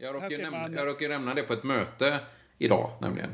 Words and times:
Jag 0.00 0.14
råkade, 0.14 0.38
nämna, 0.38 0.58
man- 0.58 0.74
jag 0.74 0.86
råkade 0.86 1.08
nämna 1.14 1.34
det 1.34 1.42
på 1.42 1.52
ett 1.52 1.64
möte 1.64 2.20
idag, 2.58 2.90
nämligen. 3.00 3.30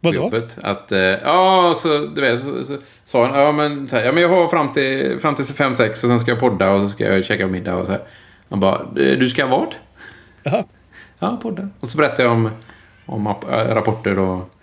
Vadå? 0.00 0.16
jobbet. 0.16 0.58
Att, 0.62 0.92
eh, 0.92 0.98
ja, 1.00 1.74
så 1.76 1.98
du 2.06 2.20
vet, 2.20 2.40
så, 2.40 2.64
så 2.64 2.76
sa 3.04 3.26
han, 3.26 3.40
ja 3.40 3.52
men, 3.52 3.86
så 3.86 3.96
här, 3.96 4.04
ja 4.04 4.12
men 4.12 4.22
jag 4.22 4.28
har 4.28 4.48
fram 4.48 4.72
till, 4.72 5.18
fram 5.20 5.34
till 5.34 5.44
5-6 5.44 5.88
och 5.90 5.96
sen 5.96 6.20
ska 6.20 6.30
jag 6.30 6.40
podda 6.40 6.70
och 6.72 6.80
så 6.80 6.88
ska 6.88 7.04
jag 7.04 7.24
käka 7.24 7.46
middag 7.46 7.76
och 7.76 7.86
så 7.86 7.92
här. 7.92 8.00
Han 8.48 8.60
bara, 8.60 8.86
du 8.94 9.28
ska 9.28 9.46
vad? 9.46 9.74
Jaha. 10.42 10.64
Ja, 11.20 11.38
podda. 11.42 11.68
Och 11.80 11.88
så 11.90 11.98
berättade 11.98 12.22
jag 12.22 12.32
om, 12.32 12.50
om 13.06 13.26
äh, 13.26 13.34
rapporter 13.50 14.18
och... 14.18 14.54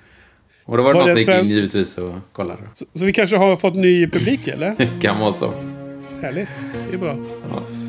Och 0.65 0.77
då 0.77 0.83
var 0.83 0.93
det 0.93 0.99
Var 0.99 1.07
någon 1.07 1.23
som 1.23 1.33
gick 1.33 1.43
in 1.43 1.49
givetvis 1.49 1.97
och 1.97 2.13
kollade. 2.31 2.61
Så, 2.73 2.85
så 2.93 3.05
vi 3.05 3.13
kanske 3.13 3.37
har 3.37 3.55
fått 3.55 3.75
ny 3.75 4.07
publik 4.07 4.47
eller? 4.47 4.99
kan 5.01 5.19
vara 5.19 5.33
så. 5.33 5.53
Härligt. 6.21 6.49
Det 6.89 6.93
är 6.95 6.97
bra. 6.97 7.17
Ja. 7.51 7.84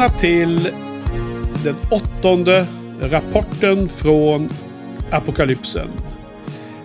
Välkomna 0.00 0.18
till 0.18 0.68
den 1.64 1.74
åttonde 1.90 2.66
rapporten 3.00 3.88
från 3.88 4.48
Apokalypsen. 5.10 5.88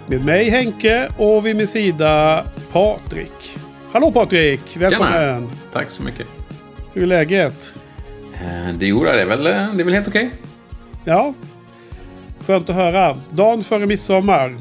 Med 0.08 0.26
mig 0.26 0.50
Henke 0.50 1.10
och 1.18 1.46
vid 1.46 1.56
min 1.56 1.68
sida 1.68 2.44
Patrik. 2.72 3.58
Hallå 3.92 4.12
Patrik! 4.12 4.62
Välkommen! 4.78 5.12
Tjena. 5.12 5.52
Tack 5.72 5.90
så 5.92 6.04
mycket. 6.04 6.28
Hur 6.94 7.04
är 7.04 7.08
läget? 7.08 7.74
Eh, 8.34 8.74
Det 8.80 8.88
gjorde 8.88 9.12
det 9.12 9.22
är 9.22 9.26
väl, 9.26 9.48
eh, 9.48 9.54
det 9.54 9.82
är 9.82 9.86
väl 9.86 9.94
helt 9.94 10.08
okej. 10.08 10.30
Ja, 11.04 11.34
skönt 12.48 12.70
att 12.70 12.76
höra. 12.76 13.18
Dagen 13.30 13.64
före 13.64 13.86
midsommar. 13.86 14.58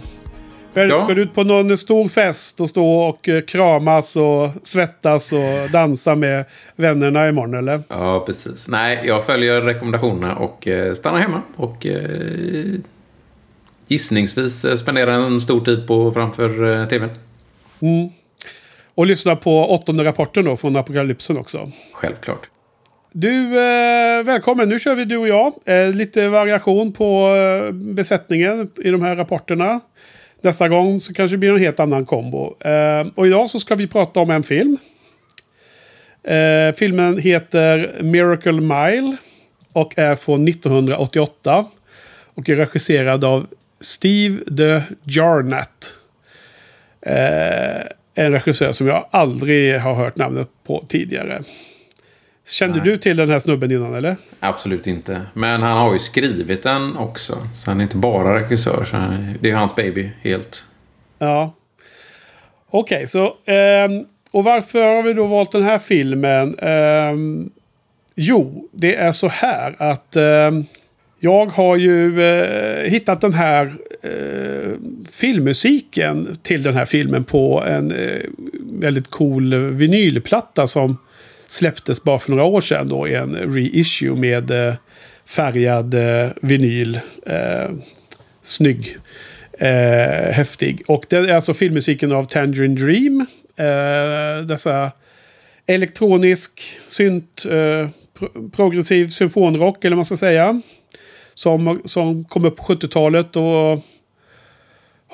Ska 0.74 0.84
Ja. 0.86 1.06
du 1.14 1.22
ut 1.22 1.34
på 1.34 1.44
någon 1.44 1.76
stor 1.78 2.08
fest 2.08 2.60
och 2.60 2.68
stå 2.68 2.98
och 2.98 3.28
eh, 3.28 3.40
kramas 3.42 4.16
och 4.16 4.50
svettas 4.62 5.32
och 5.32 5.70
dansa 5.72 6.14
med 6.14 6.44
vännerna 6.76 7.28
imorgon 7.28 7.54
eller? 7.54 7.82
Ja, 7.88 8.22
precis. 8.26 8.68
Nej, 8.68 9.00
jag 9.04 9.26
följer 9.26 9.60
rekommendationerna 9.60 10.36
och 10.36 10.66
eh, 10.68 10.92
stannar 10.94 11.18
hemma. 11.18 11.42
Och 11.56 11.86
eh, 11.86 12.00
gissningsvis 13.88 14.66
spenderar 14.80 15.12
en 15.12 15.40
stor 15.40 15.60
tid 15.60 15.86
på 15.86 16.12
framför 16.12 16.86
tvn. 16.86 17.10
Mm. 17.80 18.08
Och 18.94 19.06
lyssna 19.06 19.36
på 19.36 19.70
åttonde 19.70 20.04
rapporten 20.04 20.44
då 20.44 20.56
från 20.56 20.76
Apokalypsen 20.76 21.38
också. 21.38 21.70
Självklart. 21.92 22.48
Du, 23.12 23.58
eh, 23.58 24.24
välkommen. 24.24 24.68
Nu 24.68 24.78
kör 24.80 24.94
vi 24.94 25.04
du 25.04 25.16
och 25.16 25.28
jag. 25.28 25.52
Eh, 25.64 25.88
lite 25.92 26.28
variation 26.28 26.92
på 26.92 27.28
eh, 27.36 27.72
besättningen 27.72 28.70
i 28.84 28.90
de 28.90 29.02
här 29.02 29.16
rapporterna. 29.16 29.80
Nästa 30.44 30.68
gång 30.68 31.00
så 31.00 31.14
kanske 31.14 31.34
det 31.34 31.38
blir 31.38 31.52
en 31.52 31.58
helt 31.58 31.80
annan 31.80 32.06
kombo. 32.06 32.56
Eh, 32.60 33.06
och 33.14 33.26
idag 33.26 33.50
så 33.50 33.60
ska 33.60 33.74
vi 33.74 33.86
prata 33.86 34.20
om 34.20 34.30
en 34.30 34.42
film. 34.42 34.78
Eh, 36.22 36.74
filmen 36.74 37.18
heter 37.18 38.02
Miracle 38.02 38.52
Mile. 38.52 39.16
Och 39.72 39.98
är 39.98 40.14
från 40.14 40.48
1988. 40.48 41.64
Och 42.34 42.48
är 42.48 42.56
regisserad 42.56 43.24
av 43.24 43.46
Steve 43.80 44.38
de 44.46 44.80
Jarnat. 45.04 45.96
Eh, 47.00 47.82
en 48.14 48.32
regissör 48.32 48.72
som 48.72 48.86
jag 48.86 49.08
aldrig 49.10 49.80
har 49.80 49.94
hört 49.94 50.16
namnet 50.16 50.48
på 50.66 50.84
tidigare. 50.88 51.42
Kände 52.46 52.78
Nej. 52.78 52.84
du 52.88 52.96
till 52.96 53.16
den 53.16 53.30
här 53.30 53.38
snubben 53.38 53.70
innan 53.70 53.94
eller? 53.94 54.16
Absolut 54.40 54.86
inte. 54.86 55.20
Men 55.34 55.62
han 55.62 55.78
har 55.78 55.92
ju 55.92 55.98
skrivit 55.98 56.62
den 56.62 56.96
också. 56.96 57.38
Så 57.54 57.70
han 57.70 57.78
är 57.80 57.82
inte 57.82 57.96
bara 57.96 58.34
regissör. 58.34 58.84
Så 58.84 58.96
han- 58.96 59.34
det 59.40 59.50
är 59.50 59.54
hans 59.54 59.76
baby 59.76 60.10
helt. 60.22 60.64
Ja. 61.18 61.54
Okej, 62.70 63.06
så... 63.06 63.34
ehm, 63.44 64.04
och 64.30 64.44
varför 64.44 64.94
har 64.94 65.02
vi 65.02 65.12
då 65.12 65.26
valt 65.26 65.52
den 65.52 65.62
här 65.62 65.78
filmen? 65.78 66.58
Ehm, 66.58 67.50
jo, 68.14 68.68
det 68.72 68.96
är 68.96 69.12
så 69.12 69.28
här 69.28 69.74
att 69.78 70.16
ehm, 70.16 70.64
jag 71.20 71.46
har 71.46 71.76
ju 71.76 72.22
eh, 72.22 72.90
hittat 72.90 73.20
den 73.20 73.32
här 73.32 73.74
eh, 74.02 74.72
filmmusiken 75.10 76.36
till 76.42 76.62
den 76.62 76.74
här 76.74 76.84
filmen 76.84 77.24
på 77.24 77.64
en 77.66 77.92
eh, 77.92 78.20
väldigt 78.72 79.10
cool 79.10 79.54
vinylplatta 79.54 80.66
som 80.66 80.98
släpptes 81.46 82.02
bara 82.02 82.18
för 82.18 82.30
några 82.30 82.44
år 82.44 82.60
sedan 82.60 82.88
då 82.88 83.08
i 83.08 83.14
en 83.14 83.34
reissue 83.34 84.16
med 84.16 84.50
eh, 84.50 84.74
färgad 85.26 85.94
eh, 85.94 86.28
vinyl. 86.42 87.00
Eh, 87.26 87.70
snygg. 88.42 88.96
Eh, 89.58 90.32
häftig. 90.32 90.82
Och 90.86 91.06
det 91.08 91.16
är 91.16 91.34
alltså 91.34 91.54
filmmusiken 91.54 92.12
av 92.12 92.24
Tangerine 92.24 92.74
Dream. 92.74 93.26
Eh, 93.56 94.46
dessa 94.46 94.92
elektronisk, 95.66 96.62
synt, 96.86 97.44
eh, 97.50 97.88
progressiv 98.52 99.08
symfonrock 99.08 99.84
eller 99.84 99.90
vad 99.90 99.98
man 99.98 100.04
ska 100.04 100.16
säga. 100.16 100.62
Som, 101.34 101.82
som 101.84 102.24
kom 102.24 102.44
upp 102.44 102.56
på 102.56 102.62
70-talet 102.62 103.36
och 103.36 103.84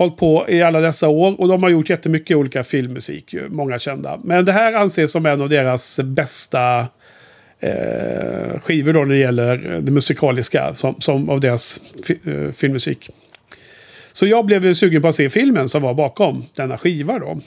hållit 0.00 0.16
på 0.16 0.44
i 0.48 0.62
alla 0.62 0.80
dessa 0.80 1.08
år. 1.08 1.40
Och 1.40 1.48
de 1.48 1.62
har 1.62 1.70
gjort 1.70 1.90
jättemycket 1.90 2.36
olika 2.36 2.64
filmmusik, 2.64 3.32
ju, 3.32 3.48
många 3.48 3.78
kända. 3.78 4.20
Men 4.24 4.44
det 4.44 4.52
här 4.52 4.72
anses 4.72 5.12
som 5.12 5.26
en 5.26 5.40
av 5.40 5.48
deras 5.48 6.00
bästa 6.04 6.86
eh, 7.60 8.60
skivor 8.62 8.92
då 8.92 9.00
när 9.00 9.14
det 9.14 9.20
gäller 9.20 9.56
det 9.80 9.92
musikaliska 9.92 10.74
som, 10.74 10.94
som 11.00 11.30
av 11.30 11.40
deras 11.40 11.80
fi, 12.06 12.18
eh, 12.24 12.52
filmmusik. 12.52 13.10
Så 14.12 14.26
jag 14.26 14.46
blev 14.46 14.74
sugen 14.74 15.02
på 15.02 15.08
att 15.08 15.14
se 15.14 15.28
filmen 15.28 15.68
som 15.68 15.82
var 15.82 15.94
bakom 15.94 16.44
denna 16.56 16.78
skiva 16.78 17.18
då. 17.18 17.40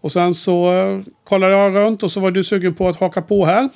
Och 0.00 0.12
sen 0.12 0.34
så 0.34 0.72
eh, 0.72 1.00
kollade 1.24 1.52
jag 1.52 1.76
runt 1.76 2.02
och 2.02 2.10
så 2.10 2.20
var 2.20 2.30
du 2.30 2.44
sugen 2.44 2.74
på 2.74 2.88
att 2.88 2.96
haka 2.96 3.22
på 3.22 3.46
här. 3.46 3.68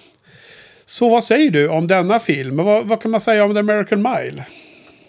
Så 0.84 1.08
vad 1.08 1.24
säger 1.24 1.50
du 1.50 1.68
om 1.68 1.86
denna 1.86 2.18
film? 2.18 2.56
Vad, 2.56 2.86
vad 2.86 3.02
kan 3.02 3.10
man 3.10 3.20
säga 3.20 3.44
om 3.44 3.54
The 3.54 3.60
American 3.60 4.02
Mile? 4.02 4.44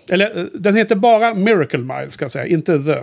Eller 0.10 0.38
eh, 0.40 0.44
den 0.54 0.76
heter 0.76 0.96
bara 0.96 1.34
Miracle 1.34 1.80
Mile 1.80 2.08
ska 2.12 2.24
jag 2.24 2.32
säga, 2.32 2.46
inte 2.46 2.84
The. 2.84 2.96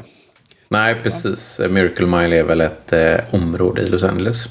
Nej, 0.69 0.95
precis. 1.03 1.61
Miracle 1.71 2.07
Mile 2.07 2.37
är 2.37 2.45
väl 2.45 2.61
ett 2.61 2.93
eh, 2.93 3.35
område 3.35 3.83
i 3.83 3.87
Los 3.87 4.03
Angeles. 4.05 4.45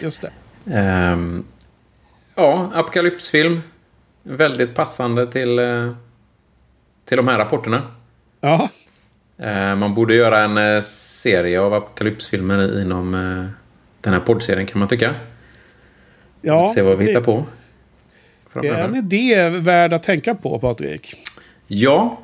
Just 0.00 0.22
det. 0.22 0.30
Ehm, 0.74 1.44
ja, 2.34 2.70
apokalypsfilm. 2.74 3.60
Väldigt 4.22 4.74
passande 4.74 5.26
till, 5.32 5.58
eh, 5.58 5.92
till 7.04 7.16
de 7.16 7.28
här 7.28 7.38
rapporterna. 7.38 7.82
Ja, 8.40 8.68
Eh, 9.38 9.74
man 9.76 9.94
borde 9.94 10.14
göra 10.14 10.40
en 10.44 10.58
eh, 10.58 10.80
serie 10.82 11.60
av 11.60 11.74
apokalypsfilmer 11.74 12.80
inom 12.82 13.14
eh, 13.14 13.44
den 14.00 14.12
här 14.12 14.20
poddserien 14.20 14.66
kan 14.66 14.78
man 14.78 14.88
tycka. 14.88 15.14
ja 16.40 16.72
Se 16.74 16.82
vad 16.82 16.90
vi 16.90 16.96
precis. 16.96 17.08
hittar 17.10 17.20
på. 17.20 17.44
Det 18.52 18.68
är 18.68 18.72
en 18.72 18.76
Framöver. 18.78 18.98
idé 18.98 19.48
värd 19.48 19.92
att 19.92 20.02
tänka 20.02 20.34
på, 20.34 20.58
Patrik. 20.58 21.14
Ja, 21.66 22.20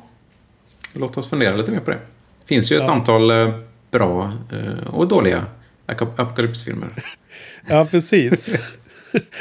låt 0.93 1.17
oss 1.17 1.29
fundera 1.29 1.55
lite 1.55 1.71
mer 1.71 1.79
på 1.79 1.91
det. 1.91 1.97
Det 2.41 2.45
finns 2.47 2.71
ju 2.71 2.75
ett 2.75 2.83
Ja. 2.87 2.91
antal 2.91 3.31
eh, 3.31 3.49
bra 3.91 4.31
eh, 4.51 4.93
och 4.93 5.07
dåliga 5.07 5.45
ap- 5.87 6.19
apokalypsfilmer. 6.19 6.89
Ja, 7.69 7.85
precis. 7.91 8.53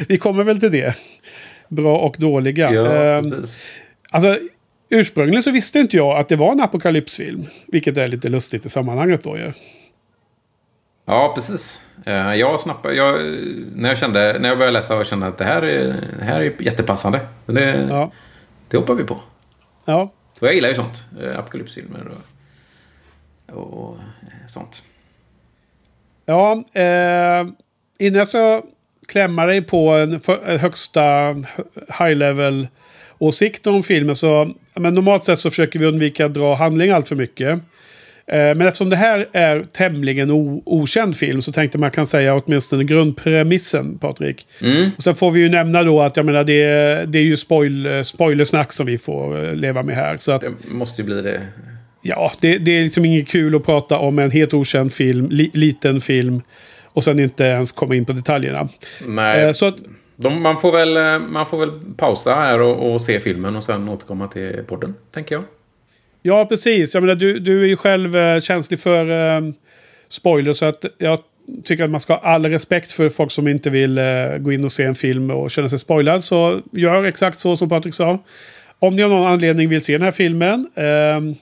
vi 0.08 0.16
kommer 0.18 0.44
väl 0.44 0.60
till 0.60 0.70
det. 0.72 0.94
Bra 1.68 1.98
och 1.98 2.16
dåliga. 2.18 2.72
Ja, 2.72 2.92
Ehm, 2.92 3.30
precis. 3.30 3.56
Alltså, 4.10 4.38
ursprungligen 4.88 5.42
så 5.42 5.50
visste 5.50 5.78
inte 5.78 5.96
jag 5.96 6.18
att 6.18 6.28
det 6.28 6.36
var 6.36 6.52
en 6.52 6.60
apokalypsfilm. 6.60 7.46
Vilket 7.66 7.96
är 7.96 8.08
lite 8.08 8.28
lustigt 8.28 8.66
i 8.66 8.68
sammanhanget 8.68 9.24
då 9.24 9.36
ju. 9.38 9.52
Ja, 11.06 11.32
precis. 11.34 11.80
Eh, 12.06 12.34
Jag 12.34 12.60
snappade, 12.60 12.94
jag, 12.94 13.14
när, 13.74 13.88
jag 13.88 13.98
kände, 13.98 14.38
när 14.40 14.48
jag 14.48 14.58
började 14.58 14.76
läsa 14.78 14.96
och 14.96 15.06
kände 15.06 15.26
att 15.26 15.38
det 15.38 15.44
här 15.44 15.62
är, 15.62 15.94
det 16.18 16.24
här 16.24 16.40
är 16.40 16.62
jättepassande. 16.62 17.20
Det, 17.46 17.86
Ja. 17.90 18.10
det 18.68 18.76
hoppar 18.76 18.94
vi 18.94 19.04
på. 19.04 19.20
Ja, 19.90 20.12
Och 20.40 20.46
jag 20.46 20.54
gillar 20.54 20.68
ju 20.68 20.74
sånt. 20.74 21.04
eh, 21.22 21.38
Apokalypsfilmer 21.38 22.08
och, 23.46 23.88
och 23.88 23.96
eh, 24.22 24.46
sånt. 24.48 24.82
ja 26.26 26.64
eh, 26.72 27.46
innan 27.98 28.18
jag 28.18 28.28
ska 28.28 28.62
klämma 29.08 29.46
dig 29.46 29.62
på 29.62 29.90
en, 29.90 30.20
för, 30.20 30.46
en 30.46 30.58
högsta 30.58 31.32
high 31.98 32.14
level 32.16 32.68
åsikt 33.18 33.66
om 33.66 33.82
filmen 33.82 34.16
så... 34.16 34.54
Men 34.74 34.94
normalt 34.94 35.24
sett 35.24 35.38
så 35.38 35.50
försöker 35.50 35.78
vi 35.78 35.86
undvika 35.86 36.26
att 36.26 36.34
dra 36.34 36.54
handling 36.54 36.90
allt 36.90 37.08
för 37.08 37.16
mycket. 37.16 37.60
Eh, 38.32 38.36
Men 38.54 38.60
eftersom 38.62 38.90
det 38.90 38.96
här 38.96 39.28
är 39.32 39.60
tämligen 39.72 40.30
okänd 40.64 41.16
film 41.16 41.42
så 41.42 41.52
tänkte 41.52 41.78
man 41.78 41.90
kan 41.90 42.06
säga 42.06 42.34
åtminstone 42.34 42.84
grundpremissen, 42.84 43.98
Patrik. 43.98 44.46
Mm. 44.62 44.90
Och 44.96 45.02
sen 45.02 45.14
får 45.14 45.30
vi 45.30 45.40
ju 45.40 45.48
nämna 45.48 45.82
då 45.82 46.00
att 46.02 46.16
jag 46.16 46.26
menar 46.26 46.44
det, 46.44 46.62
är- 46.62 47.06
det 47.06 47.18
är 47.18 47.22
ju 47.22 47.36
spoil, 47.36 48.04
spoilersnack 48.04 48.72
som 48.72 48.86
vi 48.86 48.98
får 48.98 49.44
eh, 49.44 49.54
leva 49.54 49.82
med 49.82 49.94
här. 49.94 50.16
Så 50.16 50.32
att 50.32 50.40
Det 50.40 50.50
måste 50.68 51.02
ju 51.02 51.06
bli 51.06 51.22
det. 51.22 51.40
ja, 52.02 52.32
det, 52.40 52.58
det 52.58 52.78
är 52.78 52.82
liksom 52.82 53.04
inget 53.04 53.28
kul 53.28 53.54
att 53.56 53.64
prata 53.66 53.98
om 53.98 54.18
en 54.18 54.30
helt 54.30 54.54
okänd 54.54 54.92
film, 54.92 55.28
li, 55.30 55.50
liten 55.54 56.00
film. 56.00 56.42
Och 56.92 57.04
sen 57.04 57.20
inte 57.20 57.44
ens 57.44 57.72
komma 57.72 57.94
in 57.94 58.04
på 58.04 58.12
detaljerna. 58.12 58.68
Nej, 59.06 59.44
Eh, 59.44 59.52
Så 59.52 59.66
att, 59.66 59.76
de, 60.16 60.42
man, 60.42 60.60
får 60.60 60.72
väl, 60.72 61.20
man 61.22 61.46
får 61.46 61.58
väl 61.58 61.70
pausa 61.96 62.34
här 62.34 62.60
och, 62.60 62.92
och 62.92 63.00
se 63.02 63.20
filmen 63.20 63.56
och 63.56 63.64
sen 63.64 63.88
återkomma 63.88 64.28
till 64.28 64.60
podden, 64.66 64.94
tänker 65.14 65.34
jag 65.34 65.44
ja, 66.22 66.46
precis. 66.46 66.94
Jag 66.94 67.00
menar, 67.00 67.14
du, 67.14 67.38
du 67.38 67.62
är 67.62 67.66
ju 67.66 67.76
själv 67.76 68.16
eh, 68.16 68.40
känslig 68.40 68.80
för 68.80 69.36
eh, 69.36 69.52
spoilers. 70.08 70.56
Så 70.56 70.66
att 70.66 70.84
jag 70.98 71.18
tycker 71.64 71.84
att 71.84 71.90
man 71.90 72.00
ska 72.00 72.12
ha 72.12 72.20
all 72.20 72.46
respekt 72.46 72.92
för 72.92 73.08
folk 73.08 73.30
som 73.30 73.48
inte 73.48 73.70
vill 73.70 73.98
eh, 73.98 74.04
gå 74.38 74.52
in 74.52 74.64
och 74.64 74.72
se 74.72 74.84
en 74.84 74.94
film 74.94 75.30
och 75.30 75.50
känna 75.50 75.68
sig 75.68 75.78
spoilad. 75.78 76.24
Så 76.24 76.60
gör 76.72 77.04
exakt 77.04 77.38
så 77.38 77.56
som 77.56 77.68
Patrik 77.68 77.94
sa. 77.94 78.18
Om 78.78 78.96
ni 78.96 79.02
av 79.02 79.10
någon 79.10 79.26
anledning 79.26 79.68
vill 79.68 79.82
se 79.82 79.92
den 79.92 80.02
här 80.02 80.10
filmen. 80.10 80.70
Ehm, 80.74 81.34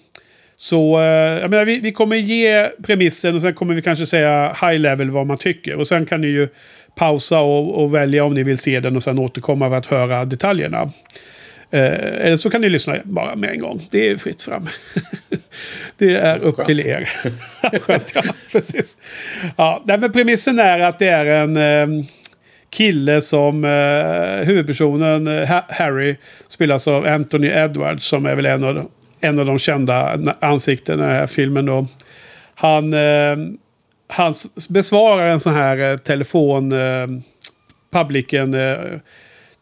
så 0.56 1.00
eh, 1.00 1.04
jag 1.40 1.50
menar, 1.50 1.64
vi, 1.64 1.80
vi 1.80 1.92
kommer 1.92 2.16
ge 2.16 2.68
premissen 2.82 3.34
och 3.34 3.42
sen 3.42 3.54
kommer 3.54 3.74
vi 3.74 3.82
kanske 3.82 4.06
säga 4.06 4.56
high 4.60 4.78
level 4.78 5.10
vad 5.10 5.26
man 5.26 5.38
tycker. 5.38 5.76
Och 5.76 5.86
sen 5.86 6.06
kan 6.06 6.20
ni 6.20 6.26
ju 6.26 6.48
pausa 6.96 7.40
och, 7.40 7.82
och 7.82 7.94
välja 7.94 8.24
om 8.24 8.34
ni 8.34 8.42
vill 8.42 8.58
se 8.58 8.80
den 8.80 8.96
och 8.96 9.02
sen 9.02 9.18
återkomma 9.18 9.68
för 9.68 9.76
att 9.76 9.86
höra 9.86 10.24
detaljerna. 10.24 10.92
Eh, 11.70 12.26
eller 12.26 12.36
så 12.36 12.50
kan 12.50 12.60
ni 12.60 12.68
lyssna 12.68 12.96
bara 13.04 13.36
med 13.36 13.50
en 13.50 13.58
gång. 13.58 13.86
Det 13.90 14.08
är 14.10 14.16
fritt 14.16 14.42
fram. 14.42 14.68
det 15.96 16.16
är 16.16 16.38
upp 16.38 16.56
Skönt. 16.56 16.66
till 16.68 16.86
er. 16.86 17.08
Skönt, 17.80 18.12
ja. 18.14 18.22
Precis. 18.52 18.96
Ja, 19.56 19.82
men 19.86 20.12
premissen 20.12 20.58
är 20.58 20.78
att 20.80 20.98
det 20.98 21.08
är 21.08 21.26
en 21.26 21.56
eh, 21.56 22.04
kille 22.70 23.20
som 23.20 23.64
eh, 23.64 24.46
huvudpersonen 24.46 25.26
eh, 25.26 25.48
Ha- 25.48 25.66
Harry 25.68 26.16
spelas 26.48 26.88
av 26.88 27.06
Anthony 27.06 27.46
Edwards 27.48 28.04
som 28.04 28.26
är 28.26 28.34
väl 28.34 28.46
en 28.46 28.64
av, 28.64 28.74
de- 28.74 28.88
en 29.20 29.38
av 29.38 29.46
de 29.46 29.58
kända 29.58 30.16
na- 30.16 30.34
ansiktena 30.40 31.04
i 31.04 31.08
den 31.08 31.16
här 31.16 31.26
filmen. 31.26 31.66
Då. 31.66 31.86
Han, 32.54 32.92
eh, 32.92 33.36
han 34.08 34.32
besvarar 34.68 35.26
en 35.26 35.40
sån 35.40 35.54
här 35.54 35.96
telefon... 35.96 36.72
Eh, 36.72 37.06
publiken... 37.92 38.54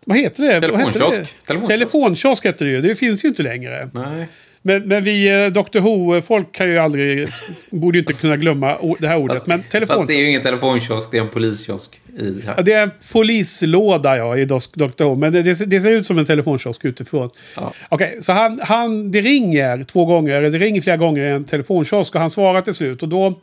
Vad 0.08 0.18
heter 0.18 0.42
det? 0.42 0.48
Heter 0.54 0.60
Telefonkiosk. 0.68 1.16
det? 1.20 1.26
Telefonkiosk. 1.46 1.68
Telefonkiosk 1.68 2.46
heter 2.46 2.64
det 2.64 2.70
ju. 2.70 2.80
Det 2.80 2.96
finns 2.96 3.24
ju 3.24 3.28
inte 3.28 3.42
längre. 3.42 3.88
Nej. 3.92 4.26
Men, 4.62 4.88
men 4.88 5.04
vi 5.04 5.28
eh, 5.44 5.46
Dr. 5.46 5.78
Who-folk 5.80 6.52
kan 6.52 6.68
ju 6.70 6.78
aldrig... 6.78 7.28
borde 7.70 7.98
ju 7.98 8.02
inte 8.02 8.12
kunna 8.12 8.36
glömma 8.36 8.78
det 8.98 9.08
här 9.08 9.16
ordet. 9.16 9.36
Fast- 9.36 9.46
men 9.46 9.62
telefon... 9.62 9.96
Fast 9.96 10.08
det 10.08 10.14
är 10.14 10.18
ju 10.18 10.28
ingen 10.28 10.42
telefonkiosk, 10.42 11.10
det 11.10 11.16
är 11.18 11.22
en 11.22 11.28
poliskiosk. 11.28 12.00
I 12.18 12.42
Ja, 12.46 12.52
här. 12.56 12.62
det 12.62 12.72
är 12.72 12.82
en 12.82 12.90
polislåda 13.12 14.16
ja, 14.16 14.36
i 14.36 14.44
Dr. 14.44 15.04
Who. 15.04 15.14
Men 15.14 15.32
det, 15.32 15.42
det, 15.42 15.80
ser- 15.80 15.90
ut 15.90 16.06
som 16.06 16.18
en 16.18 16.26
telefonkiosk 16.26 16.84
utifrån. 16.84 17.30
Ja. 17.56 17.72
Okej, 17.88 18.18
så 18.20 18.32
han, 18.32 18.60
han, 18.62 19.10
det 19.10 19.20
ringer 19.20 19.84
två 19.84 20.04
gånger. 20.04 20.40
Det 20.42 20.58
ringer 20.58 20.80
flera 20.80 20.96
gånger 20.96 21.24
i 21.24 21.30
en 21.30 21.44
telefonkiosk 21.44 22.14
och 22.14 22.20
han 22.20 22.30
svarar 22.30 22.62
till 22.62 22.74
slut. 22.74 23.02
Och 23.02 23.08
då, 23.08 23.40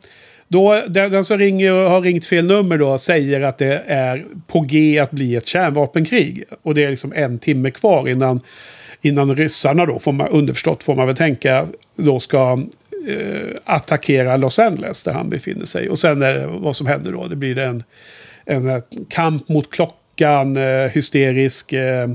då 0.48 0.82
den, 0.88 1.10
den 1.10 1.24
som 1.24 1.38
ringer 1.38 1.72
och 1.72 1.90
har 1.90 2.00
ringt 2.00 2.26
fel 2.26 2.46
nummer 2.46 2.78
då 2.78 2.98
säger 2.98 3.40
att 3.40 3.58
det 3.58 3.82
är 3.86 4.24
på 4.46 4.60
G 4.60 4.98
att 4.98 5.10
bli 5.10 5.36
ett 5.36 5.46
kärnvapenkrig. 5.46 6.44
Och 6.62 6.74
det 6.74 6.84
är 6.84 6.90
liksom 6.90 7.12
en 7.16 7.38
timme 7.38 7.70
kvar 7.70 8.08
innan, 8.08 8.40
innan 9.02 9.36
ryssarna 9.36 9.86
då, 9.86 9.98
får 9.98 10.12
man, 10.12 10.28
underförstått 10.28 10.84
får 10.84 10.94
man 10.94 11.06
väl 11.06 11.16
tänka, 11.16 11.66
då 11.96 12.20
ska 12.20 12.62
eh, 13.08 13.56
attackera 13.64 14.36
Los 14.36 14.58
Angeles 14.58 15.02
där 15.02 15.12
han 15.12 15.30
befinner 15.30 15.64
sig. 15.64 15.88
Och 15.88 15.98
sen 15.98 16.22
är 16.22 16.34
det 16.34 16.46
vad 16.46 16.76
som 16.76 16.86
händer 16.86 17.12
då. 17.12 17.26
Det 17.26 17.36
blir 17.36 17.58
en, 17.58 17.82
en 18.44 18.68
eh, 18.68 18.82
kamp 19.08 19.48
mot 19.48 19.70
klockan, 19.70 20.56
eh, 20.56 20.90
hysterisk, 20.90 21.72
eh, 21.72 22.10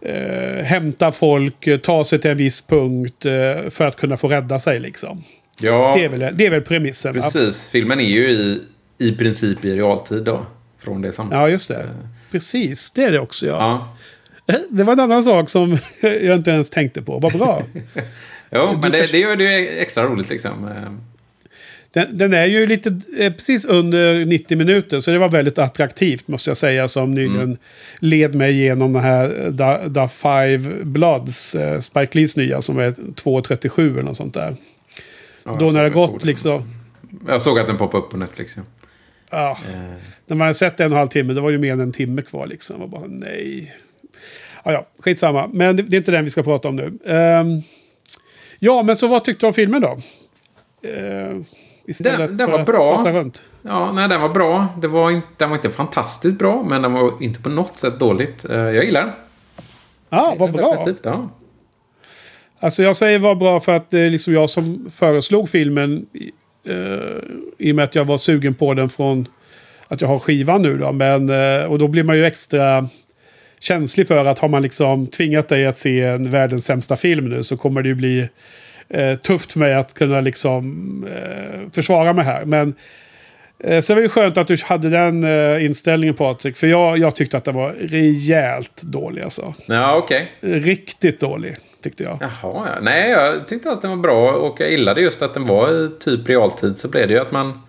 eh, 0.00 0.64
hämta 0.64 1.12
folk, 1.12 1.82
ta 1.82 2.04
sig 2.04 2.18
till 2.18 2.30
en 2.30 2.36
viss 2.36 2.60
punkt 2.60 3.26
eh, 3.26 3.70
för 3.70 3.86
att 3.86 3.96
kunna 3.96 4.16
få 4.16 4.28
rädda 4.28 4.58
sig 4.58 4.80
liksom. 4.80 5.24
Ja, 5.60 5.94
Det 5.98 6.04
är 6.04 6.08
väl, 6.08 6.36
det 6.36 6.46
är 6.46 6.50
väl 6.50 6.62
premissen. 6.62 7.14
precis. 7.14 7.70
Filmen 7.70 8.00
är 8.00 8.04
ju 8.08 8.28
i, 8.30 8.62
i 8.98 9.12
princip 9.12 9.64
i 9.64 9.74
realtid 9.76 10.22
då. 10.24 10.46
Från 10.78 11.02
det 11.02 11.12
som... 11.12 11.28
Ja, 11.32 11.48
just 11.48 11.68
det. 11.68 11.86
Precis, 12.30 12.90
det 12.90 13.04
är 13.04 13.12
det 13.12 13.20
också 13.20 13.46
ja. 13.46 13.88
Ja. 14.46 14.56
Det 14.70 14.84
var 14.84 14.92
en 14.92 15.00
annan 15.00 15.22
sak 15.22 15.50
som 15.50 15.78
jag 16.00 16.36
inte 16.36 16.50
ens 16.50 16.70
tänkte 16.70 17.02
på. 17.02 17.18
Vad 17.18 17.32
bra. 17.32 17.62
Jo, 18.52 18.78
men 18.82 18.92
det, 18.92 19.12
det 19.12 19.18
gör 19.18 19.36
det 19.36 19.44
ju 19.58 19.68
extra 19.78 20.04
roligt 20.04 20.30
liksom. 20.30 20.68
Eh, 20.68 20.92
Den, 21.90 22.18
den 22.18 22.32
är 22.34 22.46
ju 22.46 22.66
lite 22.66 23.00
eh, 23.18 23.32
precis 23.32 23.64
under 23.64 24.24
90 24.24 24.58
minuter, 24.58 25.00
så 25.00 25.10
det 25.10 25.18
var 25.18 25.28
väldigt 25.28 25.58
attraktivt 25.58 26.28
måste 26.28 26.50
jag 26.50 26.56
säga. 26.56 26.88
Som 26.88 27.14
nyligen 27.14 27.58
led 27.98 28.34
mig 28.34 28.52
igenom 28.52 28.92
den 28.92 29.02
här 29.02 29.24
eh, 29.24 29.56
The, 29.56 29.94
The 29.94 30.08
Five 30.08 30.84
Bloods, 30.84 31.54
eh, 31.54 31.78
Spike 31.78 32.18
Lees 32.18 32.36
nya, 32.36 32.62
som 32.62 32.78
är 32.78 32.90
2.37 32.90 33.92
eller 33.92 34.02
något 34.02 34.16
sånt 34.16 34.34
där. 34.34 34.56
Ja, 35.44 35.56
Då 35.60 35.66
när 35.66 35.82
det 35.82 35.90
gått 35.90 36.24
liksom... 36.24 36.62
Jag 37.28 37.42
såg 37.42 37.58
att 37.58 37.66
den 37.66 37.76
poppade 37.76 38.04
upp 38.04 38.10
på 38.10 38.16
Netflix. 38.16 38.56
Ja. 38.56 38.62
Ja, 39.30 39.50
Eh, 39.68 39.80
när 40.26 40.36
man 40.36 40.40
hade 40.40 40.54
sett 40.54 40.80
en 40.80 40.86
och 40.86 40.92
en 40.92 40.98
halv 40.98 41.08
timme, 41.08 41.32
då 41.32 41.40
var 41.40 41.48
det 41.50 41.52
ju 41.54 41.58
mer 41.60 41.72
än 41.72 41.80
en 41.80 41.92
timme 41.92 42.22
kvar 42.22 42.46
liksom. 42.46 42.82
Och 42.82 42.88
bara 42.88 43.06
nej. 43.06 43.74
Ja, 44.64 44.72
ja, 44.72 44.86
skitsamma. 44.98 45.50
Men 45.52 45.76
det, 45.76 45.82
det 45.82 45.96
är 45.96 45.98
inte 45.98 46.10
den 46.10 46.24
vi 46.24 46.30
ska 46.30 46.42
prata 46.42 46.68
om 46.68 46.76
nu. 46.76 46.98
Ehm, 47.06 47.62
ja, 48.58 48.82
men 48.82 48.96
så 48.96 49.06
vad 49.08 49.24
tyckte 49.24 49.46
du 49.46 49.48
om 49.48 49.54
filmen 49.54 49.80
då? 49.82 49.98
Uh, 50.88 51.42
Den- 52.00 52.36
den 52.36 52.50
var 52.50 52.64
bra. 52.64 53.04
Ja, 53.62 53.92
nej, 53.92 54.08
den 54.08 54.20
var 54.20 54.28
bra. 54.28 54.66
Det 54.82 54.88
var 54.88 55.10
inte, 55.10 55.26
den 55.36 55.48
var 55.50 55.56
inte 55.56 55.70
fantastiskt 55.70 56.38
bra, 56.38 56.62
men 56.68 56.82
den 56.82 56.92
var 56.92 57.22
inte 57.22 57.40
på 57.42 57.48
något 57.48 57.76
sätt 57.76 57.98
dåligt. 58.00 58.44
Eh, 58.50 58.56
Jag 58.58 58.84
gillar 58.84 59.00
den. 59.00 59.10
Ja, 60.08 60.34
vad 60.38 60.52
bra. 60.52 60.70
Definitivt, 60.70 61.04
Ja. 61.04 61.28
Alltså 62.60 62.82
jag 62.82 62.96
säger 62.96 63.18
vad 63.18 63.38
bra 63.38 63.60
för 63.60 63.76
att 63.76 63.90
det 63.90 64.00
är 64.00 64.10
liksom 64.10 64.34
jag 64.34 64.50
som 64.50 64.90
föreslog 64.92 65.50
filmen. 65.50 66.06
Uh, 66.68 66.76
I 67.58 67.72
och 67.72 67.76
med 67.76 67.84
att 67.84 67.94
jag 67.94 68.04
var 68.04 68.18
sugen 68.18 68.54
på 68.54 68.74
den 68.74 68.88
från 68.88 69.26
att 69.88 70.00
jag 70.00 70.08
har 70.08 70.18
skivan 70.18 70.62
nu 70.62 70.78
då. 70.78 70.92
Men, 70.92 71.28
eh, 71.28 71.64
och 71.64 71.78
då 71.78 71.88
blir 71.88 72.02
man 72.02 72.16
ju 72.16 72.24
extra 72.24 72.88
känslig 73.60 74.08
för 74.08 74.26
att 74.26 74.38
har 74.38 74.48
man 74.48 74.62
liksom 74.62 75.06
tvingat 75.06 75.48
dig 75.48 75.66
att 75.66 75.78
se 75.78 76.00
en 76.00 76.30
världens 76.30 76.64
sämsta 76.64 76.96
film 76.96 77.28
nu 77.28 77.42
så 77.42 77.56
kommer 77.56 77.82
det 77.82 77.88
ju 77.88 77.94
bli 77.94 78.28
eh, 78.88 79.14
tufft 79.14 79.56
mig 79.56 79.74
att 79.74 79.94
kunna 79.94 80.20
liksom 80.20 81.06
eh, 81.14 81.70
försvara 81.72 82.12
mig 82.12 82.24
här. 82.24 82.44
Men 82.44 82.74
eh, 83.64 83.80
så 83.80 83.94
var 83.94 84.00
det 84.00 84.04
ju 84.04 84.08
skönt 84.08 84.38
att 84.38 84.48
du 84.48 84.56
hade 84.64 84.90
den 84.90 85.24
eh, 85.24 85.64
inställningen 85.64 86.14
Patrik. 86.14 86.56
För 86.56 86.66
jag, 86.66 86.98
jag 86.98 87.16
tyckte 87.16 87.36
att 87.36 87.44
den 87.44 87.54
var 87.54 87.72
rejält 87.72 88.82
dålig 88.82 89.22
alltså. 89.22 89.54
Ja, 89.66 89.96
okej. 89.96 90.32
Riktigt 90.40 91.20
dålig 91.20 91.56
tyckte 91.82 92.02
jag. 92.02 92.18
Jaha, 92.20 92.68
ja. 92.74 92.80
Nej, 92.82 93.10
jag 93.10 93.46
tyckte 93.46 93.70
att 93.70 93.82
den 93.82 93.90
var 93.90 93.96
bra 93.96 94.32
och 94.32 94.60
jag 94.60 94.70
gillade 94.70 95.00
just 95.00 95.22
att 95.22 95.34
den 95.34 95.44
var 95.44 95.84
i 95.84 95.90
typ 96.00 96.28
realtid. 96.28 96.78
Så 96.78 96.88
blev 96.88 97.08
det 97.08 97.14
ju 97.14 97.20
att 97.20 97.32
man... 97.32 97.60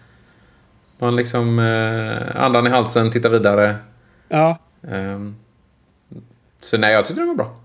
Man 0.98 1.16
liksom... 1.16 1.60
Eh, 1.60 2.44
andan 2.44 2.68
i 2.68 2.70
halsen, 2.70 3.12
tittar 3.12 3.30
vidare. 3.30 3.76
Ja. 4.30 4.58
Ehm, 4.88 5.36
så 6.60 6.78
nej, 6.78 6.94
jag 6.94 7.06
tyckte 7.06 7.22
den 7.22 7.28
var 7.28 7.36
bra. 7.36 7.56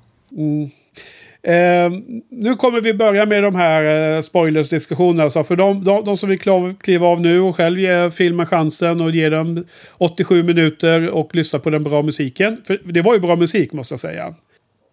Eh, 1.46 1.90
nu 2.28 2.56
kommer 2.56 2.80
vi 2.80 2.94
börja 2.94 3.26
med 3.26 3.42
de 3.42 3.54
här 3.54 4.14
eh, 4.14 4.20
spoilers-diskussionerna. 4.20 5.22
Alltså 5.22 5.44
för 5.44 5.56
de, 5.56 5.84
de, 5.84 6.04
de 6.04 6.16
som 6.16 6.28
vill 6.28 6.38
kliva 6.80 7.06
av 7.06 7.22
nu 7.22 7.40
och 7.40 7.56
själv 7.56 7.78
ge 7.78 8.10
filmen 8.10 8.46
chansen 8.46 9.00
och 9.00 9.10
ge 9.10 9.28
dem 9.28 9.64
87 9.98 10.42
minuter 10.42 11.10
och 11.10 11.34
lyssna 11.34 11.58
på 11.58 11.70
den 11.70 11.84
bra 11.84 12.02
musiken. 12.02 12.62
För 12.66 12.80
det 12.84 13.02
var 13.02 13.14
ju 13.14 13.20
bra 13.20 13.36
musik 13.36 13.72
måste 13.72 13.92
jag 13.92 14.00
säga. 14.00 14.34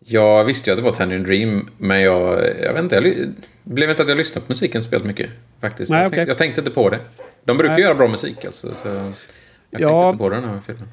Jag 0.06 0.46
visste 0.46 0.70
ju 0.70 0.72
att 0.74 0.78
det 0.78 0.84
var 0.84 0.92
Tangerine 0.92 1.24
Dream, 1.26 1.70
men 1.78 2.02
jag, 2.02 2.40
jag 2.64 2.74
vet 2.74 2.84
inte, 2.84 2.96
jag 2.96 3.04
blev 3.64 3.90
inte 3.90 4.02
att 4.04 4.10
jag 4.10 4.18
lyssnade 4.18 4.46
på 4.48 4.52
musiken 4.52 4.84
speciellt 4.84 5.06
mycket. 5.06 5.30
Faktiskt. 5.62 5.92
Nej, 5.92 6.00
jag, 6.02 6.08
okej. 6.08 6.18
tänkte, 6.18 6.30
jag 6.32 6.38
tänkte 6.38 6.62
inte 6.62 6.72
på 6.72 6.90
det. 6.90 7.00
De 7.46 7.58
brukar 7.58 7.74
Nej. 7.74 7.84
göra 7.84 7.96
bra 7.96 8.08
musik 8.08 8.46
alltså, 8.46 8.76
så 8.76 8.88
jag 8.88 9.14
Ja. 9.70 9.80
tänkte 9.80 10.08
inte 10.10 10.18
på 10.18 10.30
den 10.30 10.44
här 10.44 10.60
filmen. 10.68 10.88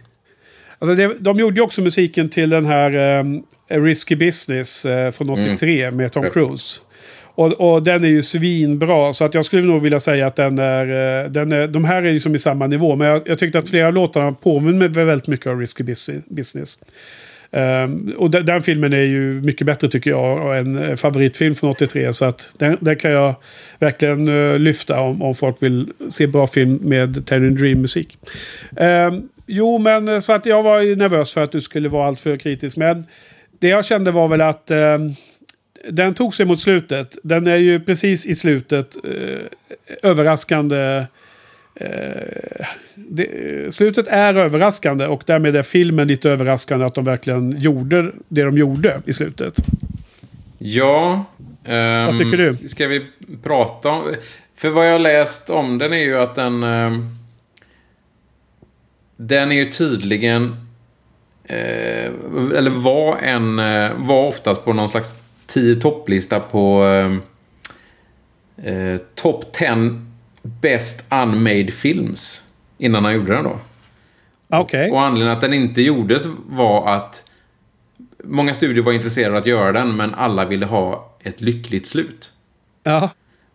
Alltså 0.79 0.95
det, 0.95 1.15
de 1.19 1.39
gjorde 1.39 1.57
ju 1.57 1.63
också 1.63 1.81
musiken 1.81 2.29
till 2.29 2.51
den 2.51 2.67
här 2.67 3.19
eh, 3.69 3.83
Risky 3.83 4.17
Business 4.17 4.87
eh, 4.87 5.11
från 5.11 5.31
83 5.31 5.91
med 5.91 6.13
Tom 6.13 6.25
Ja. 6.25 6.31
Cruise. 6.31 6.81
Och, 7.35 7.53
och 7.53 7.83
den 7.83 8.05
är 8.05 8.09
ju 8.09 8.23
svinbra. 8.23 9.13
Så 9.13 9.25
att 9.25 9.35
jag 9.35 9.45
skulle 9.45 9.63
nog 9.67 9.83
vilja 9.83 10.01
säga 10.01 10.27
att 10.27 10.37
den 10.37 10.59
är, 10.59 10.87
eh, 11.25 11.31
den 11.31 11.53
är... 11.53 11.67
De 11.69 11.85
här 11.85 12.03
är 12.03 12.13
liksom 12.13 12.35
i 12.35 12.39
samma 12.39 12.67
nivå. 12.67 12.97
Men 12.97 13.07
jag, 13.09 13.23
jag 13.29 13.39
tyckte 13.39 13.59
att 13.59 13.69
flera 13.69 13.91
låtarna 13.91 14.33
påminner 14.33 14.89
mig 14.89 15.05
väldigt 15.05 15.27
mycket 15.27 15.47
av 15.47 15.59
Risky 15.61 15.85
Busi- 15.85 16.23
Business. 16.27 16.79
Ehm, 17.53 18.15
och 18.19 18.31
den, 18.31 18.45
den 18.45 18.63
filmen 18.63 18.93
är 18.93 19.03
ju 19.03 19.41
mycket 19.41 19.67
bättre 19.67 19.89
tycker 19.89 20.11
jag. 20.11 20.47
Och 20.47 20.57
en 20.57 20.79
eh, 20.79 20.97
favoritfilm 20.97 21.55
från 21.55 21.71
83. 21.71 22.13
Så 22.13 22.25
att 22.25 22.55
den, 22.59 22.77
den 22.81 22.97
kan 22.97 23.11
jag 23.11 23.35
verkligen 23.79 24.29
uh, 24.29 24.59
lyfta 24.59 25.01
om, 25.01 25.23
om 25.23 25.35
folk 25.35 25.57
vill 25.63 25.89
se 26.09 26.27
bra 26.27 26.47
film 26.47 26.75
med 26.83 27.27
Tangerine 27.27 27.57
Dream-musik. 27.57 28.19
Um, 28.71 28.87
ehm, 28.87 29.29
jo, 29.47 29.79
men 29.79 30.09
eh, 30.09 30.21
så 30.21 30.33
att 30.33 30.47
jag 30.47 30.63
var 30.63 30.81
ju 30.81 30.97
nervös 30.97 31.33
för 31.33 31.43
att 31.43 31.53
du 31.53 31.61
skulle 31.61 31.89
vara 31.89 32.09
alltför 32.09 32.37
kritisk. 32.37 32.77
Men 32.77 33.05
det 33.59 33.69
jag 33.69 33.85
kände 33.85 34.11
var 34.11 34.29
väl 34.29 34.41
att 34.41 34.71
um, 34.71 35.15
den 35.91 36.15
tog 36.15 36.35
sig 36.35 36.47
mot 36.47 36.61
slutet. 36.61 37.19
Den 37.23 37.47
är 37.47 37.57
ju 37.57 37.81
precis 37.81 38.27
i 38.27 38.35
slutet 38.35 38.97
uh, 39.05 39.39
överraskande. 40.03 41.05
Eh, 41.75 42.67
det, 42.95 43.75
slutet 43.75 44.07
är 44.09 44.35
överraskande 44.35 45.07
och 45.07 45.23
därmed 45.27 45.57
är 45.57 45.63
filmen 45.63 46.09
lite 46.09 46.31
överraskande 46.31 46.85
att 46.87 46.95
de 46.95 47.05
verkligen 47.05 47.59
gjorde 47.61 48.13
det 48.29 48.43
de 48.43 48.59
gjorde 48.59 49.03
i 49.07 49.13
slutet. 49.13 49.55
Ja. 50.59 51.25
ehm, 51.65 52.07
Vad 52.07 52.19
tycker 52.19 52.37
du? 52.37 52.69
Ska 52.69 52.87
vi 52.89 53.07
prata 53.43 53.89
om... 53.91 54.15
För 54.57 54.69
vad 54.71 54.89
jag 54.89 55.01
läst 55.01 55.51
om 55.51 55.79
den 55.79 55.93
är 55.93 55.97
ju 56.05 56.19
att 56.19 56.35
den... 56.35 56.63
ehm, 56.63 57.17
den 59.17 59.53
är 59.53 59.57
ju 59.57 59.71
tydligen... 59.71 60.57
Eh, 61.45 62.11
eller 62.57 62.71
var 62.71 63.17
en... 63.17 63.59
eh, 63.59 63.91
Var 63.97 64.27
oftast 64.27 64.65
på 64.65 64.73
någon 64.73 64.89
slags 64.89 65.15
10 65.47 65.75
topplista 65.75 66.41
på... 66.41 66.83
ehm, 66.85 67.23
Eh, 68.65 68.97
Top 69.15 69.53
10 69.53 70.07
Best 70.43 71.05
Unmade 71.11 71.73
Films. 71.73 72.43
Innan 72.79 73.05
han 73.05 73.15
gjorde 73.15 73.35
den 73.35 73.45
då. 73.45 73.59
Okej. 74.49 74.91
Och 74.91 75.01
anledningen 75.01 75.37
att 75.37 75.41
den 75.41 75.55
inte 75.55 75.83
gjordes 75.83 76.27
var 76.49 76.89
att 76.97 77.25
många 78.25 78.55
studier 78.55 78.85
var 78.85 78.93
intresserade 78.93 79.39
att 79.39 79.47
göra 79.47 79.73
den, 79.73 79.97
men 79.97 80.15
alla 80.15 80.45
ville 80.45 80.67
ha 80.67 81.15
ett 81.23 81.41
lyckligt 81.41 81.87
slut. 81.87 82.33
Ja. 82.83 83.11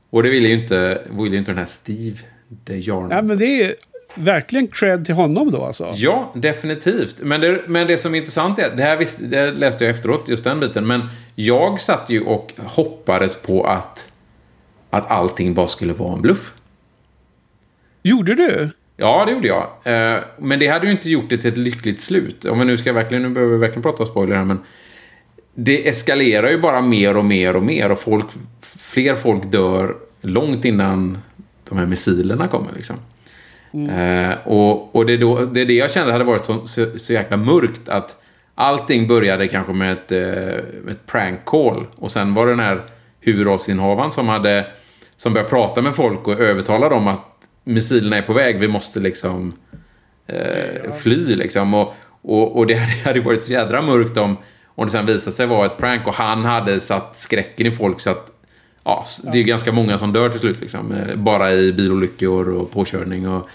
Och 0.09 0.23
det 0.23 0.29
ville 0.29 0.47
ju 0.47 0.53
inte, 0.53 1.01
ville 1.09 1.31
ju 1.31 1.37
inte 1.37 1.51
den 1.51 1.57
här 1.57 1.65
Steve 1.65 2.17
DeJarn. 2.47 3.11
ja, 3.11 3.21
men 3.21 3.37
det 3.39 3.63
är 3.63 3.75
verkligen 4.15 4.67
cred 4.67 5.05
till 5.05 5.15
honom 5.15 5.51
då 5.51 5.65
alltså. 5.65 5.91
Ja, 5.93 6.31
definitivt. 6.35 7.15
Men 7.19 7.41
det, 7.41 7.61
men 7.67 7.87
det 7.87 7.97
som 7.97 8.15
är 8.15 8.19
intressant 8.19 8.59
är, 8.59 8.75
det 8.75 8.83
här 8.83 8.97
visste, 8.97 9.25
det 9.25 9.51
läste 9.51 9.83
jag 9.83 9.91
efteråt, 9.91 10.27
just 10.27 10.43
den 10.43 10.59
biten, 10.59 10.87
men 10.87 11.01
jag 11.35 11.81
satt 11.81 12.09
ju 12.09 12.21
och 12.21 12.53
hoppades 12.57 13.41
på 13.41 13.63
att, 13.63 14.09
att 14.89 15.11
allting 15.11 15.53
bara 15.53 15.67
skulle 15.67 15.93
vara 15.93 16.13
en 16.13 16.21
bluff. 16.21 16.53
Gjorde 18.05 18.35
du? 18.35 18.69
Ja, 18.97 19.25
det 19.25 19.31
gjorde 19.31 19.47
jag. 19.47 19.67
Eh, 19.83 20.23
Men 20.37 20.59
det 20.59 20.67
hade 20.67 20.85
ju 20.85 20.91
inte 20.91 21.09
gjort 21.09 21.29
det 21.29 21.37
till 21.37 21.51
ett 21.51 21.57
lyckligt 21.57 21.99
slut. 21.99 22.45
Om 22.45 22.59
vi 22.59 22.65
nu 22.65 22.77
ska 22.77 22.93
verkligen, 22.93 23.23
nu 23.23 23.29
behöver 23.29 23.53
vi 23.53 23.59
verkligen 23.59 23.81
prata 23.81 24.05
spoiler 24.05 24.35
här, 24.35 24.43
men 24.43 24.59
det 25.55 25.87
eskalerar 25.87 26.49
ju 26.49 26.61
bara 26.61 26.81
mer 26.81 27.17
och 27.17 27.25
mer 27.25 27.55
och 27.55 27.63
mer 27.63 27.91
och 27.91 27.99
folk, 27.99 28.25
fler 28.77 29.15
folk 29.15 29.51
dör 29.51 29.95
långt 30.21 30.65
innan 30.65 31.17
de 31.69 31.77
här 31.77 31.85
missilerna 31.85 32.47
kommer 32.47 32.71
liksom. 32.75 32.95
Eh, 33.89 34.47
och 34.47 34.95
och 34.95 35.05
det, 35.05 35.17
då, 35.17 35.45
det 35.45 35.61
är 35.61 35.65
det 35.65 35.73
jag 35.73 35.91
kände 35.91 36.11
hade 36.11 36.23
varit 36.23 36.45
så, 36.45 36.65
så, 36.65 36.99
så 36.99 37.13
jäkla 37.13 37.37
mörkt 37.37 37.89
att 37.89 38.17
allting 38.55 39.07
började 39.07 39.47
kanske 39.47 39.73
med 39.73 39.91
ett, 39.91 40.11
eh, 40.11 40.63
med 40.83 40.91
ett 40.91 41.05
prank 41.05 41.45
call 41.45 41.85
och 41.95 42.11
sen 42.11 42.33
var 42.33 42.45
det 42.45 42.51
den 42.51 42.59
här 42.59 42.81
huvudrollsinnehavaren 43.19 44.11
som 44.11 44.27
hade 44.27 44.65
som 45.17 45.33
började 45.33 45.49
prata 45.49 45.81
med 45.81 45.95
folk 45.95 46.27
och 46.27 46.39
övertala 46.39 46.89
dem 46.89 47.07
att 47.07 47.34
missilerna 47.65 48.17
är 48.17 48.21
på 48.21 48.33
väg, 48.33 48.59
vi 48.59 48.67
måste 48.67 48.99
liksom 48.99 49.53
eh, 50.27 50.93
fly 50.93 51.35
liksom. 51.35 51.73
Och, 51.73 51.95
och, 52.21 52.57
och 52.57 52.67
det 52.67 52.73
hade 53.05 53.19
varit 53.21 53.43
så 53.43 53.51
jädra 53.51 53.81
mörkt 53.81 54.17
om, 54.17 54.37
om 54.65 54.85
det 54.85 54.91
sen 54.91 55.05
visade 55.05 55.31
sig 55.35 55.45
vara 55.47 55.65
ett 55.65 55.77
prank 55.77 56.07
och 56.07 56.13
han 56.13 56.45
hade 56.45 56.79
satt 56.79 57.17
skräcken 57.17 57.67
i 57.67 57.71
folk 57.71 57.99
så 57.99 58.09
att 58.09 58.31
ja, 58.83 59.05
det 59.23 59.29
är 59.29 59.35
ju 59.35 59.43
ganska 59.43 59.71
många 59.71 59.97
som 59.97 60.13
dör 60.13 60.29
till 60.29 60.39
slut 60.39 60.61
liksom. 60.61 60.91
Eh, 60.91 61.15
Bara 61.15 61.51
i 61.53 61.73
bilolyckor 61.73 62.49
och 62.49 62.71
påkörning 62.71 63.27
och 63.27 63.49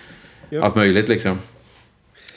Ja. 0.52 0.62
allt 0.64 0.74
möjligt 0.74 1.08
liksom. 1.08 1.38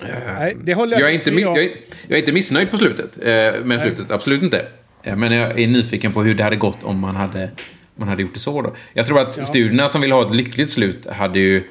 Nej, 0.01 0.57
det 0.63 0.73
håller 0.73 0.99
Jag 0.99 1.09
är 1.09 1.13
inte, 1.13 1.29
jag 1.31 1.57
är, 1.57 1.69
jag 2.07 2.15
är 2.15 2.19
inte 2.19 2.31
missnöjd 2.31 2.71
på 2.71 2.77
slutet. 2.77 3.17
Eh, 3.21 3.63
med 3.63 3.79
slutet, 3.79 4.11
absolut 4.11 4.43
inte. 4.43 4.65
Eh, 5.03 5.15
men 5.15 5.31
jag 5.31 5.59
är 5.59 5.67
nyfiken 5.67 6.11
på 6.13 6.23
hur 6.23 6.35
det 6.35 6.43
hade 6.43 6.55
gått 6.55 6.83
om 6.83 6.99
man 6.99 7.15
hade, 7.15 7.49
man 7.95 8.07
hade 8.07 8.21
gjort 8.21 8.33
det 8.33 8.39
så 8.39 8.61
då. 8.61 8.73
Jag 8.93 9.05
tror 9.07 9.19
att 9.19 9.37
Ja. 9.37 9.45
studierna 9.45 9.89
som 9.89 10.01
vill 10.01 10.11
ha 10.11 10.25
ett 10.25 10.35
lyckligt 10.35 10.69
slut 10.71 11.07
hade 11.07 11.39
ju... 11.39 11.63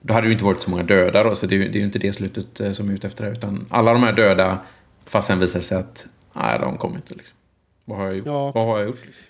Då 0.00 0.14
hade 0.14 0.24
det 0.26 0.28
ju 0.28 0.32
inte 0.32 0.44
varit 0.44 0.60
så 0.60 0.70
många 0.70 0.82
döda 0.82 1.22
då, 1.22 1.34
så 1.34 1.46
det 1.46 1.54
är, 1.54 1.58
ju- 1.58 1.68
det 1.68 1.78
är 1.78 1.80
ju 1.80 1.86
inte 1.86 1.98
det 1.98 2.12
slutet 2.12 2.60
eh, 2.60 2.72
som 2.72 2.88
är 2.90 2.94
ute 2.94 3.06
efter 3.06 3.24
det. 3.24 3.30
Utan 3.30 3.66
alla 3.70 3.92
de 3.92 4.02
här 4.02 4.12
döda, 4.12 4.58
fast 5.06 5.28
sen 5.28 5.38
visar 5.38 5.58
det 5.58 5.64
sig 5.64 5.78
att 5.78 6.06
nej, 6.36 6.58
de 6.60 6.76
kommer 6.78 6.96
inte 6.96 7.14
liksom. 7.14 7.36
Vad 7.84 7.98
har 7.98 8.06
jag 8.06 8.16
gjort? 8.16 8.26
Ja. 8.26 8.52
Vad 8.54 8.66
har 8.66 8.78
jag 8.78 8.86
gjort? 8.86 9.06
Liksom? 9.06 9.24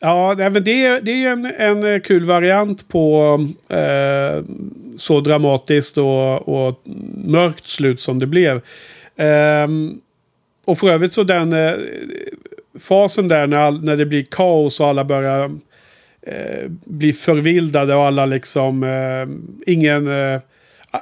Ja, 0.00 0.34
nej, 0.38 0.50
men 0.50 0.64
det, 0.64 0.84
är- 0.86 1.00
det 1.00 1.10
är 1.24 1.28
en, 1.32 1.44
en 1.58 1.94
eh, 1.94 2.00
kul 2.00 2.24
variant 2.24 2.88
på 2.88 3.34
eh, 3.68 4.44
så 4.96 5.20
dramatiskt 5.20 5.98
och, 5.98 6.48
och 6.68 6.80
mörkt 7.24 7.66
slut 7.66 8.00
som 8.00 8.18
det 8.18 8.26
blev. 8.26 8.60
Ehm, 9.16 10.00
och 10.64 10.78
för 10.78 10.88
övrigt 10.90 11.12
så 11.12 11.22
den 11.22 11.52
eh, 11.52 11.72
fasen 12.80 13.28
där 13.28 13.46
när, 13.46 13.58
all, 13.58 13.84
när 13.84 13.96
det 13.96 14.06
blir 14.06 14.22
kaos 14.30 14.80
och 14.80 14.86
alla 14.88 15.04
börjar 15.04 15.50
eh, 16.26 16.68
bli 16.84 17.12
förvildade 17.12 17.94
och 17.94 18.06
alla 18.06 18.26
liksom 18.26 18.82
eh, 18.82 19.72
ingen... 19.72 20.08
Eh, 20.08 20.40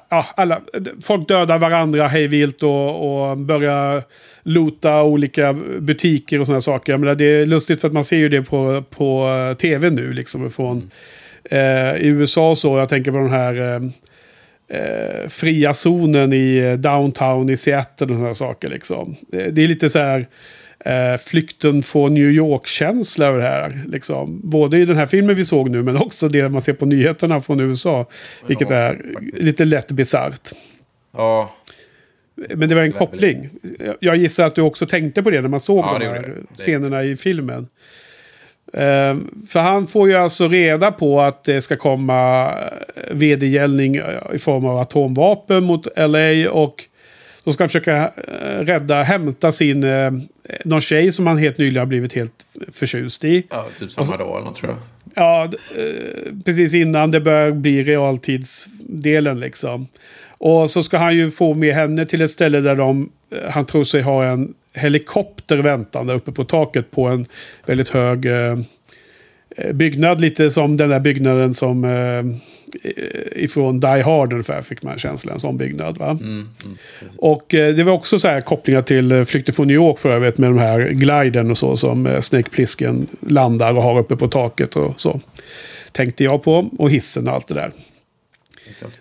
ja, 0.09 0.27
alla, 0.35 0.61
folk 1.03 1.29
dödar 1.29 1.59
varandra 1.59 2.09
hejvilt 2.09 2.63
och, 2.63 3.31
och 3.31 3.39
börjar 3.39 4.03
lota 4.43 5.03
olika 5.03 5.53
butiker 5.81 6.41
och 6.41 6.47
sådana 6.47 6.61
saker. 6.61 6.93
Jag 6.93 7.01
menar, 7.01 7.15
det 7.15 7.25
är 7.25 7.47
lustigt 7.47 7.81
för 7.81 7.89
att 7.89 7.95
man 7.95 8.05
ser 8.05 8.17
ju 8.17 8.29
det 8.29 8.43
på, 8.43 8.85
på 8.91 9.29
eh, 9.29 9.57
tv 9.57 9.91
nu. 9.91 10.13
Liksom, 10.13 10.51
från, 10.51 10.91
eh, 11.45 11.97
I 11.97 12.07
USA 12.07 12.51
och 12.51 12.59
så, 12.59 12.79
jag 12.79 12.89
tänker 12.89 13.11
på 13.11 13.19
den 13.19 13.31
här 13.31 13.75
eh, 13.75 13.83
eh, 14.79 15.29
fria 15.29 15.75
zonen 15.75 16.33
i 16.33 16.57
eh, 16.57 16.73
downtown 16.73 17.51
i 17.51 17.57
Seattle 17.57 18.07
och 18.07 18.17
sådana 18.17 18.35
saker. 18.35 18.69
Liksom. 18.69 19.17
Det, 19.33 19.51
det 19.51 19.65
är 19.65 19.69
lite 19.69 19.89
så 19.89 19.99
här 19.99 20.27
eh, 20.89 21.17
flykten 21.19 21.83
från 21.83 22.15
New 22.15 22.31
York-känsla 22.31 23.27
över 23.27 23.39
det 23.39 23.45
här. 23.45 23.83
Liksom. 23.87 24.41
Både 24.45 24.79
i 24.79 24.85
den 24.85 24.97
här 24.97 25.07
filmen 25.07 25.37
vi 25.37 25.45
såg 25.45 25.71
nu 25.71 25.83
men 25.83 25.97
också 25.97 26.29
det 26.29 26.49
man 26.49 26.63
ser 26.63 26.73
på 26.73 26.87
nyheterna 26.87 27.41
från 27.41 27.61
USA. 27.61 28.07
Vilket 28.47 28.71
Ja, 28.71 28.77
är 28.77 29.03
lite 29.33 29.65
lätt 29.65 29.91
bisarrt. 29.91 30.53
Ja, 31.17 31.55
Men 32.55 32.69
det 32.69 32.75
var 32.75 32.83
en 32.83 32.93
koppling. 32.93 33.51
Jag 34.01 34.17
gissar 34.17 34.47
att 34.47 34.55
du 34.55 34.63
också 34.63 34.87
tänkte 34.87 35.23
på 35.23 35.31
det 35.31 35.41
när 35.41 35.49
man 35.49 35.61
såg 35.61 35.85
Ja, 35.85 35.99
de 35.99 36.07
här 36.07 36.35
scenerna 36.55 37.05
i 37.05 37.17
filmen. 37.17 37.69
Eh, 38.73 39.17
för 39.49 39.59
han 39.61 39.87
får 39.87 40.09
ju 40.09 40.15
alltså 40.15 40.49
reda 40.49 40.93
på 40.93 41.21
att 41.21 41.45
det 41.45 41.61
ska 41.61 41.77
komma 41.77 42.51
eh, 42.97 43.15
vedergällning 43.15 43.97
eh, 43.97 44.35
i 44.35 44.39
form 44.39 44.65
av 44.65 44.79
atomvapen 44.79 45.65
mot 45.65 45.87
LA 45.97 46.51
och 46.51 46.85
då 47.45 47.53
ska 47.53 47.63
han 47.63 47.69
försöka 47.69 48.13
rädda, 48.61 49.03
hämta 49.03 49.53
sin, 49.53 49.85
någon 50.65 50.81
tjej 50.81 51.13
som 51.13 51.27
han 51.27 51.39
helt 51.39 51.59
nyligen 51.59 51.79
har 51.79 51.87
blivit 51.87 52.13
helt 52.13 52.47
förtjust 52.73 53.25
i. 53.25 53.47
ja 53.51 53.67
typ 53.79 53.93
samma 53.93 54.17
dag 54.17 54.37
eller 54.37 54.45
något 54.45 54.57
tror 54.57 54.71
jag. 54.71 54.79
Ja, 55.15 55.45
eh, 55.45 56.33
precis 56.45 56.75
innan 56.75 57.11
det 57.11 57.21
börjar 57.21 57.51
bli 57.51 57.85
realtidsdelen 57.85 59.41
liksom. 59.41 59.87
Och 60.39 60.71
så 60.71 60.83
ska 60.83 60.99
han 60.99 61.17
ju 61.17 61.31
få 61.31 61.55
med 61.55 61.75
henne 61.75 62.07
till 62.07 62.23
ett 62.23 62.31
ställe 62.31 62.61
där 62.61 62.75
de, 62.75 63.11
eh, 63.31 63.51
han 63.51 63.67
tror 63.67 63.85
sig 63.85 64.03
ha 64.03 64.25
en 64.25 64.55
helikopter 64.73 65.57
väntande 65.57 66.15
uppe 66.15 66.33
på 66.33 66.45
taket 66.45 66.91
på 66.91 67.07
en 67.07 67.27
väldigt 67.67 67.89
hög 67.89 68.27
eh, 68.27 68.33
eh, 68.35 68.59
byggnad. 69.73 70.21
Lite 70.21 70.51
som 70.51 70.77
den 70.77 70.89
där 70.89 71.01
byggnaden 71.01 71.55
som 71.55 71.85
eh, 71.85 71.91
eh, 72.91 73.45
ifrån 73.45 73.81
Die 73.81 74.03
Hard 74.03 74.33
ungefär 74.33 74.63
fick 74.63 74.83
man 74.83 74.99
känslan. 74.99 75.35
En 75.35 75.41
sån 75.41 75.57
byggnad 75.57 75.99
va. 75.99 76.11
Mm, 76.11 76.49
mm. 76.65 76.77
Och 77.17 77.55
eh, 77.55 77.75
det 77.75 77.85
var 77.85 77.93
också 77.93 78.19
så 78.19 78.29
här 78.29 78.41
kopplingar 78.41 78.83
till 78.83 79.13
eh, 79.13 79.25
Flykten 79.25 79.55
från 79.55 79.67
New 79.67 79.77
York 79.77 79.99
för 79.99 80.11
övrigt 80.11 80.39
med 80.39 80.51
de 80.51 80.59
här 80.59 80.81
gliden 80.81 81.51
och 81.51 81.59
så 81.59 81.77
som 81.77 82.07
eh, 82.07 82.21
Snake 82.21 82.51
Plissken 82.51 83.07
landar 83.21 83.75
och 83.75 83.83
har 83.83 83.99
uppe 83.99 84.17
på 84.17 84.29
taket 84.29 84.77
och 84.77 85.01
så. 85.01 85.21
Tänkte 85.93 86.25
jag 86.25 86.43
på. 86.43 86.71
Och 86.79 86.91
hissen 86.91 87.29
och 87.29 87.35
allt 87.35 87.47
det 87.47 87.55
där. 87.55 87.71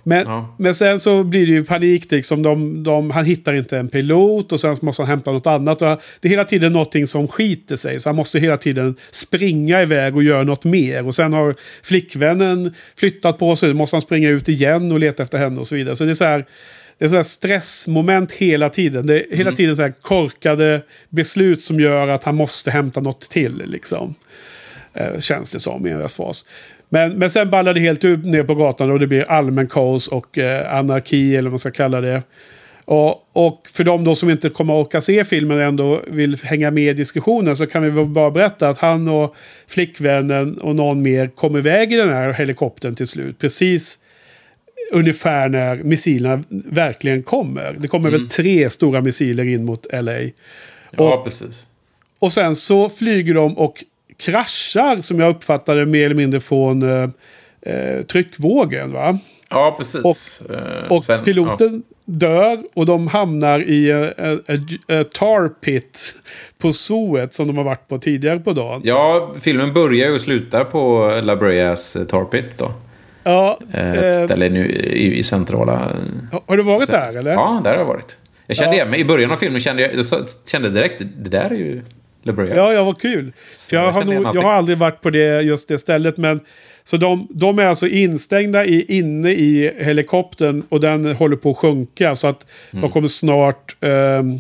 Men, 0.03 0.25
Ja. 0.27 0.55
men 0.59 0.75
sen 0.75 0.99
så 0.99 1.23
blir 1.23 1.45
det 1.45 1.51
ju 1.51 1.63
panik. 1.63 2.11
Liksom 2.11 2.43
de, 2.43 2.83
de, 2.83 3.11
han 3.11 3.25
hittar 3.25 3.53
inte 3.53 3.77
en 3.77 3.89
pilot 3.89 4.51
och 4.51 4.59
sen 4.59 4.75
måste 4.81 5.01
han 5.01 5.09
hämta 5.09 5.31
något 5.31 5.47
annat. 5.47 5.81
Och 5.81 6.01
det 6.19 6.27
är 6.27 6.29
hela 6.29 6.43
tiden 6.43 6.71
någonting 6.71 7.07
som 7.07 7.27
skiter 7.27 7.75
sig. 7.75 7.99
Så 7.99 8.09
han 8.09 8.15
måste 8.15 8.39
hela 8.39 8.57
tiden 8.57 8.95
springa 9.11 9.81
iväg 9.81 10.15
och 10.15 10.23
göra 10.23 10.43
något 10.43 10.63
mer. 10.63 11.07
Och 11.07 11.15
sen 11.15 11.33
har 11.33 11.55
flickvännen 11.83 12.73
flyttat 12.95 13.39
på 13.39 13.55
sig. 13.55 13.69
Då 13.69 13.75
måste 13.75 13.95
han 13.95 14.01
springa 14.01 14.29
ut 14.29 14.49
igen 14.49 14.91
och 14.91 14.99
leta 14.99 15.23
efter 15.23 15.37
henne 15.37 15.59
och 15.59 15.67
så 15.67 15.75
vidare. 15.75 15.95
Så 15.95 16.03
det 16.03 16.11
är 16.11 16.13
så 16.15 16.25
här, 16.25 16.45
det 16.97 17.05
är 17.05 17.09
så 17.09 17.23
stressmoment 17.23 18.31
hela 18.31 18.69
tiden. 18.69 19.07
Det 19.07 19.33
är 19.33 19.35
hela 19.37 19.51
tiden 19.51 19.75
så 19.75 19.89
korkade 20.01 20.81
beslut 21.09 21.63
som 21.63 21.79
gör 21.79 22.07
att 22.07 22.23
han 22.23 22.35
måste 22.35 22.71
hämta 22.71 22.99
något 23.01 23.21
till. 23.29 23.63
Liksom. 23.65 24.15
Eh, 24.97 25.19
känns 25.19 25.51
det 25.51 25.59
som 25.59 25.87
i 25.87 25.91
en 25.91 26.09
fas. 26.09 26.45
Men, 26.89 27.11
men 27.11 27.29
sen 27.29 27.49
ballar 27.49 27.73
det 27.73 27.79
helt 27.79 28.05
ut 28.05 28.25
ner 28.25 28.43
på 28.43 28.55
gatan 28.55 28.91
och 28.91 28.99
det 28.99 29.07
blir 29.07 29.31
allmän 29.31 29.67
kaos 29.67 30.07
och 30.07 30.37
eh, 30.37 30.75
anarki 30.75 31.35
eller 31.35 31.43
vad 31.43 31.51
man 31.51 31.59
ska 31.59 31.71
kalla 31.71 32.01
det. 32.01 32.23
Och, 32.85 33.37
och 33.37 33.67
för 33.71 33.83
de 33.83 34.03
då 34.03 34.15
som 34.15 34.29
inte 34.29 34.49
kommer 34.49 34.79
att 34.81 34.85
orka 34.87 35.01
se 35.01 35.25
filmen 35.25 35.57
och 35.57 35.63
ändå 35.63 36.01
vill 36.07 36.37
hänga 36.43 36.71
med 36.71 36.89
i 36.89 36.93
diskussionen 36.93 37.55
så 37.55 37.67
kan 37.67 37.83
vi 37.83 37.89
väl 37.89 38.05
bara 38.05 38.31
berätta 38.31 38.69
att 38.69 38.77
han 38.77 39.07
och 39.07 39.35
flickvännen 39.67 40.57
och 40.57 40.75
någon 40.75 41.01
mer 41.01 41.27
kom 41.27 41.57
iväg 41.57 41.93
i 41.93 41.95
den 41.95 42.13
här 42.13 42.33
helikoptern 42.33 42.95
till 42.95 43.07
slut. 43.07 43.39
Precis 43.39 43.99
ungefär 44.91 45.49
när 45.49 45.75
missilerna 45.75 46.43
verkligen 46.49 47.23
kommer. 47.23 47.75
Det 47.79 47.87
kommer 47.87 48.09
väl 48.09 48.29
tre 48.29 48.69
stora 48.69 49.01
missiler 49.01 49.47
in 49.47 49.65
mot 49.65 49.87
LA. 49.93 50.19
Ja, 50.91 51.21
precis. 51.23 51.67
Och 52.19 52.33
sen 52.33 52.55
så 52.55 52.89
flyger 52.89 53.33
de 53.33 53.57
och 53.57 53.83
kraschar 54.17 54.97
som 55.01 55.19
jag 55.19 55.29
uppfattade 55.35 55.85
mer 55.85 56.05
eller 56.05 56.15
mindre 56.15 56.39
från 56.39 56.83
eh, 56.83 57.09
eh, 57.61 58.01
tryckvågen. 58.01 58.91
Va? 58.91 59.19
Ja, 59.49 59.75
precis. 59.77 60.41
Eh, 60.49 60.91
Och 60.91 61.03
sen- 61.03 61.23
piloten 61.23 61.83
dör 62.05 62.59
och 62.73 62.85
de 62.85 63.07
hamnar 63.07 63.59
i 63.59 63.91
en 64.87 65.05
tar 65.05 65.47
pit 65.49 66.13
på 66.57 66.73
zooet 66.73 67.33
som 67.33 67.47
de 67.47 67.57
har 67.57 67.63
varit 67.63 67.87
på 67.87 67.97
tidigare 67.97 68.39
på 68.39 68.53
dagen. 68.53 68.81
Ja, 68.83 69.31
filmen 69.41 69.73
börjar 69.73 70.11
och 70.13 70.21
slutar 70.21 70.63
på 70.63 71.11
La 71.23 71.35
Breas 71.35 71.95
eh, 71.95 72.03
Tar 72.03 72.25
Pit 72.25 72.57
då. 72.57 72.71
Ja, 73.23 73.59
Eh, 73.73 73.91
eh, 73.93 74.03
Ett 74.07 74.25
ställe 74.29 74.49
nu 74.49 74.69
i, 74.71 75.17
i 75.17 75.23
centrala... 75.23 75.91
har 76.45 76.57
du 76.57 76.63
varit 76.63 76.87
där 76.91 77.17
eller? 77.19 77.31
Ja, 77.31 77.61
där 77.63 77.71
har 77.71 77.77
jag 77.77 77.85
varit. 77.85 78.17
Jag 78.47 78.57
kände 78.57 78.71
Ja. 78.71 78.75
igen 78.75 78.89
mig. 78.89 78.99
I 78.99 79.05
början 79.05 79.31
av 79.31 79.35
filmen 79.35 79.59
kände 79.61 79.81
jag, 79.81 79.95
jag 79.95 80.05
kände 80.51 80.69
direkt, 80.69 80.95
det 81.17 81.29
där 81.29 81.49
är 81.49 81.55
ju 81.55 81.81
Brea. 82.33 82.55
Ja, 82.55 82.73
ja, 82.73 82.83
vad 82.83 83.01
kul. 83.01 83.33
För 83.69 83.75
jag, 83.75 83.91
har 83.91 84.03
nog, 84.05 84.35
jag 84.35 84.41
har 84.41 84.51
aldrig 84.53 84.77
varit 84.77 85.01
på 85.01 85.09
det, 85.09 85.41
just 85.41 85.67
det 85.67 85.77
stället. 85.77 86.17
Men, 86.17 86.39
så 86.83 86.97
de, 86.97 87.27
de 87.29 87.59
är 87.59 87.65
alltså 87.65 87.87
instängda 87.87 88.65
i, 88.65 88.97
inne 88.97 89.31
i 89.31 89.73
helikoptern 89.77 90.63
och 90.69 90.79
den 90.79 91.15
håller 91.15 91.35
på 91.37 91.51
att 91.51 91.57
sjunka. 91.57 92.15
Så 92.15 92.27
att 92.27 92.45
Mm. 92.71 92.81
de 92.81 92.91
kommer 92.91 93.07
snart 93.07 93.75
ehm, 93.81 94.39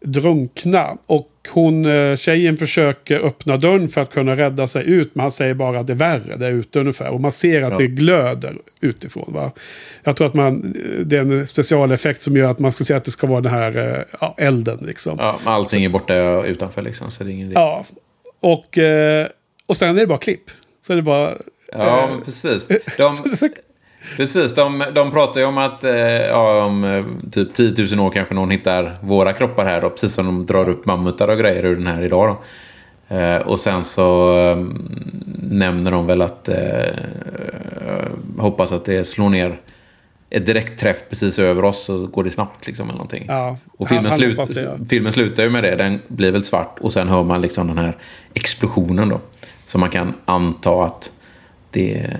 drunkna. 0.00 0.96
Och 1.06 1.28
hon, 1.48 1.86
eh, 1.86 2.16
tjejen 2.16 2.56
försöker 2.56 3.20
öppna 3.26 3.56
dörren 3.56 3.88
för 3.88 4.00
att 4.00 4.12
kunna 4.12 4.36
rädda 4.36 4.66
sig 4.66 4.90
ut. 4.90 5.14
Men 5.14 5.20
han 5.20 5.30
säger 5.30 5.54
bara 5.54 5.80
att 5.80 5.86
det 5.86 5.92
är 5.92 5.94
värre 5.94 6.36
där 6.36 6.50
ute 6.50 6.80
ungefär. 6.80 7.08
Och 7.10 7.20
man 7.20 7.32
ser 7.32 7.62
att 7.62 7.72
Ja. 7.72 7.78
det 7.78 7.86
glöder 7.86 8.54
utifrån. 8.80 9.32
Va? 9.32 9.52
Jag 10.04 10.16
tror 10.16 10.26
att 10.26 10.34
man, 10.34 10.74
det 11.04 11.16
är 11.16 11.20
en 11.20 11.46
specialeffekt 11.46 12.22
som 12.22 12.36
gör 12.36 12.50
att 12.50 12.58
man 12.58 12.72
ska 12.72 12.84
se 12.84 12.94
att 12.94 13.04
det 13.04 13.10
ska 13.10 13.26
vara 13.26 13.40
den 13.40 13.52
här 13.52 13.76
eh, 13.98 14.04
ja, 14.20 14.34
elden. 14.38 14.78
Liksom. 14.86 15.16
Ja, 15.20 15.38
allting 15.44 15.84
är 15.84 15.88
borta 15.88 16.44
utanför 16.44 16.82
liksom, 16.82 17.10
så 17.10 17.24
det 17.24 17.30
är 17.30 17.32
ingen. 17.32 17.50
Ja, 17.52 17.84
och, 18.40 18.78
eh, 18.78 19.26
och 19.66 19.76
sen 19.76 19.96
är 19.96 20.00
det 20.00 20.06
bara 20.06 20.18
klipp. 20.18 20.50
Så 20.86 20.92
är 20.92 20.96
det 20.96 21.02
bara... 21.02 21.34
Ja, 21.72 22.04
eh, 22.04 22.10
men 22.10 22.22
precis. 22.24 22.66
De, 22.66 22.78
precis, 24.16 24.54
de, 24.54 24.84
de 24.94 25.10
pratar 25.10 25.40
ju 25.40 25.46
om 25.46 25.58
att 25.58 25.84
eh, 25.84 25.92
ja, 26.26 26.64
om 26.64 26.84
eh, 26.84 27.04
typ 27.30 27.54
10 27.54 27.86
000 27.96 28.06
år 28.06 28.10
kanske 28.10 28.34
någon 28.34 28.50
hittar 28.50 28.96
våra 29.02 29.32
kroppar 29.32 29.64
här 29.64 29.80
då, 29.80 29.90
precis 29.90 30.12
som 30.14 30.26
de 30.26 30.46
drar 30.46 30.68
upp 30.68 30.86
mammutar 30.86 31.28
och 31.28 31.38
grejer 31.38 31.64
ur 31.64 31.76
den 31.76 31.86
här 31.86 32.02
idag 32.02 32.28
då. 32.28 33.16
Eh, 33.16 33.36
och 33.38 33.58
sen 33.60 33.84
så 33.84 34.38
eh, 34.50 34.64
nämner 35.42 35.90
de 35.90 36.06
väl 36.06 36.22
att 36.22 36.48
eh, 36.48 36.56
eh, 36.58 38.08
hoppas 38.38 38.72
att 38.72 38.84
det 38.84 39.04
slår 39.04 39.28
ner 39.28 39.60
ett 40.30 40.46
direkt 40.46 40.80
träff 40.80 40.96
precis 41.10 41.38
över 41.38 41.64
oss 41.64 41.84
så 41.84 42.06
går 42.06 42.24
det 42.24 42.30
snabbt 42.30 42.66
liksom 42.66 42.84
eller 42.86 42.96
någonting. 42.96 43.24
ja, 43.28 43.58
Och 43.78 43.88
filmen, 43.88 44.06
han- 44.06 44.18
slut, 44.18 44.54
det, 44.54 44.62
ja. 44.62 44.76
filmen 44.88 45.12
slutar 45.12 45.42
ju 45.42 45.50
med 45.50 45.62
det. 45.64 45.76
Den 45.76 46.00
blir 46.08 46.32
väl 46.32 46.42
svart 46.44 46.78
och 46.80 46.92
sen 46.92 47.08
hör 47.08 47.22
man 47.22 47.42
liksom 47.42 47.66
den 47.68 47.78
här 47.78 47.96
explosionen 48.34 49.08
då. 49.08 49.20
Så 49.66 49.78
man 49.78 49.90
kan 49.90 50.14
anta 50.24 50.70
att 50.84 51.12
det, 51.70 52.10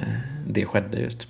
det 0.46 0.64
skedde 0.64 1.00
just. 1.00 1.28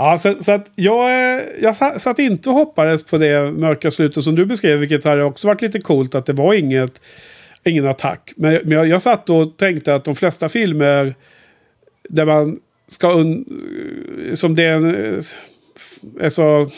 Ja, 0.00 0.18
så, 0.18 0.36
så 0.40 0.52
att 0.52 0.70
jag, 0.74 1.10
eh, 1.10 1.42
jag 1.62 1.76
sa- 1.76 1.98
satt 1.98 2.18
inte 2.18 2.48
och 2.48 2.54
hoppades 2.54 3.04
på 3.04 3.18
det 3.18 3.52
mörka 3.52 3.90
slutet 3.90 4.24
som 4.24 4.34
du 4.34 4.46
beskrev, 4.46 4.78
vilket 4.78 5.04
hade 5.04 5.24
också 5.24 5.48
varit 5.48 5.62
lite 5.62 5.80
coolt 5.80 6.14
att 6.14 6.26
det 6.26 6.32
var 6.32 6.54
inget, 6.54 7.00
ingen 7.64 7.86
attack. 7.86 8.32
Men, 8.36 8.52
men 8.64 8.70
jag, 8.72 8.86
jag 8.88 9.02
satt 9.02 9.30
och 9.30 9.56
tänkte 9.56 9.94
att 9.94 10.04
de 10.04 10.16
flesta 10.16 10.48
filmer 10.48 11.14
där 12.08 12.24
man 12.24 12.58
ska... 12.88 13.12
Un, 13.12 13.44
som 14.34 14.54
det 14.54 14.64
är 14.64 14.74
en, 14.74 14.94
eh, 14.94 15.20
alltså, 16.22 16.70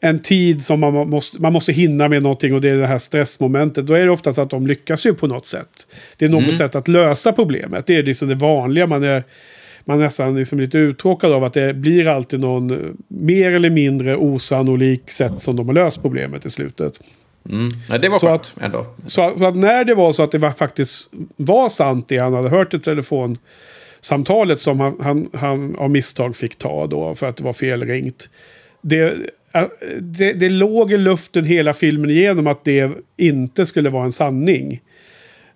en 0.00 0.18
tid 0.22 0.64
som 0.64 0.80
man 0.80 0.94
måste, 0.94 1.42
man 1.42 1.52
måste 1.52 1.72
hinna 1.72 2.08
med 2.08 2.22
någonting 2.22 2.54
och 2.54 2.60
det 2.60 2.70
är 2.70 2.78
det 2.78 2.86
här 2.86 2.98
stressmomentet. 2.98 3.86
Då 3.86 3.94
är 3.94 4.04
det 4.04 4.10
oftast 4.10 4.38
att 4.38 4.50
de 4.50 4.66
lyckas 4.66 5.06
ju 5.06 5.14
på 5.14 5.26
något 5.26 5.46
sätt. 5.46 5.86
Det 6.16 6.24
är 6.24 6.28
något 6.28 6.58
sätt 6.58 6.74
att 6.74 6.88
lösa 6.88 7.32
problemet. 7.32 7.86
Det 7.86 7.96
är 7.96 8.02
liksom 8.02 8.28
det 8.28 8.34
vanliga. 8.34 8.86
Man 8.86 9.04
är, 9.04 9.24
man 9.84 9.98
nästan 9.98 10.36
liksom 10.36 10.60
lite 10.60 10.78
uttråkad 10.78 11.32
av 11.32 11.44
att 11.44 11.52
det 11.52 11.74
blir 11.74 12.08
alltid 12.08 12.40
någon 12.40 12.70
eh, 12.70 12.92
mer 13.08 13.52
eller 13.52 13.70
mindre 13.70 14.16
osannolik 14.16 15.10
sätt 15.10 15.42
som 15.42 15.56
de 15.56 15.66
har 15.66 15.74
löst 15.74 16.02
problemet 16.02 16.46
i 16.46 16.50
slutet. 16.50 17.00
Mm. 17.50 17.68
Ja, 17.88 17.98
det 17.98 18.08
var 18.08 18.18
Så 18.18 18.26
skönt 18.26 18.54
ändå. 18.60 18.86
Så, 19.06 19.32
så 19.36 19.46
att 19.46 19.56
när 19.56 19.84
det 19.84 19.94
var 19.94 20.12
så 20.12 20.22
att 20.22 20.32
det 20.32 20.38
var, 20.38 20.50
faktiskt 20.50 21.10
var 21.36 21.68
sant 21.68 22.08
det 22.08 22.18
han 22.18 22.34
hade 22.34 22.48
hört 22.48 22.74
i 22.74 22.78
telefonsamtalet 22.78 24.60
som 24.60 24.80
han, 24.80 24.98
han, 25.00 25.28
han 25.32 25.76
av 25.76 25.90
misstag 25.90 26.36
fick 26.36 26.58
ta 26.58 26.86
då 26.86 27.14
för 27.14 27.26
att 27.26 27.36
det 27.36 27.44
var 27.44 27.52
felringt. 27.52 28.28
Det, 28.80 29.14
äh, 29.52 29.64
det, 30.00 30.32
det 30.32 30.48
låg 30.48 30.92
i 30.92 30.96
luften 30.96 31.44
hela 31.44 31.72
filmen 31.72 32.10
igenom 32.10 32.46
att 32.46 32.64
det 32.64 32.90
inte 33.16 33.66
skulle 33.66 33.90
vara 33.90 34.04
en 34.04 34.12
sanning. 34.12 34.80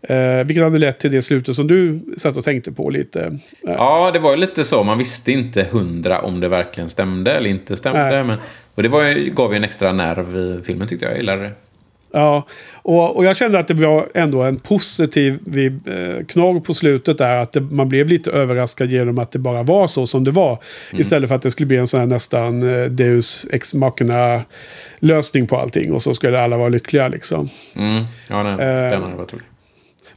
Eh, 0.08 0.44
vilket 0.44 0.64
hade 0.64 0.78
lett 0.78 0.98
till 0.98 1.10
det 1.10 1.22
slutet 1.22 1.56
som 1.56 1.66
du 1.66 2.00
satt 2.16 2.36
och 2.36 2.44
tänkte 2.44 2.72
på 2.72 2.90
lite. 2.90 3.38
Ja, 3.62 4.10
det 4.12 4.18
var 4.18 4.30
ju 4.30 4.36
lite 4.36 4.64
så. 4.64 4.84
Man 4.84 4.98
visste 4.98 5.32
inte 5.32 5.66
hundra 5.70 6.20
om 6.20 6.40
det 6.40 6.48
verkligen 6.48 6.88
stämde 6.88 7.32
eller 7.32 7.50
inte 7.50 7.76
stämde. 7.76 8.24
Men, 8.24 8.38
och 8.74 8.82
det 8.82 8.88
var 8.88 9.30
gav 9.30 9.50
ju 9.52 9.56
en 9.56 9.64
extra 9.64 9.92
nerv 9.92 10.36
i 10.36 10.62
filmen 10.64 10.88
tyckte 10.88 11.04
jag. 11.04 11.12
Jag 11.12 11.18
gillade 11.18 11.42
det. 11.42 11.52
Ja, 12.12 12.46
och, 12.72 13.16
och 13.16 13.24
jag 13.24 13.36
kände 13.36 13.58
att 13.58 13.68
det 13.68 13.74
var 13.74 14.08
ändå 14.14 14.42
en 14.42 14.56
positiv 14.56 15.38
vib- 15.44 16.18
eh, 16.18 16.24
knorr 16.24 16.60
på 16.60 16.74
slutet 16.74 17.18
där. 17.18 17.36
Att 17.36 17.52
det, 17.52 17.60
man 17.60 17.88
blev 17.88 18.08
lite 18.08 18.30
överraskad 18.30 18.90
genom 18.90 19.18
att 19.18 19.32
det 19.32 19.38
bara 19.38 19.62
var 19.62 19.86
så 19.86 20.06
som 20.06 20.24
det 20.24 20.30
var. 20.30 20.58
Istället 20.92 21.28
för 21.28 21.36
att 21.36 21.42
det 21.42 21.50
skulle 21.50 21.66
bli 21.66 21.76
en 21.76 21.86
sån 21.86 22.00
här 22.00 22.06
nästan 22.06 22.62
eh, 22.82 22.84
Deus 22.84 23.46
ex 23.52 23.74
machina 23.74 24.42
lösning 24.98 25.46
på 25.46 25.56
allting. 25.56 25.92
Och 25.92 26.02
så 26.02 26.14
skulle 26.14 26.40
alla 26.40 26.56
vara 26.56 26.68
lyckliga 26.68 27.08
liksom. 27.08 27.48
Mm. 27.74 28.04
Ja, 28.28 28.42
den, 28.42 28.60
Eh, 28.60 28.90
den 28.90 29.02
hade 29.02 29.16
varit 29.16 29.32
rolig. 29.32 29.44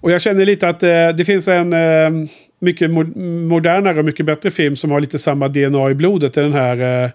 Och 0.02 0.12
jag 0.12 0.22
känner 0.22 0.46
lite 0.46 0.70
att 0.70 0.84
eh, 0.84 1.10
det 1.18 1.26
finns 1.26 1.48
en 1.48 1.74
eh, 1.74 2.28
mycket 2.60 2.92
mo- 2.92 3.18
modernare 3.48 4.00
och 4.00 4.06
mycket 4.06 4.26
bättre 4.26 4.52
film 4.52 4.76
som 4.76 4.92
har 4.92 5.00
lite 5.00 5.20
samma 5.20 5.48
DNA 5.48 5.90
i 5.90 5.94
blodet. 5.94 6.34
Den 6.34 6.54
här... 6.54 7.04
Eh, 7.04 7.10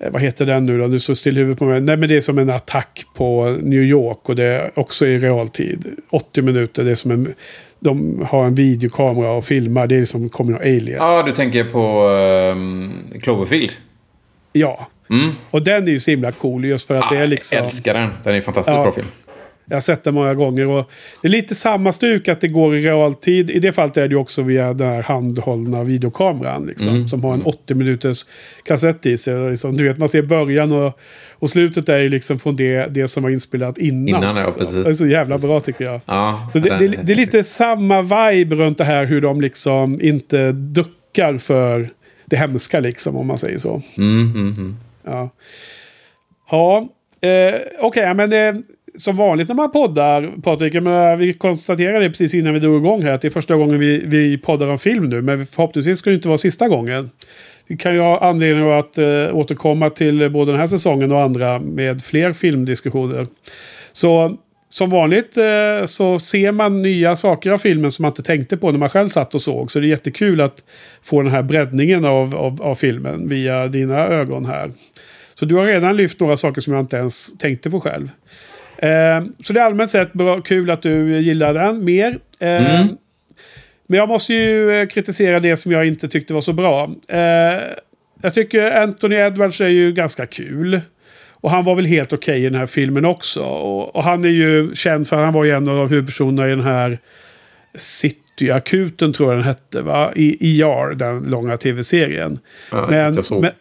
eh, 0.00 0.10
vad 0.12 0.22
heter 0.22 0.46
den 0.46 0.64
nu 0.64 0.78
då? 0.78 0.88
Du 0.88 1.00
står 1.00 1.14
still 1.14 1.36
huvudet 1.36 1.58
på 1.58 1.64
mig. 1.64 1.80
Nej 1.80 1.96
men 1.96 2.08
det 2.08 2.16
är 2.16 2.20
som 2.20 2.38
en 2.38 2.50
attack 2.50 3.04
på 3.14 3.56
New 3.62 3.82
York 3.82 4.28
och 4.28 4.36
det 4.36 4.44
är 4.44 4.70
också 4.78 5.06
i 5.06 5.18
realtid. 5.18 5.84
80 6.10 6.42
minuter. 6.42 6.84
Det 6.84 6.90
är 6.90 6.94
som 6.94 7.10
en... 7.10 7.34
De 7.80 8.26
har 8.30 8.46
en 8.46 8.54
videokamera 8.54 9.30
och 9.30 9.44
filmar. 9.44 9.86
Det 9.86 9.96
är 9.96 10.04
som 10.04 10.28
kommer 10.28 10.52
någon 10.52 10.60
alien. 10.62 10.96
Ja. 10.98 11.16
Ja, 11.16 11.22
du 11.22 11.32
tänker 11.32 11.64
på 11.64 12.08
um, 12.52 12.92
Cloverfield. 13.22 13.70
Mm. 15.10 15.30
Och 15.50 15.62
den 15.62 15.84
är 15.84 15.90
ju 15.92 15.98
så 15.98 16.10
himla 16.10 16.32
cool 16.32 16.64
just 16.64 16.86
för 16.86 16.94
att 16.94 17.10
det 17.10 17.18
är 17.18 17.26
liksom... 17.26 17.56
Jag 17.56 17.64
älskar 17.64 17.94
den. 17.94 18.10
Den 18.24 18.34
är 18.34 18.40
fantastiskt 18.40 18.76
Ja. 18.76 18.82
bra 18.82 18.92
film. 18.92 19.06
Jag 19.68 19.76
har 19.76 19.80
sett 19.80 20.04
den 20.04 20.14
många 20.14 20.34
gånger. 20.34 20.66
Och 20.66 20.90
det 21.22 21.28
är 21.28 21.32
lite 21.32 21.54
samma 21.54 21.92
stuk 21.92 22.28
att 22.28 22.40
det 22.40 22.48
går 22.48 22.76
i 22.76 22.80
realtid. 22.80 23.50
I 23.50 23.58
det 23.58 23.72
fallet 23.72 23.96
är 23.96 24.08
det 24.08 24.16
också 24.16 24.42
via 24.42 24.72
den 24.72 24.88
här 24.88 25.02
handhållna 25.02 25.84
videokameran. 25.84 26.66
Liksom, 26.66 26.88
Mm. 26.88 27.08
Som 27.08 27.24
har 27.24 27.34
en 27.34 27.42
80 27.42 27.74
minuters 27.74 28.26
kassett 28.62 29.06
i 29.06 29.16
sig. 29.16 29.50
Liksom, 29.50 29.76
du 29.76 29.84
vet, 29.84 29.98
man 29.98 30.08
ser 30.08 30.22
början 30.22 30.72
och, 30.72 30.98
och 31.32 31.50
slutet 31.50 31.88
är 31.88 31.98
ju 31.98 32.08
liksom 32.08 32.38
från 32.38 32.56
det, 32.56 32.86
det 32.86 33.08
som 33.08 33.22
var 33.22 33.30
inspelat 33.30 33.78
innan. 33.78 34.08
Innan, 34.08 34.36
ja, 34.36 34.44
liksom. 34.44 34.60
precis. 34.60 34.84
Det 34.84 34.90
är 34.90 34.94
så 34.94 35.06
jävla 35.06 35.38
bra 35.38 35.60
tycker 35.60 35.84
jag. 35.84 36.00
Ja, 36.06 36.48
Så 36.52 36.58
det, 36.58 36.78
det, 36.78 36.86
det 36.86 37.12
är 37.12 37.16
lite 37.16 37.44
samma 37.44 38.02
vibe 38.02 38.56
runt 38.56 38.78
det 38.78 38.84
här 38.84 39.04
hur 39.04 39.20
de 39.20 39.40
liksom 39.40 40.00
inte 40.00 40.52
duckar 40.52 41.38
för 41.38 41.88
det 42.24 42.36
hemska 42.36 42.80
liksom 42.80 43.16
om 43.16 43.26
man 43.26 43.38
säger 43.38 43.58
så. 43.58 43.82
Mm, 43.96 44.32
mm, 44.34 44.54
mm. 44.58 44.76
Ja, 45.04 45.30
ja 46.50 46.88
eh, 47.28 47.54
okej, 47.80 48.14
men 48.14 48.30
det, 48.30 48.62
som 48.98 49.16
vanligt 49.16 49.48
när 49.48 49.54
man 49.54 49.70
poddar, 49.70 50.32
Patrik, 50.42 50.74
men 50.74 51.18
vi 51.18 51.32
konstaterade 51.34 52.10
precis 52.10 52.34
innan 52.34 52.54
vi 52.54 52.60
drog 52.60 52.76
igång 52.76 53.02
här 53.02 53.12
att 53.12 53.20
det 53.20 53.28
är 53.28 53.30
första 53.30 53.56
gången 53.56 53.78
vi, 53.78 54.02
vi 54.06 54.38
poddar 54.38 54.68
om 54.68 54.78
film 54.78 55.08
nu, 55.08 55.22
men 55.22 55.46
förhoppningsvis 55.46 55.98
ska 55.98 56.10
det 56.10 56.16
inte 56.16 56.28
vara 56.28 56.38
sista 56.38 56.68
gången. 56.68 57.10
Vi 57.66 57.76
kan 57.76 57.94
ju 57.94 58.00
ha 58.00 58.20
anledning 58.20 58.70
att 58.70 58.98
eh, 58.98 59.36
återkomma 59.36 59.90
till 59.90 60.30
både 60.30 60.52
den 60.52 60.60
här 60.60 60.66
säsongen 60.66 61.12
och 61.12 61.22
andra 61.22 61.58
med 61.58 62.04
fler 62.04 62.32
filmdiskussioner. 62.32 63.26
Så 63.92 64.36
som 64.70 64.90
vanligt 64.90 65.36
eh, 65.36 65.86
så 65.86 66.18
ser 66.18 66.52
man 66.52 66.82
nya 66.82 67.16
saker 67.16 67.50
av 67.50 67.58
filmen 67.58 67.92
som 67.92 68.02
man 68.02 68.10
inte 68.10 68.22
tänkte 68.22 68.56
på 68.56 68.72
när 68.72 68.78
man 68.78 68.88
själv 68.88 69.08
satt 69.08 69.34
och 69.34 69.42
såg. 69.42 69.70
Så 69.70 69.80
det 69.80 69.86
är 69.86 69.88
jättekul 69.88 70.40
att 70.40 70.64
få 71.02 71.22
den 71.22 71.32
här 71.32 71.42
breddningen 71.42 72.04
av, 72.04 72.36
av, 72.36 72.62
av 72.62 72.74
filmen 72.74 73.28
via 73.28 73.66
dina 73.66 73.98
ögon 73.98 74.44
här. 74.44 74.70
Så 75.34 75.44
du 75.44 75.54
har 75.54 75.64
redan 75.64 75.96
lyft 75.96 76.20
några 76.20 76.36
saker 76.36 76.60
som 76.60 76.72
jag 76.72 76.82
inte 76.82 76.96
ens 76.96 77.38
tänkte 77.38 77.70
på 77.70 77.80
själv. 77.80 78.10
Eh, 78.78 79.24
så 79.42 79.52
det 79.52 79.60
är 79.60 79.64
allmänt 79.64 79.90
sett 79.90 80.12
bra, 80.12 80.40
kul 80.40 80.70
att 80.70 80.82
du 80.82 81.18
gillar 81.20 81.54
den 81.54 81.84
mer. 81.84 82.18
Eh, 82.38 82.48
Mm. 82.76 82.96
Men 83.90 83.98
jag 83.98 84.08
måste 84.08 84.34
ju 84.34 84.70
eh, 84.80 84.86
kritisera 84.86 85.40
det 85.40 85.56
som 85.56 85.72
jag 85.72 85.86
inte 85.86 86.08
tyckte 86.08 86.34
var 86.34 86.40
så 86.40 86.52
bra. 86.52 86.90
Eh, 87.08 87.62
jag 88.22 88.34
tycker 88.34 88.80
Anthony 88.82 89.16
Edwards 89.16 89.60
är 89.60 89.68
ju 89.68 89.92
ganska 89.92 90.26
kul. 90.26 90.80
Och 91.40 91.50
han 91.50 91.64
var 91.64 91.74
väl 91.74 91.86
helt 91.86 92.12
okej 92.12 92.40
i 92.40 92.44
den 92.44 92.54
här 92.54 92.66
filmen 92.66 93.04
också. 93.04 93.42
Och, 93.42 93.96
och 93.96 94.04
han 94.04 94.24
är 94.24 94.28
ju 94.28 94.74
känd 94.74 95.08
för 95.08 95.16
att 95.16 95.24
han 95.24 95.34
var 95.34 95.44
ju 95.44 95.50
en 95.50 95.68
av 95.68 95.88
huvudpersonerna 95.88 96.46
i 96.46 96.50
den 96.50 96.60
här 96.60 96.98
Cityakuten 97.74 99.12
tror 99.12 99.28
jag 99.28 99.38
den 99.38 99.44
hette 99.44 99.82
va? 99.82 100.12
I 100.14 100.60
ER, 100.62 100.94
den 100.94 101.22
långa 101.22 101.56
tv-serien. 101.56 102.38
Ja, 102.70 102.86
Men, 102.90 103.16
men, 103.40 103.52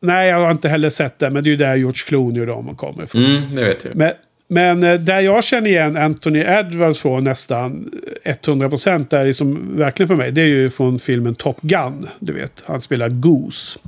nej, 0.00 0.28
jag 0.28 0.38
har 0.38 0.50
inte 0.50 0.68
heller 0.68 0.90
sett 0.90 1.18
den. 1.18 1.32
Men 1.32 1.44
det 1.44 1.48
är 1.48 1.50
ju 1.50 1.56
där 1.56 1.76
George 1.76 2.02
Clooney 2.06 2.40
och 2.40 2.46
de 2.46 2.76
kommer 2.76 3.04
ifrån. 3.04 3.24
Mm, 3.24 3.54
det 3.54 3.64
vet 3.64 3.84
jag. 3.84 3.96
Men, 3.96 4.12
Men 4.48 4.82
eh, 4.82 4.94
där 4.94 5.20
jag 5.20 5.44
känner 5.44 5.70
igen 5.70 5.96
Anthony 5.96 6.38
Edwards 6.38 7.00
från 7.00 7.24
nästan 7.24 7.90
100% 8.24 9.16
är 9.16 9.24
liksom 9.24 9.76
verkligen 9.76 10.08
för 10.08 10.16
mig. 10.16 10.32
Det 10.32 10.40
är 10.40 10.46
ju 10.46 10.70
från 10.70 10.98
filmen 10.98 11.34
Top 11.34 11.60
Gun. 11.60 12.08
Du 12.18 12.32
vet, 12.32 12.64
han 12.66 12.80
spelar 12.80 13.08
Goose. 13.08 13.78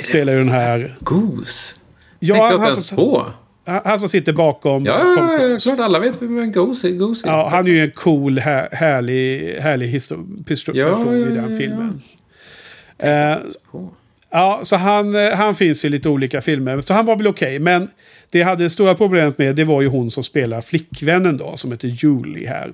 Spelar 0.00 0.32
ju 0.32 0.38
den 0.38 0.52
här... 0.52 0.96
Goose? 1.00 1.76
Ja, 2.18 2.34
Tänkte 2.34 2.44
han, 2.44 2.52
jag 2.52 2.58
han, 2.58 2.68
inte 2.68 2.74
ens 2.74 2.86
som, 2.86 2.96
på. 2.96 3.26
han 3.66 3.80
han 3.84 3.98
som 3.98 4.08
sitter 4.08 4.32
bakom... 4.32 4.84
Ja, 4.84 5.14
ja, 5.16 5.42
ja, 5.42 5.58
klart 5.58 5.78
alla 5.78 5.98
vet 5.98 6.22
vem 6.22 6.38
en 6.38 6.52
Goose 6.52 6.88
är. 6.88 6.92
Goose 6.92 7.26
är. 7.26 7.32
Ja, 7.32 7.48
han 7.48 7.66
är 7.66 7.70
ju 7.70 7.84
en 7.84 7.90
cool, 7.90 8.38
här, 8.38 8.68
härlig, 8.72 9.54
härlig 9.60 9.94
Ja, 9.94 10.16
person 10.46 10.76
ja, 10.76 11.14
i 11.14 11.20
ja, 11.20 11.26
den 11.26 11.50
ja. 11.50 11.58
filmen. 11.58 12.02
Eh, 12.98 13.36
På. 13.70 13.90
Ja, 14.34 14.60
så 14.62 14.76
han, 14.76 15.14
eh, 15.14 15.30
han 15.32 15.54
finns 15.54 15.84
i 15.84 15.88
lite 15.88 16.08
olika 16.08 16.40
filmer. 16.40 16.80
Så 16.80 16.94
han 16.94 17.06
var 17.06 17.16
väl 17.16 17.26
okej. 17.26 17.58
Men 17.58 17.88
det 18.30 18.38
jag 18.38 18.46
hade 18.46 18.64
det 18.64 18.70
stora 18.70 18.94
problemet 18.94 19.38
med 19.38 19.56
det 19.56 19.64
var 19.64 19.82
ju 19.82 19.88
hon 19.88 20.10
som 20.10 20.24
spelar 20.24 20.60
flickvännen 20.60 21.36
då. 21.36 21.56
Som 21.56 21.70
heter 21.70 21.88
Julie 21.88 22.48
här. 22.48 22.72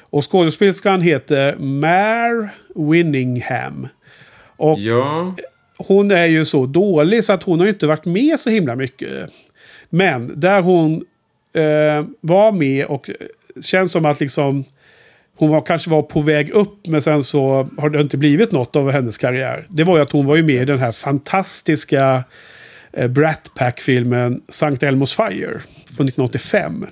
Och 0.00 0.30
skådespelerskan 0.30 1.00
heter 1.00 1.56
Mare 1.56 2.48
Winningham. 2.74 3.88
Och 4.56 4.78
Ja, 4.78 5.34
hon 5.78 6.10
är 6.10 6.26
ju 6.26 6.44
så 6.44 6.66
dålig 6.66 7.24
så 7.24 7.32
att 7.32 7.42
hon 7.42 7.60
har 7.60 7.66
inte 7.66 7.86
varit 7.86 8.04
med 8.04 8.40
så 8.40 8.50
himla 8.50 8.76
mycket. 8.76 9.30
Men 9.88 10.40
där 10.40 10.60
hon 10.60 11.04
eh, 11.52 12.06
var 12.20 12.52
med 12.52 12.86
och 12.86 13.10
känns 13.62 13.92
som 13.92 14.04
att 14.04 14.20
liksom 14.20 14.64
hon 15.36 15.50
var, 15.50 15.60
kanske 15.60 15.90
var 15.90 16.02
på 16.02 16.20
väg 16.20 16.50
upp 16.50 16.86
men 16.86 17.02
sen 17.02 17.22
så 17.22 17.68
har 17.78 17.88
det 17.88 18.00
inte 18.00 18.16
blivit 18.16 18.52
något 18.52 18.76
av 18.76 18.90
hennes 18.90 19.18
karriär. 19.18 19.66
Det 19.68 19.84
var 19.84 19.96
ju 19.96 20.02
att 20.02 20.12
hon 20.12 20.26
var 20.26 20.36
ju 20.36 20.42
med 20.42 20.62
i 20.62 20.64
den 20.64 20.78
här 20.78 20.92
fantastiska 20.92 22.24
eh, 22.92 23.08
Brat 23.08 23.50
Pack-filmen 23.54 24.42
Sankt 24.48 24.82
Elmos 24.82 25.16
Fire 25.16 25.60
från 25.96 26.06
1985. 26.06 26.86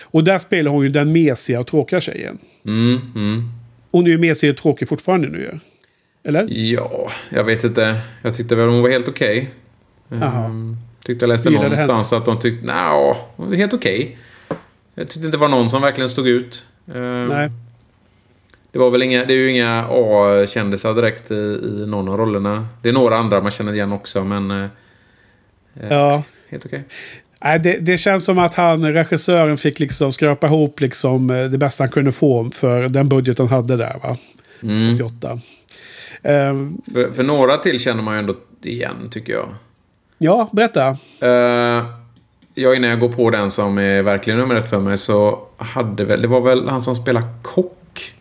Och 0.00 0.24
där 0.24 0.38
spelar 0.38 0.70
hon 0.70 0.82
ju 0.82 0.88
den 0.88 1.12
mesiga 1.12 1.60
och 1.60 1.66
tråkiga 1.66 2.00
tjejen. 2.00 2.38
mm, 2.66 3.00
mm. 3.14 3.42
Hon 3.90 4.06
är 4.06 4.10
ju 4.10 4.18
mesig 4.18 4.50
och 4.50 4.56
tråkig 4.56 4.88
fortfarande 4.88 5.28
nu 5.28 5.38
ju. 5.38 5.58
Eller? 6.24 6.46
ja, 6.50 7.10
jag 7.30 7.44
vet 7.44 7.64
inte. 7.64 8.00
Jag 8.22 8.34
tyckte 8.34 8.54
väl 8.54 8.68
hon 8.68 8.82
var 8.82 8.88
helt 8.88 9.08
okej. 9.08 9.50
Jaha. 10.08 10.46
Um, 10.46 10.76
tyckte 11.04 11.22
jag 11.22 11.28
läste 11.28 11.50
någonstans 11.50 12.12
att 12.12 12.24
de 12.24 12.38
tyckte, 12.38 12.66
nja, 12.66 13.16
hon 13.36 13.48
var 13.48 13.56
helt 13.56 13.74
okej. 13.74 14.18
Jag 14.94 15.08
tyckte 15.08 15.26
inte 15.26 15.30
det 15.30 15.40
var 15.40 15.48
någon 15.48 15.70
som 15.70 15.82
verkligen 15.82 16.10
stod 16.10 16.28
ut. 16.28 16.66
Um, 16.86 17.28
Nej. 17.28 17.50
Det 18.72 18.78
var 18.78 18.90
väl 18.90 19.02
inga, 19.02 19.24
det 19.24 19.34
är 19.34 19.38
ju 19.38 19.50
inga 19.50 19.86
A-kändisar 19.90 20.94
direkt 20.94 21.30
i, 21.30 21.34
i 21.34 21.84
någon 21.86 22.08
av 22.08 22.16
rollerna. 22.16 22.66
Det 22.82 22.88
är 22.88 22.92
några 22.92 23.16
andra 23.16 23.40
man 23.40 23.50
känner 23.50 23.72
igen 23.72 23.92
också, 23.92 24.24
men 24.24 24.50
eh, 24.50 24.66
Ja. 25.90 26.22
helt 26.48 26.66
okej. 26.66 26.84
Nej, 27.44 27.58
det, 27.60 27.76
det 27.80 27.98
känns 27.98 28.24
som 28.24 28.38
att 28.38 28.54
han, 28.54 28.92
regissören, 28.92 29.56
fick 29.58 29.80
liksom 29.80 30.12
skrapa 30.12 30.46
ihop 30.46 30.80
liksom 30.80 31.30
eh, 31.30 31.44
det 31.44 31.58
bästa 31.58 31.82
han 31.84 31.90
kunde 31.90 32.12
få 32.12 32.50
för 32.50 32.88
den 32.88 33.08
budget 33.08 33.38
han 33.38 33.48
hade 33.48 33.76
där, 33.76 33.98
va? 34.02 34.16
Mm. 34.62 34.94
88. 34.94 35.40
Ehm, 36.22 36.78
För, 36.92 37.12
för 37.12 37.22
några 37.22 37.56
till 37.56 37.80
känner 37.80 38.02
man 38.02 38.14
ju 38.14 38.18
ändå 38.20 38.34
igen, 38.62 39.08
tycker 39.10 39.32
jag. 39.32 39.48
ja, 40.18 40.48
berätta. 40.52 40.88
Uh, 41.22 41.84
ja, 42.54 42.74
innan 42.74 42.90
jag 42.90 43.00
går 43.00 43.08
på 43.08 43.30
den 43.30 43.50
som 43.50 43.78
är 43.78 44.02
verkligen 44.02 44.38
nummer 44.40 44.54
ett 44.54 44.70
för 44.70 44.80
mig 44.80 44.98
så 44.98 45.46
hade 45.56 46.04
väl, 46.04 46.22
det 46.22 46.28
var 46.28 46.40
väl 46.40 46.68
han 46.68 46.82
som 46.82 46.96
spelar 46.96 47.22
kock. 47.42 48.14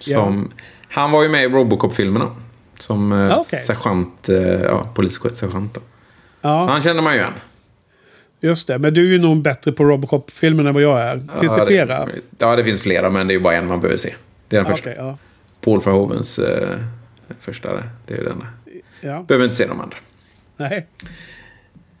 Som, 0.00 0.50
Han 0.88 1.10
var 1.10 1.22
ju 1.22 1.28
med 1.28 1.44
i 1.44 1.48
Robocop-filmerna. 1.48 2.36
Som 2.78 3.12
uh, 3.12 3.32
Ah, 3.34 3.36
okej. 3.40 3.58
sergeant, 3.58 4.28
uh, 4.28 4.36
ja, 4.62 4.88
polissergeant. 4.94 5.74
då. 5.74 5.80
Ja, 6.40 6.66
Han 6.66 6.80
känner 6.82 7.02
man 7.02 7.12
ju 7.14 7.18
igen. 7.20 7.32
just 8.40 8.66
det. 8.66 8.78
Men 8.78 8.94
du 8.94 9.00
är 9.08 9.12
ju 9.12 9.18
nog 9.18 9.42
bättre 9.42 9.72
på 9.72 9.84
Robocop-filmen 9.84 10.66
än 10.66 10.74
vad 10.74 10.82
jag 10.82 11.00
är. 11.00 11.16
Finns 11.40 11.52
ja, 11.52 11.56
det 11.58 11.66
flera? 11.66 12.08
Ja, 12.38 12.56
det 12.56 12.64
finns 12.64 12.82
flera, 12.82 13.10
men 13.10 13.26
det 13.26 13.32
är 13.32 13.36
ju 13.36 13.40
bara 13.42 13.54
en 13.54 13.66
man 13.66 13.80
behöver 13.80 13.98
se. 13.98 14.14
Det 14.48 14.56
är 14.56 14.60
den 14.60 14.70
Ja, 14.70 14.76
första. 14.76 14.90
Okej, 14.90 15.02
ja. 15.04 15.18
Paul 15.60 15.80
Verhovens 15.80 16.38
uh, 16.38 16.44
första. 17.40 17.68
Det 18.06 18.14
är 18.14 18.18
ju 18.18 18.24
den. 18.24 18.44
ja. 19.00 19.24
Behöver 19.28 19.44
inte 19.44 19.56
se 19.56 19.66
de 19.66 19.80
andra. 19.80 19.96
Nej. 20.56 20.86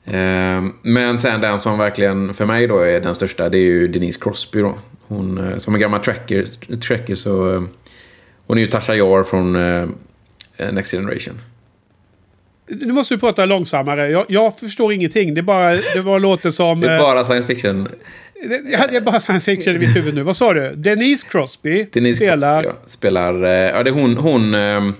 Ehm, 0.06 0.72
Men 0.82 1.18
sen 1.18 1.40
den 1.40 1.58
som 1.58 1.78
verkligen 1.78 2.34
för 2.34 2.46
mig 2.46 2.66
då 2.66 2.78
är 2.78 3.00
den 3.00 3.14
största, 3.14 3.48
det 3.48 3.58
är 3.58 3.64
ju 3.64 3.88
Denise 3.88 4.20
Crosby 4.20 4.60
då. 4.60 4.74
Hon, 5.08 5.38
eh, 5.52 5.58
som 5.58 5.74
en 5.74 5.80
gammal 5.80 6.00
tracker, 6.00 6.44
tracker 6.76 7.14
så... 7.14 7.54
eh, 7.54 7.62
Hon 8.46 8.58
är 8.58 8.62
ju 8.62 8.66
Tasha 8.66 8.94
Yar 8.94 9.22
från 9.24 9.56
eh, 9.56 10.72
Next 10.72 10.90
Generation. 10.90 11.40
Nu 12.68 12.92
måste 12.92 13.14
du 13.14 13.18
prata 13.20 13.44
långsammare. 13.46 14.10
Jag, 14.10 14.24
jag 14.28 14.58
förstår 14.58 14.92
ingenting. 14.92 15.34
Det 15.34 15.42
bara, 15.42 15.76
det 15.94 16.02
bara 16.04 16.18
låter 16.18 16.50
som... 16.50 16.80
Det 16.80 16.90
är 16.90 16.98
bara 16.98 17.24
science 17.24 17.46
fiction. 17.46 17.88
det, 18.48 18.88
det 18.90 18.96
är 18.96 19.00
bara 19.00 19.20
science 19.20 19.56
fiction 19.56 19.76
i 19.76 19.78
mitt 19.78 19.96
huvud 19.96 20.14
nu. 20.14 20.22
Vad 20.22 20.36
sa 20.36 20.52
du? 20.54 20.72
Denise 20.76 21.26
Crosby 21.30 21.86
Denise 21.92 22.16
spelar... 22.16 22.62
Crosby 22.62 22.78
ja, 22.82 22.88
spelar... 22.88 23.34
Ja, 23.44 23.82
det 23.82 23.90
är 23.90 23.94
hon... 23.94 24.16
hon 24.16 24.54
eh, 24.54 24.90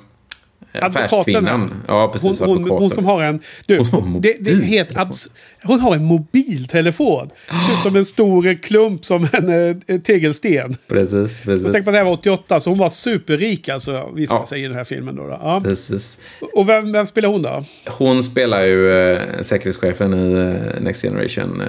affärskvinnan. 0.83 1.73
Ja, 1.89 2.03
Hon, 2.03 2.13
precis. 2.13 2.41
hon, 2.41 2.51
advokaten. 2.51 2.79
hon 2.79 2.91
som 2.91 3.05
har 3.05 3.23
en... 3.23 3.41
Du, 3.67 3.77
Hon 3.79 3.87
har 3.87 3.99
en 4.01 4.21
det, 4.21 4.37
det 4.41 4.51
är 4.51 4.55
helt 4.55 4.91
mobiltelefon. 4.91 5.13
abs- 5.13 5.31
Hon 5.63 5.81
har 5.81 5.95
en 5.95 6.05
mobiltelefon. 6.05 7.31
Som 7.83 7.97
en 7.97 8.05
stor 8.05 8.63
klump 8.63 9.05
som 9.05 9.29
en 9.33 9.71
eh, 9.87 10.01
tegelsten. 10.01 10.77
Precis, 10.89 11.13
Jag 11.13 11.31
tänker 11.31 11.51
precis. 11.51 11.73
på 11.85 11.91
att 11.91 11.95
det 11.95 11.99
här 11.99 12.05
var 12.05 12.13
88, 12.13 12.61
så 12.61 12.71
hon 12.71 12.79
var 12.79 12.89
superrik 12.89 13.69
alltså, 13.69 14.11
visar 14.15 14.37
Ja. 14.37 14.47
sig 14.47 14.61
i 14.61 14.67
den 14.67 14.75
här 14.77 14.85
filmen. 14.85 15.17
Då, 15.17 15.23
då. 15.27 15.39
Ja. 15.43 15.61
precis. 15.65 16.19
Och 16.55 16.69
vem, 16.69 16.93
vem 16.93 17.07
spelar 17.07 17.29
hon 17.29 17.43
då? 17.43 17.65
Hon 17.87 18.23
spelar 18.23 18.63
ju 18.65 18.93
eh, 19.13 19.19
säkerhetschefen 19.41 20.15
i 20.15 20.33
eh, 20.33 20.83
Next 20.83 21.03
Generation. 21.03 21.61
Eh, 21.61 21.67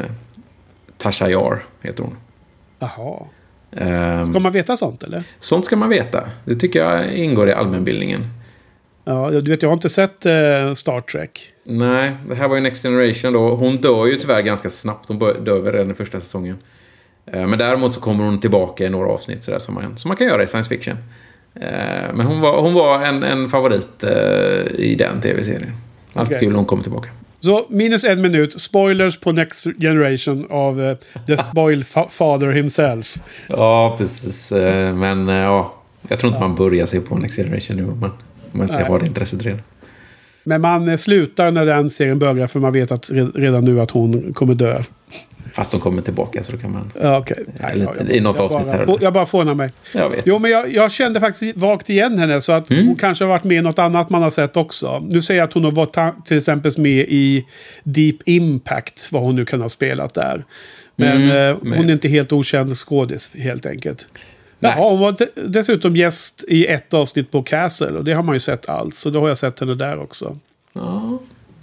Tasha 0.98 1.30
Yar 1.30 1.64
heter 1.82 2.04
hon. 2.04 2.16
Jaha. 2.80 3.20
Ehm, 3.78 4.32
Ska 4.32 4.40
man 4.40 4.52
veta 4.52 4.78
sånt 4.78 5.04
eller? 5.04 5.24
Sånt 5.40 5.66
ska 5.66 5.76
man 5.76 5.90
veta. 5.90 6.24
Det 6.46 6.56
tycker 6.56 6.80
jag 6.80 7.14
ingår 7.14 7.50
i 7.50 7.54
allmänbildningen. 7.54 8.22
Ja, 9.08 9.30
du 9.30 9.52
vet, 9.52 9.62
jag 9.62 9.70
har 9.70 9.74
inte 9.74 9.90
sett 9.90 10.26
eh, 10.26 10.74
Star 10.74 11.02
Trek. 11.02 11.42
Nej, 11.64 12.12
det 12.30 12.36
här 12.36 12.48
var 12.48 12.56
ju 12.56 12.62
Next 12.62 12.84
Generation 12.84 13.34
då. 13.34 13.56
Hon 13.56 13.76
dör 13.76 14.06
ju 14.06 14.16
tyvärr 14.16 14.42
ganska 14.42 14.70
snabbt. 14.70 15.06
Hon 15.08 15.20
dör 15.20 15.60
väl 15.60 15.74
redan 15.74 15.92
i 15.92 15.94
första 15.94 16.20
säsongen. 16.20 16.58
Eh, 17.32 17.48
Men 17.48 17.60
däremot 17.60 17.94
så 17.94 18.02
kommer 18.02 18.24
hon 18.24 18.40
tillbaka 18.40 18.84
i 18.86 18.90
några 18.90 19.10
avsnitt 19.10 19.44
sådär, 19.44 19.60
som, 19.60 19.76
man, 19.76 19.98
som 19.98 20.08
man 20.10 20.18
kan 20.18 20.28
göra 20.28 20.44
i 20.44 20.48
science 20.48 20.70
fiction. 20.70 20.98
Eh, 21.56 21.70
Men 22.14 22.26
hon 22.26 22.42
var, 22.42 22.62
hon 22.62 22.74
var 22.74 23.00
en, 23.06 23.24
en 23.24 23.50
favorit 23.50 24.04
eh, 24.04 24.12
i 24.76 24.96
den 25.00 25.22
tv-serien. 25.22 25.74
Alltid 26.14 26.38
Okej. 26.38 26.48
kul 26.48 26.56
hon 26.56 26.66
kommer 26.66 26.84
tillbaka. 26.84 27.10
Så 27.40 27.66
minus 27.70 28.04
en 28.04 28.22
minut. 28.22 28.62
Spoilers 28.62 29.20
på 29.20 29.32
Next 29.32 29.68
Generation 29.80 30.48
av 30.50 30.82
eh, 30.84 30.98
The 31.28 31.38
Spoil 31.44 31.84
fa- 31.84 32.10
Father 32.10 32.52
himself. 32.52 33.16
Ja, 33.48 33.96
precis. 33.98 34.52
Eh, 34.52 34.96
Men 34.96 35.28
ja, 35.28 35.74
jag 36.08 36.20
tror 36.20 36.28
inte 36.30 36.42
man 36.42 36.56
börjar 36.56 36.86
se 36.86 37.00
på 37.02 37.16
Next 37.18 37.36
Generation 37.38 37.78
nu 37.78 37.84
om 37.88 38.12
man, 38.58 38.68
Nej. 38.72 38.84
har 38.84 39.06
intresset 39.06 39.42
redan. 39.46 39.62
Men 40.44 40.62
man 40.62 40.88
eh, 40.88 40.96
slutar 40.98 41.52
när 41.52 41.66
den 41.66 41.90
serien 41.90 42.20
börjar 42.20 42.48
för 42.48 42.60
man 42.60 42.74
vet 42.74 42.92
att 42.92 43.10
re- 43.10 43.32
redan 43.36 43.66
nu 43.66 43.82
att 43.82 43.92
hon 43.92 44.34
kommer 44.34 44.56
dö. 44.56 44.82
Fast 45.54 45.72
de 45.72 45.82
kommer 45.82 46.02
tillbaka 46.02 46.44
så 46.44 46.52
då 46.52 46.58
kan 46.58 46.72
man... 46.72 46.92
Ja, 47.02 47.18
okej. 47.20 47.38
Ja, 47.48 47.54
Nej, 47.62 47.76
lite- 47.80 47.92
jag- 48.00 48.10
i 48.12 48.20
något 48.20 48.36
jag 48.38 48.46
avsnitt 48.46 48.68
bara- 48.68 48.78
här 48.78 48.86
där. 48.86 48.98
Jag 49.02 49.14
bara 49.14 49.26
fånar 49.26 49.54
mig. 49.54 49.70
Jag 49.94 50.10
vet. 50.10 50.24
Jo, 50.26 50.40
men 50.40 50.52
jag, 50.52 50.74
jag 50.74 50.92
kände 50.92 51.20
faktiskt 51.20 51.58
vagt 51.58 51.90
igen 51.90 52.18
henne 52.18 52.42
så 52.42 52.52
att 52.52 52.70
Mm. 52.70 52.88
hon 52.88 52.96
kanske 52.96 53.24
har 53.24 53.30
varit 53.30 53.44
med 53.44 53.58
i 53.58 53.62
något 53.62 53.80
annat 53.80 54.10
man 54.10 54.22
har 54.22 54.30
sett 54.30 54.58
också. 54.58 55.00
Nu 55.10 55.22
säger 55.22 55.40
jag 55.42 55.48
att 55.48 55.54
hon 55.54 55.64
har 55.64 55.72
varit 55.72 56.26
till 56.26 56.38
exempel 56.38 56.72
med 56.78 57.06
i 57.10 57.46
Deep 57.84 58.16
Impact, 58.26 59.08
vad 59.12 59.22
hon 59.22 59.36
nu 59.36 59.46
kan 59.46 59.62
ha 59.62 59.70
spelat 59.70 60.14
där. 60.14 60.46
Men 60.96 61.22
Mm, 61.24 61.50
eh, 61.52 61.76
hon 61.78 61.90
är 61.90 61.94
inte 61.94 62.10
helt 62.10 62.34
okänd 62.34 62.78
skådis 62.78 63.32
helt 63.34 63.66
enkelt. 63.66 64.08
Nej. 64.60 64.74
Jaha, 64.78 64.90
hon 64.90 65.00
var 65.00 65.12
de- 65.12 65.48
dessutom 65.48 65.96
gäst 65.96 66.44
i 66.48 66.66
ett 66.68 66.94
avsnitt 66.94 67.32
på 67.32 67.44
Castle 67.44 67.88
och 67.92 68.04
det 68.04 68.14
har 68.14 68.24
man 68.24 68.36
ju 68.36 68.40
sett 68.40 68.70
allt. 68.70 68.96
Så 68.96 69.10
då 69.10 69.20
har 69.22 69.28
jag 69.28 69.38
sett 69.38 69.60
henne 69.60 69.76
där 69.76 70.00
också. 70.00 70.38
Ja, 70.74 71.20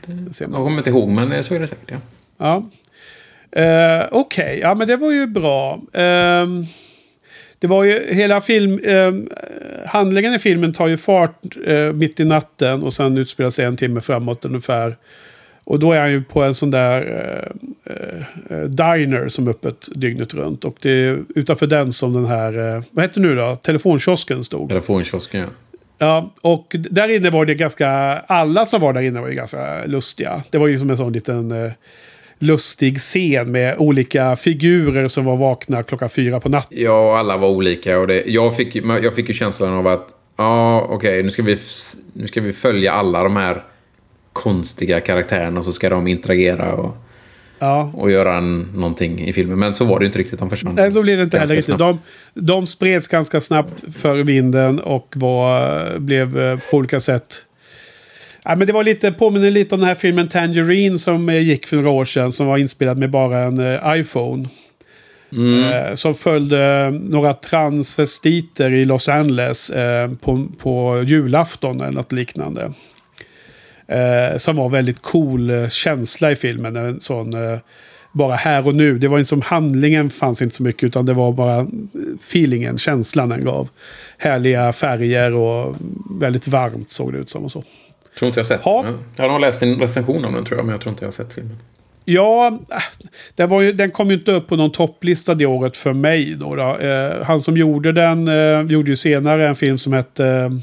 Det 0.07 0.35
ser 0.35 0.44
jag 0.44 0.50
man. 0.52 0.64
kommer 0.64 0.78
inte 0.78 0.90
ihåg, 0.90 1.09
men 1.09 1.44
så 1.44 1.54
är 1.54 1.61
det 1.61 1.66
säkert. 1.66 1.90
Ja. 1.90 1.96
Ja. 2.38 3.61
Eh, 3.62 4.07
Okej, 4.11 4.59
ja 4.62 4.74
men 4.74 4.88
det 4.88 4.96
var 4.96 5.11
ju 5.12 5.26
bra. 5.26 5.80
Ehm, 5.92 6.66
det 7.59 7.66
var 7.66 7.85
ju 7.85 8.14
hela 8.14 8.40
film... 8.40 8.80
ehm, 8.85 9.28
handlingen 9.87 10.35
i 10.35 10.38
filmen 10.38 10.72
tar 10.72 10.87
ju 10.88 10.96
fart 10.96 11.57
eh, 11.66 11.92
mitt 11.92 12.20
i 12.20 12.24
natten 12.24 12.83
och 12.83 12.92
sen 12.92 13.18
utspelar 13.18 13.50
sig 13.50 13.64
en 13.64 13.76
timme 13.76 14.00
framåt 14.00 14.44
ungefär. 14.44 14.96
Och 15.64 15.79
då 15.79 15.92
är 15.92 16.00
han 16.00 16.11
ju 16.11 16.22
på 16.22 16.42
en 16.42 16.55
sån 16.55 16.70
där 16.70 17.03
eh, 17.85 18.57
eh, 18.57 18.62
diner 18.64 19.29
som 19.29 19.46
är 19.46 19.50
öppet 19.50 19.88
dygnet 19.94 20.35
runt. 20.35 20.64
Och 20.64 20.77
det 20.81 20.90
är 20.90 21.18
utanför 21.35 21.66
den 21.66 21.92
som 21.92 22.12
den 22.12 22.27
här, 22.27 22.77
eh, 22.77 22.83
vad 22.90 23.05
heter 23.05 23.20
det 23.20 23.29
nu 23.29 23.35
då, 23.35 23.57
telefonkiosken 23.57 24.44
stod. 24.44 24.68
Telefonkiosken, 24.68 25.40
ja. 25.40 25.46
Ja, 25.98 26.33
och 26.40 26.77
där 26.90 27.16
inne 27.16 27.31
var 27.31 27.46
det 27.46 27.55
ganska... 27.55 27.88
Alla 28.27 28.66
som 28.66 28.81
var 28.81 28.92
där 28.92 29.03
inne 29.03 29.20
var 29.20 29.29
ju 29.29 29.35
ganska 29.35 29.85
lustiga. 29.87 30.42
Det 30.50 30.59
var 30.59 30.66
ju 30.66 30.79
som 30.79 30.90
en 30.90 30.96
sån 30.96 31.12
liten 31.12 31.64
eh, 31.64 31.72
lustig 32.38 32.98
scen 32.98 33.53
med 33.53 33.79
olika 33.79 34.37
figurer 34.37 35.09
som 35.09 35.24
var 35.24 35.37
vakna 35.37 35.83
klockan 35.83 36.09
fyra 36.09 36.40
på 36.40 36.48
natten. 36.48 36.79
Ja, 36.81 37.07
och 37.07 37.18
alla 37.18 37.37
var 37.37 37.48
olika. 37.48 37.98
Och 37.98 38.07
det, 38.07 38.22
jag, 38.27 38.57
fick, 38.57 38.77
jag 38.77 39.14
fick 39.14 39.29
ju 39.29 39.35
känslan 39.35 39.72
av 39.72 39.87
att 39.87 40.09
ja, 40.37 40.87
okej, 40.90 41.22
nu, 41.22 41.31
ska 41.31 41.42
vi, 41.42 41.59
nu 42.12 42.29
ska 42.29 42.40
vi 42.40 42.53
följa 42.53 42.92
alla 42.92 43.22
de 43.22 43.37
här 43.37 43.62
konstiga 44.35 45.01
karaktärerna 45.01 45.61
och 45.61 45.66
så 45.66 45.73
ska 45.73 45.90
de 45.90 46.07
interagera. 46.07 46.73
Och, 46.73 46.97
Ja. 47.59 47.90
och 47.94 48.11
göra 48.11 48.37
en, 48.37 48.68
någonting 48.75 49.20
i 49.20 49.33
filmen. 49.33 49.59
Men 49.59 49.75
så 49.75 49.85
var 49.85 49.99
det 49.99 50.03
ju 50.03 50.07
inte 50.07 50.18
riktigt. 50.18 50.38
De 50.38 50.51
försvann. 50.51 50.75
Nej, 50.75 50.92
så 50.92 51.03
blir 51.03 51.16
det 51.16 51.23
inte 51.23 51.38
heller 51.38 51.55
riktigt. 51.55 51.79
De, 51.79 51.99
de 52.35 52.66
spreds 52.66 53.09
ganska 53.09 53.40
snabbt 53.40 53.85
för 53.97 54.23
vinden 54.23 54.81
och 54.81 55.14
var, 55.16 55.99
blev 55.99 56.38
eh, 56.38 56.59
på 56.70 56.77
olika 56.77 57.01
sätt... 57.01 57.37
Ja, 58.44 58.57
men 58.57 58.66
det 58.66 58.73
var 58.73 58.85
lite, 58.85 59.12
påminner 59.12 59.51
lite 59.51 59.75
om 59.75 59.81
den 59.81 59.88
här 59.88 59.94
filmen 59.94 60.29
Tangerine 60.29 60.99
som 60.99 61.29
eh, 61.29 61.38
gick 61.38 61.66
för 61.66 61.77
några 61.77 61.90
år 61.90 62.05
sedan. 62.05 62.33
Som 62.33 62.47
var 62.47 62.59
inspelad 62.59 62.99
med 62.99 63.11
bara 63.11 63.42
en 63.42 63.59
eh, 63.59 64.01
iPhone. 64.01 64.49
Mm. 65.33 65.73
Eh, 65.73 65.94
som 65.94 66.14
följde 66.14 66.90
några 66.90 67.33
transvestiter 67.33 68.70
i 68.73 68.85
Los 68.85 69.09
Angeles 69.09 69.70
eh, 69.70 70.11
på, 70.12 70.47
på 70.59 71.03
julafton 71.07 71.81
eller 71.81 71.92
något 71.92 72.12
liknande. 72.12 72.73
Eh, 73.87 74.37
som 74.37 74.57
var 74.57 74.68
väldigt 74.68 75.03
cool 75.03 75.51
eh, 75.51 75.68
känsla 75.68 76.33
i 76.33 76.37
filmen. 76.37 76.77
En 76.77 77.01
sån, 77.01 77.53
eh, 77.53 77.59
bara 78.12 78.35
här 78.35 78.66
och 78.66 78.75
nu. 78.75 78.99
Det 78.99 79.09
var 79.09 79.18
inte 79.18 79.29
som 79.29 79.42
handlingen 79.42 80.11
fanns 80.11 80.42
inte 80.42 80.55
så 80.55 80.62
mycket 80.62 80.85
utan 80.85 81.07
det 81.07 81.12
var 81.12 81.33
bara 81.33 81.59
eh, 81.59 81.66
feelingen, 82.29 82.79
känslan 82.79 83.29
den 83.29 83.44
gav. 83.44 83.68
Härliga 84.18 84.73
färger 84.73 85.33
och 85.35 85.77
väldigt 86.20 86.49
varmt 86.49 86.90
såg 86.90 87.12
det 87.12 87.18
ut 87.18 87.31
som 87.31 87.44
och 87.44 87.53
så. 87.53 87.64
Tror 88.18 88.27
inte 88.27 88.38
jag 88.40 88.47
sett 88.47 88.61
Ja. 88.64 88.83
den. 88.87 88.99
Jag 89.16 89.29
har 89.33 89.38
läst 89.38 89.62
en 89.62 89.79
recension 89.81 90.25
om 90.25 90.35
den 90.35 90.44
tror 90.44 90.59
jag, 90.59 90.66
men 90.66 90.73
jag 90.73 90.81
tror 90.81 90.90
inte 90.90 91.05
jag 91.05 91.07
har 91.07 91.12
sett 91.12 91.33
filmen. 91.33 91.57
Ja, 92.05 92.59
äh, 92.70 92.77
den, 93.35 93.61
ju, 93.61 93.73
den 93.73 93.90
kom 93.90 94.11
ju 94.11 94.16
inte 94.16 94.33
upp 94.33 94.49
på 94.49 94.57
någon 94.57 94.70
topplista 94.73 95.35
det 95.35 95.47
året 95.47 95.77
för 95.77 95.92
mig. 95.92 96.35
Då, 96.35 96.55
då. 96.55 96.77
Eh, 96.77 97.25
han 97.25 97.40
som 97.40 97.57
gjorde 97.57 97.92
den 97.92 98.29
eh, 98.29 98.73
gjorde 98.73 98.90
ju 98.90 98.97
senare 98.97 99.49
en 99.49 99.57
film 99.57 99.79
som 99.79 99.92
hette... 99.92 100.61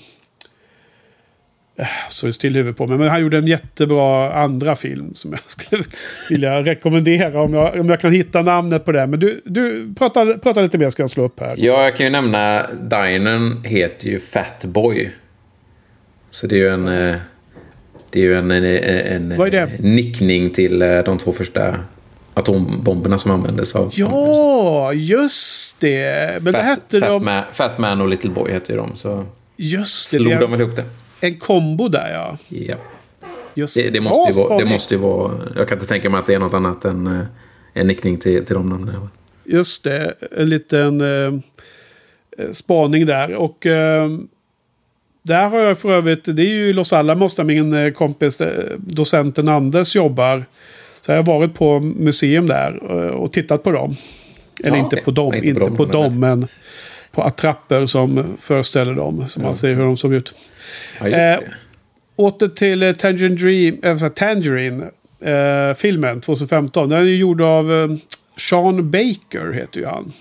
Eh, 1.75 1.85
så 2.09 2.25
är 2.25 2.27
det 2.29 2.33
still 2.33 2.55
i 2.55 2.59
huvudet 2.59 2.77
på 2.77 2.87
mig. 2.87 2.97
Men 2.97 3.07
han 3.07 3.21
gjorde 3.21 3.37
en 3.37 3.47
jättebra 3.47 4.33
andra 4.33 4.75
film 4.75 5.15
som 5.15 5.31
jag 5.31 5.39
skulle 5.47 5.83
vilja 6.29 6.61
rekommendera. 6.61 7.41
Om 7.41 7.53
jag, 7.53 7.79
om 7.79 7.89
jag 7.89 8.01
kan 8.01 8.11
hitta 8.11 8.41
namnet 8.41 8.85
på 8.85 8.91
den. 8.91 9.09
Men 9.09 9.19
du, 9.19 9.41
du 9.45 9.93
prata, 9.97 10.25
prata 10.37 10.61
lite 10.61 10.77
mer 10.77 10.89
ska 10.89 11.03
jag 11.03 11.09
slå 11.09 11.23
upp 11.23 11.39
här. 11.39 11.55
Ja, 11.57 11.83
jag 11.83 11.97
kan 11.97 12.05
ju 12.05 12.09
nämna 12.09 12.67
Dinern 12.73 13.63
heter 13.63 14.07
ju 14.07 14.19
Fat 14.19 14.65
Boy. 14.65 15.11
Så 16.31 16.47
det 16.47 16.55
är 16.55 16.59
ju 16.59 16.69
en... 16.69 16.87
eh, 16.87 17.15
Det 18.09 18.19
är 18.19 18.23
ju 18.23 18.35
en, 18.37 18.51
en, 18.51 18.63
en, 18.65 19.29
det? 19.51 19.57
en 19.59 19.69
nickning 19.95 20.49
till 20.49 20.81
eh, 20.81 20.99
de 20.99 21.17
två 21.17 21.31
första 21.31 21.75
atombomberna 22.33 23.17
som 23.17 23.31
användes 23.31 23.75
av... 23.75 23.89
Ja, 23.95 24.93
just 24.93 25.79
det. 25.79 26.33
Men 26.43 26.45
det 26.45 26.51
Fat, 26.59 26.63
hette 26.63 26.99
Fat, 26.99 27.09
de... 27.09 27.25
Man, 27.25 27.43
Fat 27.51 27.77
Man 27.77 28.01
och 28.01 28.07
Little 28.07 28.29
Boy 28.31 28.51
heter 28.51 28.73
ju 28.73 28.77
de. 28.77 28.95
Så 28.95 29.25
Just 29.57 30.11
det. 30.11 30.17
slog 30.17 30.31
det 30.33 30.39
de 30.39 30.51
väl 30.51 30.61
ihop 30.61 30.75
det. 30.75 30.85
En 31.21 31.39
kombo 31.39 31.87
där 31.87 32.13
ja. 32.13 32.37
Ja. 32.49 32.75
Just 33.53 33.75
Det, 33.75 33.89
det, 33.89 34.01
måste 34.01 34.31
ju 34.31 34.47
vara, 34.47 34.57
det 34.57 34.65
måste 34.65 34.93
ju 34.93 34.99
vara... 34.99 35.31
Jag 35.55 35.67
kan 35.67 35.75
inte 35.75 35.87
tänka 35.87 36.09
mig 36.09 36.19
att 36.19 36.25
det 36.25 36.33
är 36.33 36.39
något 36.39 36.53
annat 36.53 36.85
än 36.85 37.07
eh, 37.07 37.25
en 37.73 37.87
nickning 37.87 38.17
till, 38.17 38.45
till 38.45 38.55
de 38.55 38.69
namnen. 38.69 39.09
Just 39.43 39.83
det, 39.83 40.13
en 40.37 40.49
liten 40.49 41.01
eh, 41.01 41.39
spaning 42.51 43.05
där. 43.05 43.33
Och 43.35 43.65
eh, 43.65 44.09
där 45.23 45.49
har 45.49 45.59
jag 45.59 45.79
för 45.79 45.91
övrigt, 45.91 46.23
det 46.35 46.41
är 46.41 46.45
ju 46.49 46.73
Los 46.73 46.93
Alamos 46.93 47.35
där 47.35 47.43
min 47.43 47.73
eh, 47.73 47.91
kompis 47.91 48.41
eh, 48.41 48.77
docenten 48.77 49.49
Anders 49.49 49.95
jobbar. 49.95 50.45
Så 51.01 51.11
jag 51.11 51.17
har 51.17 51.23
varit 51.23 51.53
på 51.53 51.79
museum 51.79 52.47
där 52.47 52.79
eh, 52.89 53.13
och 53.13 53.33
tittat 53.33 53.63
på 53.63 53.71
dem. 53.71 53.95
Eller 54.63 54.77
Ja, 54.77 54.83
inte 54.83 54.95
okej. 54.95 55.03
på 55.03 55.11
dem, 55.11 55.29
Nej, 55.29 55.47
inte 55.47 55.71
på 55.71 55.85
dem, 55.85 56.19
men 56.19 56.47
på 57.11 57.21
attrapper 57.23 57.85
som 57.85 58.37
föreställer 58.41 58.93
dem. 58.93 59.27
Så 59.27 59.41
man 59.41 59.55
ser 59.55 59.73
hur 59.73 59.85
de 59.85 59.97
såg 59.97 60.13
ut. 60.13 60.33
Ja, 61.01 61.07
Eh. 61.07 61.39
Åter 62.15 62.47
till 62.47 62.83
eh, 62.83 62.91
Tangerine, 62.91 63.35
Dream, 63.35 63.79
alltså 63.91 64.09
Tangerine 64.09 64.83
eh, 65.21 65.75
filmen 65.75 66.21
2015. 66.21 66.89
Den 66.89 66.99
är 66.99 67.03
ju 67.03 67.15
gjord 67.17 67.41
av 67.41 67.71
eh, 67.73 67.89
Sean 68.37 68.91
Baker 68.91 69.51
heter 69.53 69.79
ju 69.79 69.85
han. 69.85 70.11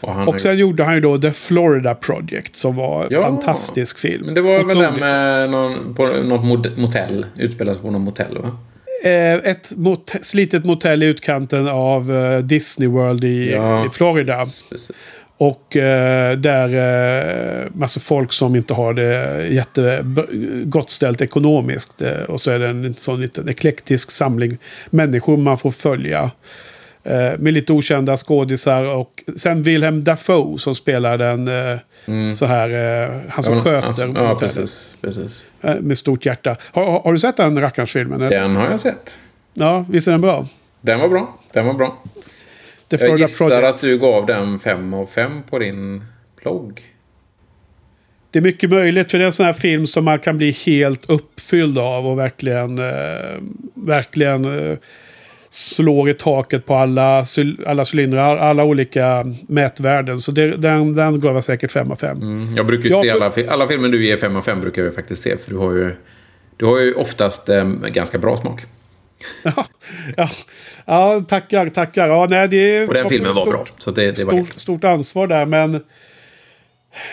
Och 0.00 0.08
han 0.12 0.18
har 0.26 0.28
Och 0.34 0.40
sen 0.40 0.58
gjorde 0.58 0.84
han 0.84 0.94
ju 0.94 1.00
då 1.00 1.18
The 1.18 1.32
Florida 1.32 1.94
Project 1.94 2.56
som 2.56 2.76
var 2.76 3.02
en 3.04 3.08
Ja. 3.10 3.20
fantastisk 3.22 3.98
film. 3.98 4.26
Men 4.26 4.34
det 4.34 4.40
var 4.40 4.62
väl 4.62 4.78
den 4.78 4.94
med 4.94 5.50
någon, 5.50 5.94
på 5.94 6.06
något 6.06 6.76
motell. 6.78 7.26
Utspelas 7.36 7.76
på 7.76 7.90
något 7.90 8.00
motell 8.02 8.38
va? 8.38 8.58
Eh, 9.04 9.34
ett 9.34 9.76
mot 9.76 10.14
slitet 10.20 10.64
motell 10.64 11.02
i 11.02 11.06
utkanten 11.06 11.68
av 11.68 12.12
eh, 12.16 12.38
Disney 12.38 12.88
World 12.88 13.24
i, 13.24 13.52
Ja. 13.52 13.86
i 13.86 13.90
Florida. 13.90 14.46
Precis. 14.70 14.90
Och 15.38 15.76
eh, 15.76 16.36
där 16.38 16.68
eh, 17.64 17.70
massa 17.74 18.00
folk 18.00 18.32
som 18.32 18.56
inte 18.56 18.74
har 18.74 18.94
det 18.94 19.46
jättegott 19.46 20.90
ställt 20.90 21.20
ekonomiskt. 21.20 22.02
Eh, 22.02 22.12
och 22.12 22.40
så 22.40 22.50
är 22.50 22.58
det 22.58 22.68
en 22.68 22.94
sån 22.98 23.20
liten 23.20 23.48
eklektisk 23.48 24.10
samling 24.10 24.58
människor 24.90 25.36
man 25.36 25.58
får 25.58 25.70
följa. 25.70 26.30
Eh, 27.04 27.38
med 27.38 27.54
lite 27.54 27.72
okända 27.72 28.16
skådisar 28.16 28.84
och 28.84 29.24
sen 29.36 29.62
Wilhelm 29.62 30.04
Dafoe 30.04 30.58
som 30.58 30.74
spelar 30.74 31.18
den 31.18 31.48
eh, 31.48 32.34
så 32.34 32.46
här, 32.46 32.70
eh, 33.04 33.20
han 33.28 33.42
som 33.42 33.54
Ja, 33.56 33.62
sköter 33.62 33.86
alltså, 33.86 34.12
ja, 34.14 34.34
precis. 34.34 34.96
precis. 35.00 35.44
Eh, 35.62 35.74
med 35.80 35.98
stort 35.98 36.26
hjärta. 36.26 36.56
Har, 36.72 37.00
har, 37.00 37.12
du 37.12 37.18
sett 37.18 37.36
den 37.36 37.60
rackarnsfilmen? 37.60 38.20
Den 38.20 38.56
har 38.56 38.70
jag 38.70 38.80
sett. 38.80 39.18
Ja, 39.54 39.84
visst 39.90 40.08
är 40.08 40.12
den 40.12 40.20
bra? 40.20 40.46
Den 40.80 41.00
var 41.00 41.08
bra. 41.08 41.38
Den 41.52 41.66
var 41.66 41.74
bra. 41.74 41.98
The 42.90 42.96
Jag 43.06 43.18
gissar 43.20 43.48
Project. 43.50 43.74
att 43.74 43.80
du 43.80 43.98
gav 43.98 44.26
den 44.26 44.58
fem 44.58 44.94
av 44.94 45.06
fem 45.06 45.42
på 45.50 45.58
din 45.58 46.04
blogg. 46.42 46.82
Det 48.30 48.38
är 48.38 48.42
mycket 48.42 48.70
möjligt 48.70 49.10
för 49.10 49.18
det 49.18 49.24
är 49.24 49.26
en 49.26 49.32
sån 49.32 49.46
här 49.46 49.52
film 49.52 49.86
som 49.86 50.04
man 50.04 50.18
kan 50.18 50.36
bli 50.36 50.50
helt 50.50 51.10
uppfylld 51.10 51.78
av 51.78 52.06
och 52.06 52.18
verkligen, 52.18 52.78
eh, 52.78 53.40
verkligen 53.74 54.70
eh, 54.70 54.76
slår 55.50 56.10
i 56.10 56.14
taket 56.14 56.66
på 56.66 56.74
alla, 56.74 57.24
alla 57.66 57.84
cylindrar, 57.94 58.36
alla 58.36 58.64
olika 58.64 59.24
mätvärden. 59.48 60.18
Så 60.18 60.32
det, 60.32 60.56
den, 60.56 60.94
den 60.94 61.20
gav 61.20 61.34
jag 61.34 61.44
säkert 61.44 61.72
5 61.72 61.90
av 61.92 61.96
5. 61.96 62.16
Mm, 62.22 62.54
Jag 62.56 62.66
brukar 62.66 62.84
ju 62.84 62.90
Ja, 62.90 63.02
se 63.02 63.10
alla, 63.10 63.32
alla 63.48 63.68
filmer 63.68 63.88
du 63.88 64.06
ger 64.06 64.16
fem 64.16 64.36
av 64.36 64.42
fem 64.42 64.60
brukar 64.60 64.82
jag 64.84 64.94
faktiskt 64.94 65.22
se. 65.22 65.36
För 65.38 65.50
du 65.50 65.56
har 65.56 65.72
ju, 65.72 65.92
du 66.56 66.64
har 66.66 66.80
ju 66.80 66.92
oftast 66.92 67.48
eh, 67.48 67.64
ganska 67.68 68.18
bra 68.18 68.36
smak. 68.36 68.62
Ja, 69.42 69.66
ja, 70.16 70.30
ja, 70.84 71.24
tackar, 71.28 71.68
tackar. 71.68 72.08
Ja, 72.08 72.26
nej, 72.30 72.48
det 72.48 72.86
Och 72.86 72.94
den 72.94 73.08
filmen 73.08 73.34
var 73.34 73.42
stort, 73.42 73.54
bra. 73.54 73.66
Så 73.78 73.90
det, 73.90 74.16
det 74.16 74.24
var 74.24 74.32
helt 74.32 74.48
Stort, 74.48 74.60
stort 74.60 74.84
ansvar 74.84 75.26
där, 75.26 75.46
men... 75.46 75.84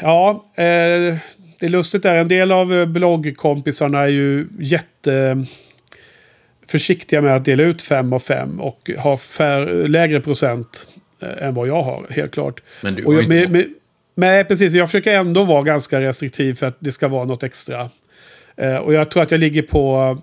Ja, 0.01 0.45
eh, 0.55 0.63
det 1.59 1.65
är 1.65 1.69
lustigt 1.69 2.03
där. 2.03 2.15
En 2.15 2.27
del 2.27 2.51
av 2.51 2.73
eh, 2.73 2.85
bloggkompisarna 2.85 3.99
är 3.99 4.07
ju 4.07 4.47
jätte 4.59 5.45
försiktiga 6.67 7.21
med 7.21 7.35
att 7.35 7.45
dela 7.45 7.63
ut 7.63 7.81
5 7.81 8.13
av 8.13 8.19
5 8.19 8.61
och 8.61 8.91
har 8.97 9.17
fär, 9.17 9.87
lägre 9.87 10.21
procent 10.21 10.87
eh, 11.21 11.47
än 11.47 11.53
vad 11.53 11.67
jag 11.67 11.83
har, 11.83 12.07
helt 12.09 12.33
klart. 12.33 12.61
Men 12.81 12.95
du 12.95 13.05
och 13.05 13.13
jag, 13.13 13.27
med, 13.27 13.51
med, 13.51 13.65
Nej, 14.15 14.45
precis. 14.45 14.73
Jag 14.73 14.87
försöker 14.87 15.13
ändå 15.13 15.43
vara 15.43 15.63
ganska 15.63 16.01
restriktiv 16.01 16.53
för 16.53 16.65
att 16.65 16.77
det 16.79 16.91
ska 16.91 17.07
vara 17.07 17.25
något 17.25 17.43
extra. 17.43 17.89
Eh, 18.55 18.75
och 18.75 18.93
jag 18.93 19.11
tror 19.11 19.23
att 19.23 19.31
jag 19.31 19.39
ligger 19.39 19.61
på... 19.61 20.17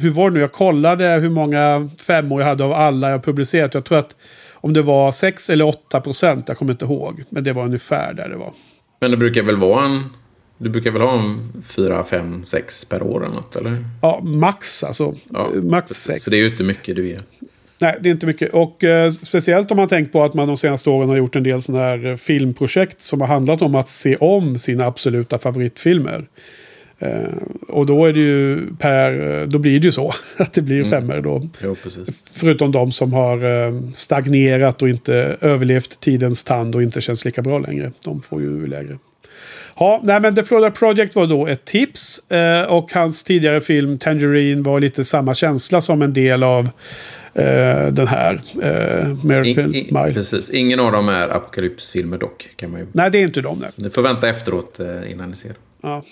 Hur 0.00 0.10
var 0.10 0.30
det 0.30 0.34
nu? 0.34 0.40
Jag 0.40 0.52
kollade 0.52 1.04
hur 1.04 1.30
många 1.30 1.90
femmor 2.06 2.40
jag 2.40 2.48
hade 2.48 2.64
av 2.64 2.72
alla 2.72 3.10
jag 3.10 3.24
publicerat. 3.24 3.74
Jag 3.74 3.84
tror 3.84 3.98
att 3.98 4.16
om 4.52 4.72
det 4.72 4.82
var 4.82 5.12
6 5.12 5.50
eller 5.50 5.64
8 5.64 6.00
procent, 6.00 6.48
jag 6.48 6.58
kommer 6.58 6.72
inte 6.72 6.84
ihåg. 6.84 7.24
Men 7.28 7.44
det 7.44 7.52
var 7.52 7.64
ungefär 7.64 8.12
där 8.12 8.28
det 8.28 8.36
var. 8.36 8.52
Men 9.00 9.10
det 9.10 9.16
brukar 9.16 9.42
väl 9.42 9.56
vara 9.56 9.84
en... 9.84 10.04
Du 10.58 10.70
brukar 10.70 10.90
väl 10.90 11.02
ha 11.02 11.18
en 11.18 11.62
fyra, 11.68 12.04
fem, 12.04 12.44
sex 12.44 12.84
per 12.84 13.02
år 13.02 13.24
eller 13.24 13.34
något, 13.34 13.56
eller? 13.56 13.84
Ja, 14.02 14.20
max 14.22 14.84
alltså. 14.84 15.14
Ja, 15.28 15.48
max 15.62 15.88
precis. 15.88 16.04
6. 16.04 16.22
Så 16.22 16.30
det 16.30 16.36
är 16.36 16.38
ju 16.38 16.48
inte 16.48 16.62
mycket 16.62 16.96
du 16.96 17.08
ger. 17.08 17.20
Nej, 17.80 17.98
det 18.00 18.08
är 18.08 18.10
inte 18.10 18.26
mycket. 18.26 18.50
Och 18.52 18.84
eh, 18.84 19.10
speciellt 19.10 19.70
om 19.70 19.76
man 19.76 19.88
tänker 19.88 20.12
på 20.12 20.24
att 20.24 20.34
man 20.34 20.48
de 20.48 20.56
senaste 20.56 20.90
åren 20.90 21.08
har 21.08 21.16
gjort 21.16 21.36
en 21.36 21.42
del 21.42 21.62
sådana 21.62 21.84
här 21.84 22.06
eh, 22.06 22.16
filmprojekt 22.16 23.00
som 23.00 23.20
har 23.20 23.28
handlat 23.28 23.62
om 23.62 23.74
att 23.74 23.88
se 23.88 24.16
om 24.16 24.58
sina 24.58 24.86
absoluta 24.86 25.38
favoritfilmer. 25.38 26.28
Eh, 26.98 27.10
och 27.70 27.86
då 27.86 28.06
är 28.06 28.12
det 28.12 28.20
ju 28.20 28.66
per, 28.78 29.46
då 29.46 29.58
blir 29.58 29.80
det 29.80 29.84
ju 29.84 29.92
så 29.92 30.12
att 30.36 30.52
det 30.52 30.62
blir 30.62 30.84
femmer 30.84 31.20
då. 31.20 31.48
Jo. 31.62 31.76
Förutom 32.32 32.72
de 32.72 32.92
som 32.92 33.12
har 33.12 33.66
eh, 33.66 33.80
stagnerat 33.92 34.82
och 34.82 34.88
inte 34.88 35.36
överlevt 35.40 36.00
tidens 36.00 36.44
tand 36.44 36.74
och 36.74 36.82
inte 36.82 37.00
känns 37.00 37.24
lika 37.24 37.42
bra 37.42 37.58
längre. 37.58 37.92
De 38.04 38.22
får 38.22 38.40
ju 38.40 38.66
lägre. 38.66 38.98
Ja, 39.76 40.00
nej 40.04 40.20
men 40.20 40.34
The 40.34 40.44
Florida 40.44 40.70
Project 40.70 41.14
var 41.16 41.26
då 41.26 41.46
ett 41.46 41.64
tips. 41.64 42.30
Eh, 42.30 42.62
och 42.62 42.92
hans 42.92 43.22
tidigare 43.22 43.60
film 43.60 43.98
Tangerine 43.98 44.62
var 44.62 44.80
lite 44.80 45.04
samma 45.04 45.34
känsla 45.34 45.80
som 45.80 46.02
en 46.02 46.12
del 46.12 46.42
av 46.42 46.64
eh, 47.34 47.86
den 47.86 48.06
här. 48.08 48.40
Miracle 49.26 49.62
In, 49.62 49.72
Mile. 49.72 50.12
precis. 50.14 50.50
Ingen 50.50 50.80
av 50.80 50.92
dem 50.92 51.08
är 51.08 51.28
apokalypsfilmer 51.28 52.18
dock, 52.18 52.48
kan 52.56 52.70
man 52.70 52.80
ju... 52.80 52.86
Nej, 52.92 53.10
det 53.10 53.18
är 53.18 53.22
inte 53.22 53.40
de. 53.40 53.58
Nej. 53.58 53.70
Ni 53.76 53.90
får 53.90 54.02
vänta 54.02 54.28
efteråt 54.28 54.80
innan 55.08 55.30
ni 55.30 55.36
ser 55.36 55.48
dem. 55.48 55.56
Ja. 55.82 56.04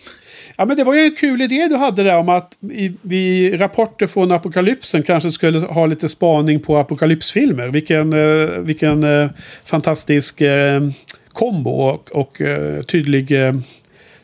Ja, 0.58 0.64
men 0.64 0.76
det 0.76 0.84
var 0.84 0.94
ju 0.94 1.00
en 1.00 1.14
kul 1.14 1.42
idé 1.42 1.68
du 1.68 1.76
hade 1.76 2.02
där 2.02 2.18
om 2.18 2.28
att 2.28 2.58
i, 2.72 2.92
vi 3.02 3.56
rapporter 3.56 4.06
från 4.06 4.32
apokalypsen 4.32 5.02
kanske 5.02 5.30
skulle 5.30 5.60
ha 5.60 5.86
lite 5.86 6.08
spaning 6.08 6.60
på 6.60 6.76
apokalypsfilmer. 6.76 7.68
Vilken, 7.68 8.12
eh, 8.12 8.58
vilken 8.58 9.04
eh, 9.04 9.30
fantastisk 9.64 10.40
eh, 10.40 10.88
kombo 11.32 11.70
och, 11.70 12.12
och 12.12 12.40
tydlig 12.86 13.32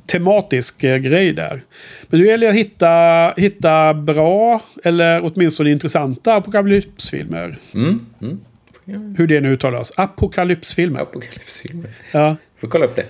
tematisk 0.07 0.81
grej 0.81 1.33
där. 1.33 1.62
Men 2.03 2.20
nu 2.20 2.27
gäller 2.27 2.47
det 2.47 2.51
att 2.51 2.59
hitta, 2.59 3.33
hitta 3.37 3.94
bra 3.94 4.61
eller 4.85 5.20
åtminstone 5.25 5.70
intressanta 5.70 6.35
apokalypsfilmer. 6.35 7.59
Mm. 7.75 8.07
Mm. 8.20 9.14
Hur 9.18 9.27
det 9.27 9.40
nu 9.40 9.53
uttalas. 9.53 9.92
Apokalypsfilmer. 9.97 11.01
Apokalypsfilmer. 11.01 11.90
Ja. 12.12 12.37
Får 12.61 12.68
kolla 12.68 12.85
upp 12.85 12.97
det. 12.97 13.07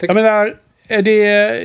Jag 0.00 0.14
menar, 0.14 0.56
det, 1.00 1.16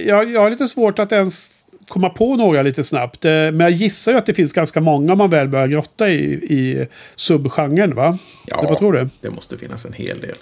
jag, 0.06 0.32
jag 0.32 0.42
har 0.42 0.50
lite 0.50 0.68
svårt 0.68 1.00
att 1.00 1.12
ens 1.12 1.66
komma 1.88 2.10
på 2.10 2.36
några 2.36 2.62
lite 2.62 2.84
snabbt. 2.84 3.26
Eh, 3.26 3.32
Men 3.32 3.60
jag 3.60 3.72
gissar 3.72 4.12
ju 4.12 4.18
att 4.18 4.26
det 4.26 4.34
finns 4.34 4.54
ganska 4.54 4.82
många 4.82 5.12
om 5.12 5.18
man 5.18 5.30
väl 5.30 5.48
börjar 5.48 5.68
grotta 5.68 6.10
i, 6.10 6.24
i 6.34 6.88
subgenren 7.16 7.96
va? 7.96 8.18
Ja, 8.48 8.66
vad 8.70 8.78
tror 8.78 8.94
du? 8.94 9.10
det 9.22 9.30
måste 9.30 9.58
finnas 9.58 9.86
en 9.86 9.94
hel 9.94 10.22
del. 10.22 10.38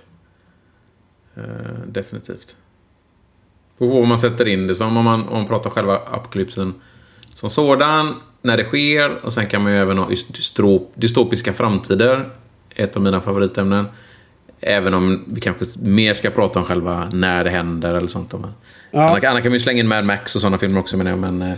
Eh, 1.37 1.43
definitivt. 1.87 2.55
Och 3.77 3.87
vad 3.87 4.07
man 4.07 4.17
sätter 4.17 4.47
in 4.47 4.67
det 4.67 4.75
som, 4.75 4.97
om 4.97 5.05
man, 5.05 5.27
om 5.27 5.33
man 5.37 5.47
pratar 5.47 5.69
själva 5.69 5.95
apokalypsen 5.95 6.73
som 7.35 7.49
sådan, 7.49 8.13
när 8.41 8.57
det 8.57 8.63
sker, 8.63 9.25
och 9.25 9.33
sen 9.33 9.47
kan 9.47 9.63
man 9.63 9.71
ju 9.71 9.77
även 9.77 9.97
ha 9.97 10.09
just 10.09 10.33
dystrop, 10.33 10.91
dystopiska 10.95 11.53
framtider, 11.53 12.29
ett 12.75 12.95
av 12.95 13.01
mina 13.01 13.21
favoritämnen. 13.21 13.85
Även 14.61 14.93
om 14.93 15.23
vi 15.27 15.41
kanske 15.41 15.65
mer 15.81 16.13
ska 16.13 16.29
prata 16.29 16.59
om 16.59 16.65
själva 16.65 17.09
när 17.13 17.43
det 17.43 17.49
händer 17.49 17.95
eller 17.95 18.07
sånt. 18.07 18.33
Ja. 18.33 18.53
Annars, 19.09 19.23
annars 19.23 19.43
kan 19.43 19.53
ju 19.53 19.59
slänga 19.59 19.79
in 19.79 19.87
Mad 19.87 20.05
Max 20.05 20.35
och 20.35 20.41
sådana 20.41 20.57
filmer 20.57 20.79
också 20.79 20.97
menar 20.97 21.11
jag, 21.11 21.19
men 21.19 21.41
eh, 21.41 21.57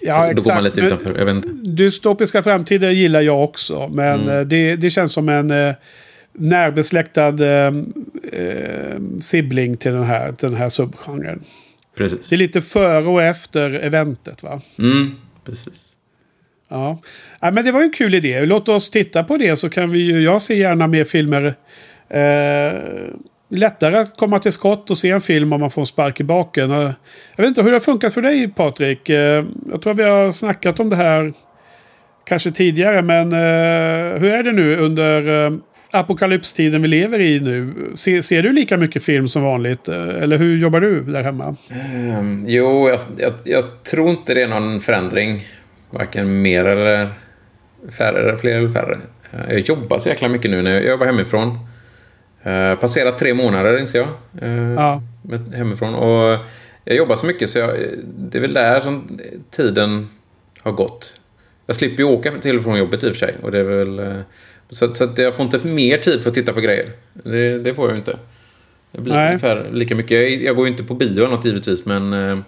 Ja, 0.00 0.32
då 0.34 0.42
går 0.42 0.54
man 0.54 0.66
exakt. 0.66 0.76
lite 0.76 0.80
utanför. 0.86 1.18
Jag 1.18 1.26
vet 1.26 1.34
inte. 1.34 1.48
Dystopiska 1.70 2.42
framtider 2.42 2.90
gillar 2.90 3.20
jag 3.20 3.44
också. 3.44 3.88
Men 3.88 4.20
Mm. 4.20 4.34
eh, 4.38 4.40
det, 4.40 4.76
det 4.76 4.90
känns 4.90 5.12
som 5.12 5.28
en 5.28 5.50
eh, 5.50 5.74
närbesläktad 6.32 7.28
eh, 7.44 7.72
sibling 9.20 9.76
till 9.76 9.92
den 9.92 10.04
här, 10.04 10.34
den 10.40 10.54
här 10.54 10.68
subgenren. 10.68 11.44
Precis. 11.96 12.28
Det 12.28 12.36
är 12.36 12.38
lite 12.38 12.60
före 12.62 13.06
och 13.06 13.22
efter 13.22 13.70
eventet 13.70 14.42
va? 14.42 14.60
Mm, 14.78 15.14
precis. 15.44 15.74
Ja. 16.68 17.02
ja, 17.40 17.50
men 17.50 17.64
det 17.64 17.72
var 17.72 17.80
ju 17.80 17.84
en 17.86 17.92
kul 17.92 18.14
idé. 18.14 18.44
Låt 18.44 18.68
oss 18.68 18.90
titta 18.90 19.24
på 19.24 19.36
det 19.36 19.56
så 19.56 19.68
kan 19.70 19.90
vi 19.90 19.98
ju, 19.98 20.20
jag 20.22 20.42
ser 20.42 20.54
gärna 20.54 20.86
mer 20.86 21.04
filmer. 21.04 21.54
Eh, 22.08 22.80
lättare 23.50 23.96
att 23.98 24.16
komma 24.16 24.38
till 24.38 24.52
skott 24.52 24.90
och 24.90 24.98
se 24.98 25.10
en 25.10 25.20
film 25.20 25.52
om 25.52 25.60
man 25.60 25.70
får 25.70 25.82
en 25.82 25.86
spark 25.86 26.20
i 26.20 26.24
baken. 26.24 26.70
Eh, 26.70 26.92
jag 27.36 27.42
vet 27.42 27.48
inte 27.48 27.62
hur 27.62 27.70
det 27.70 27.76
har 27.76 27.80
funkat 27.80 28.14
för 28.14 28.22
dig 28.22 28.48
Patrik. 28.48 29.08
Eh, 29.08 29.44
jag 29.70 29.82
tror 29.82 29.94
vi 29.94 30.02
har 30.02 30.30
snackat 30.30 30.80
om 30.80 30.90
det 30.90 30.96
här 30.96 31.32
kanske 32.24 32.50
tidigare. 32.50 33.02
Men 33.02 33.32
eh, 33.32 34.20
hur 34.20 34.32
är 34.32 34.42
det 34.42 34.52
nu 34.52 34.76
under 34.76 35.46
eh, 35.46 35.52
apokalypstiden 35.90 36.82
vi 36.82 36.88
lever 36.88 37.20
i 37.20 37.40
nu? 37.40 37.74
Se, 37.94 38.22
ser 38.22 38.42
du 38.42 38.52
lika 38.52 38.76
mycket 38.76 39.04
film 39.04 39.28
som 39.28 39.42
vanligt? 39.42 39.88
Eh, 39.88 40.08
eller 40.08 40.38
hur 40.38 40.58
jobbar 40.58 40.80
du 40.80 41.00
där 41.00 41.22
hemma? 41.22 41.56
Um, 42.18 42.44
jo, 42.48 42.88
jag, 42.88 43.00
jag, 43.16 43.32
jag 43.44 43.82
tror 43.82 44.10
inte 44.10 44.34
det 44.34 44.42
är 44.42 44.48
någon 44.48 44.80
förändring. 44.80 45.48
Varken 45.90 46.42
mer 46.42 46.64
eller 46.64 47.08
färre, 47.98 48.36
fler 48.36 48.54
eller 48.54 48.70
färre. 48.70 48.98
Eh, 49.32 49.54
jag 49.54 49.60
jobbar 49.60 49.98
så 49.98 50.08
jäkla 50.08 50.28
mycket 50.28 50.50
nu 50.50 50.62
när 50.62 50.70
jag 50.70 50.84
jobbar 50.84 51.06
hemifrån. 51.06 51.67
Uh, 52.48 52.74
passerat 52.80 53.18
tre 53.18 53.34
månader 53.34 53.78
inser 53.78 53.98
jag. 53.98 54.08
eh, 54.42 54.72
Ja. 54.72 55.02
med, 55.22 55.54
hemifrån. 55.54 55.94
Och 55.94 56.38
jag 56.84 56.96
jobbar 56.96 57.16
så 57.16 57.26
mycket 57.26 57.50
så 57.50 57.58
jag, 57.58 57.70
det 58.18 58.38
är 58.38 58.42
väl 58.42 58.52
där 58.54 58.80
som 58.80 59.18
tiden 59.50 60.08
har 60.60 60.72
gått. 60.72 61.14
Jag 61.66 61.76
slipper 61.76 62.02
ju 62.02 62.08
åka 62.08 62.32
till 62.42 62.56
och 62.58 62.62
från 62.64 62.78
jobbet 62.78 63.02
i 63.04 63.06
och 63.10 63.16
för 63.16 63.26
sig. 63.26 63.34
Och 63.42 63.50
det 63.50 63.58
är 63.58 63.64
väl, 63.64 63.98
eh, 63.98 64.20
så, 64.70 64.94
så 64.94 65.04
att 65.04 65.18
jag 65.18 65.34
får 65.36 65.44
inte 65.44 65.66
mer 65.68 65.96
tid 65.98 66.20
för 66.20 66.28
att 66.30 66.34
titta 66.34 66.52
på 66.52 66.60
grejer. 66.60 66.90
Det, 67.12 67.58
det 67.58 67.74
får 67.74 67.84
jag 67.84 67.92
ju 67.92 67.98
inte. 67.98 68.16
Det 68.92 69.00
blir 69.00 69.14
Nej. 69.14 69.26
ungefär 69.26 69.66
lika 69.72 69.94
mycket. 69.94 70.10
Jag, 70.10 70.42
jag 70.42 70.56
går 70.56 70.66
ju 70.66 70.70
inte 70.72 70.84
på 70.84 70.94
bio 70.94 71.18
eller 71.18 71.28
något 71.36 71.44
givetvis 71.44 71.84
men 71.84 72.12
eh, 72.12 72.38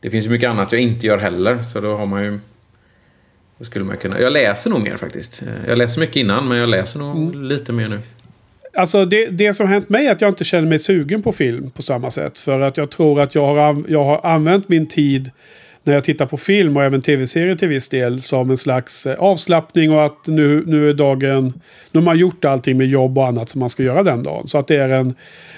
det 0.00 0.10
finns 0.10 0.26
ju 0.26 0.30
mycket 0.30 0.50
annat 0.50 0.72
jag 0.72 0.80
inte 0.80 1.06
gör 1.06 1.18
heller. 1.18 1.62
Så 1.62 1.80
då 1.80 1.96
har 1.96 2.06
man 2.06 2.24
ju... 2.24 2.38
Då 3.58 3.64
skulle 3.64 3.84
man 3.84 3.96
kunna... 3.96 4.20
Jag 4.20 4.32
läser 4.32 4.70
nog 4.70 4.80
mer 4.82 4.96
faktiskt. 4.96 5.42
Eh, 5.42 5.68
Jag 5.68 5.78
läser 5.78 6.00
mycket 6.00 6.16
innan 6.16 6.48
men 6.48 6.58
jag 6.58 6.68
läser 6.68 6.98
nog 6.98 7.16
Mm. 7.16 7.42
lite 7.44 7.72
mer 7.72 7.88
nu. 7.88 8.00
Alltså 8.76 9.04
det, 9.04 9.26
det 9.26 9.54
som 9.54 9.68
hänt 9.68 9.88
mig 9.88 10.06
är 10.06 10.12
att 10.12 10.20
jag 10.20 10.30
inte 10.30 10.44
känner 10.44 10.68
mig 10.68 10.78
sugen 10.78 11.22
på 11.22 11.32
film 11.32 11.70
på 11.70 11.82
samma 11.82 12.10
sätt. 12.10 12.38
För 12.38 12.60
att 12.60 12.76
jag 12.76 12.90
tror 12.90 13.20
att 13.20 13.34
jag 13.34 13.46
har, 13.46 13.84
jag 13.88 14.04
har 14.04 14.26
använt 14.26 14.68
min 14.68 14.88
tid 14.88 15.30
när 15.86 15.94
jag 15.94 16.04
tittar 16.04 16.26
på 16.26 16.36
film 16.36 16.76
och 16.76 16.84
även 16.84 17.02
tv-serier 17.02 17.56
till 17.56 17.68
viss 17.68 17.88
del 17.88 18.22
som 18.22 18.50
en 18.50 18.56
slags 18.56 19.06
eh, 19.06 19.18
avslappning 19.18 19.92
och 19.92 20.04
att 20.04 20.26
nu, 20.26 20.64
nu 20.66 20.90
är 20.90 20.94
dagen... 20.94 21.52
Nu 21.92 22.00
har 22.00 22.04
man 22.04 22.18
gjort 22.18 22.44
allting 22.44 22.76
med 22.76 22.86
jobb 22.86 23.18
och 23.18 23.26
annat 23.26 23.48
som 23.48 23.60
man 23.60 23.70
ska 23.70 23.82
göra 23.82 24.02
den 24.02 24.22
dagen. 24.22 24.48
Så 24.48 24.58
att 24.58 24.66
det 24.66 24.76
är 24.76 24.88
en 24.88 25.14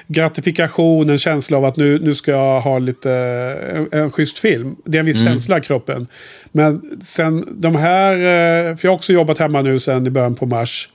gratifikation, 0.06 1.10
en 1.10 1.18
känsla 1.18 1.56
av 1.56 1.64
att 1.64 1.76
nu, 1.76 1.98
nu 1.98 2.14
ska 2.14 2.30
jag 2.30 2.60
ha 2.60 2.78
lite 2.78 3.12
en, 3.72 4.00
en 4.00 4.10
schysst 4.10 4.38
film. 4.38 4.76
Det 4.84 4.98
är 4.98 5.00
en 5.00 5.06
viss 5.06 5.24
känsla 5.24 5.58
i 5.58 5.60
kroppen. 5.60 6.06
Men 6.52 6.98
sen 7.02 7.48
de 7.60 7.76
här, 7.76 8.12
eh, 8.14 8.76
för 8.76 8.88
jag 8.88 8.90
har 8.90 8.96
också 8.96 9.12
jobbat 9.12 9.38
hemma 9.38 9.62
nu 9.62 9.78
sen 9.78 10.06
i 10.06 10.10
början 10.10 10.34
på 10.34 10.46
mars. 10.46 10.88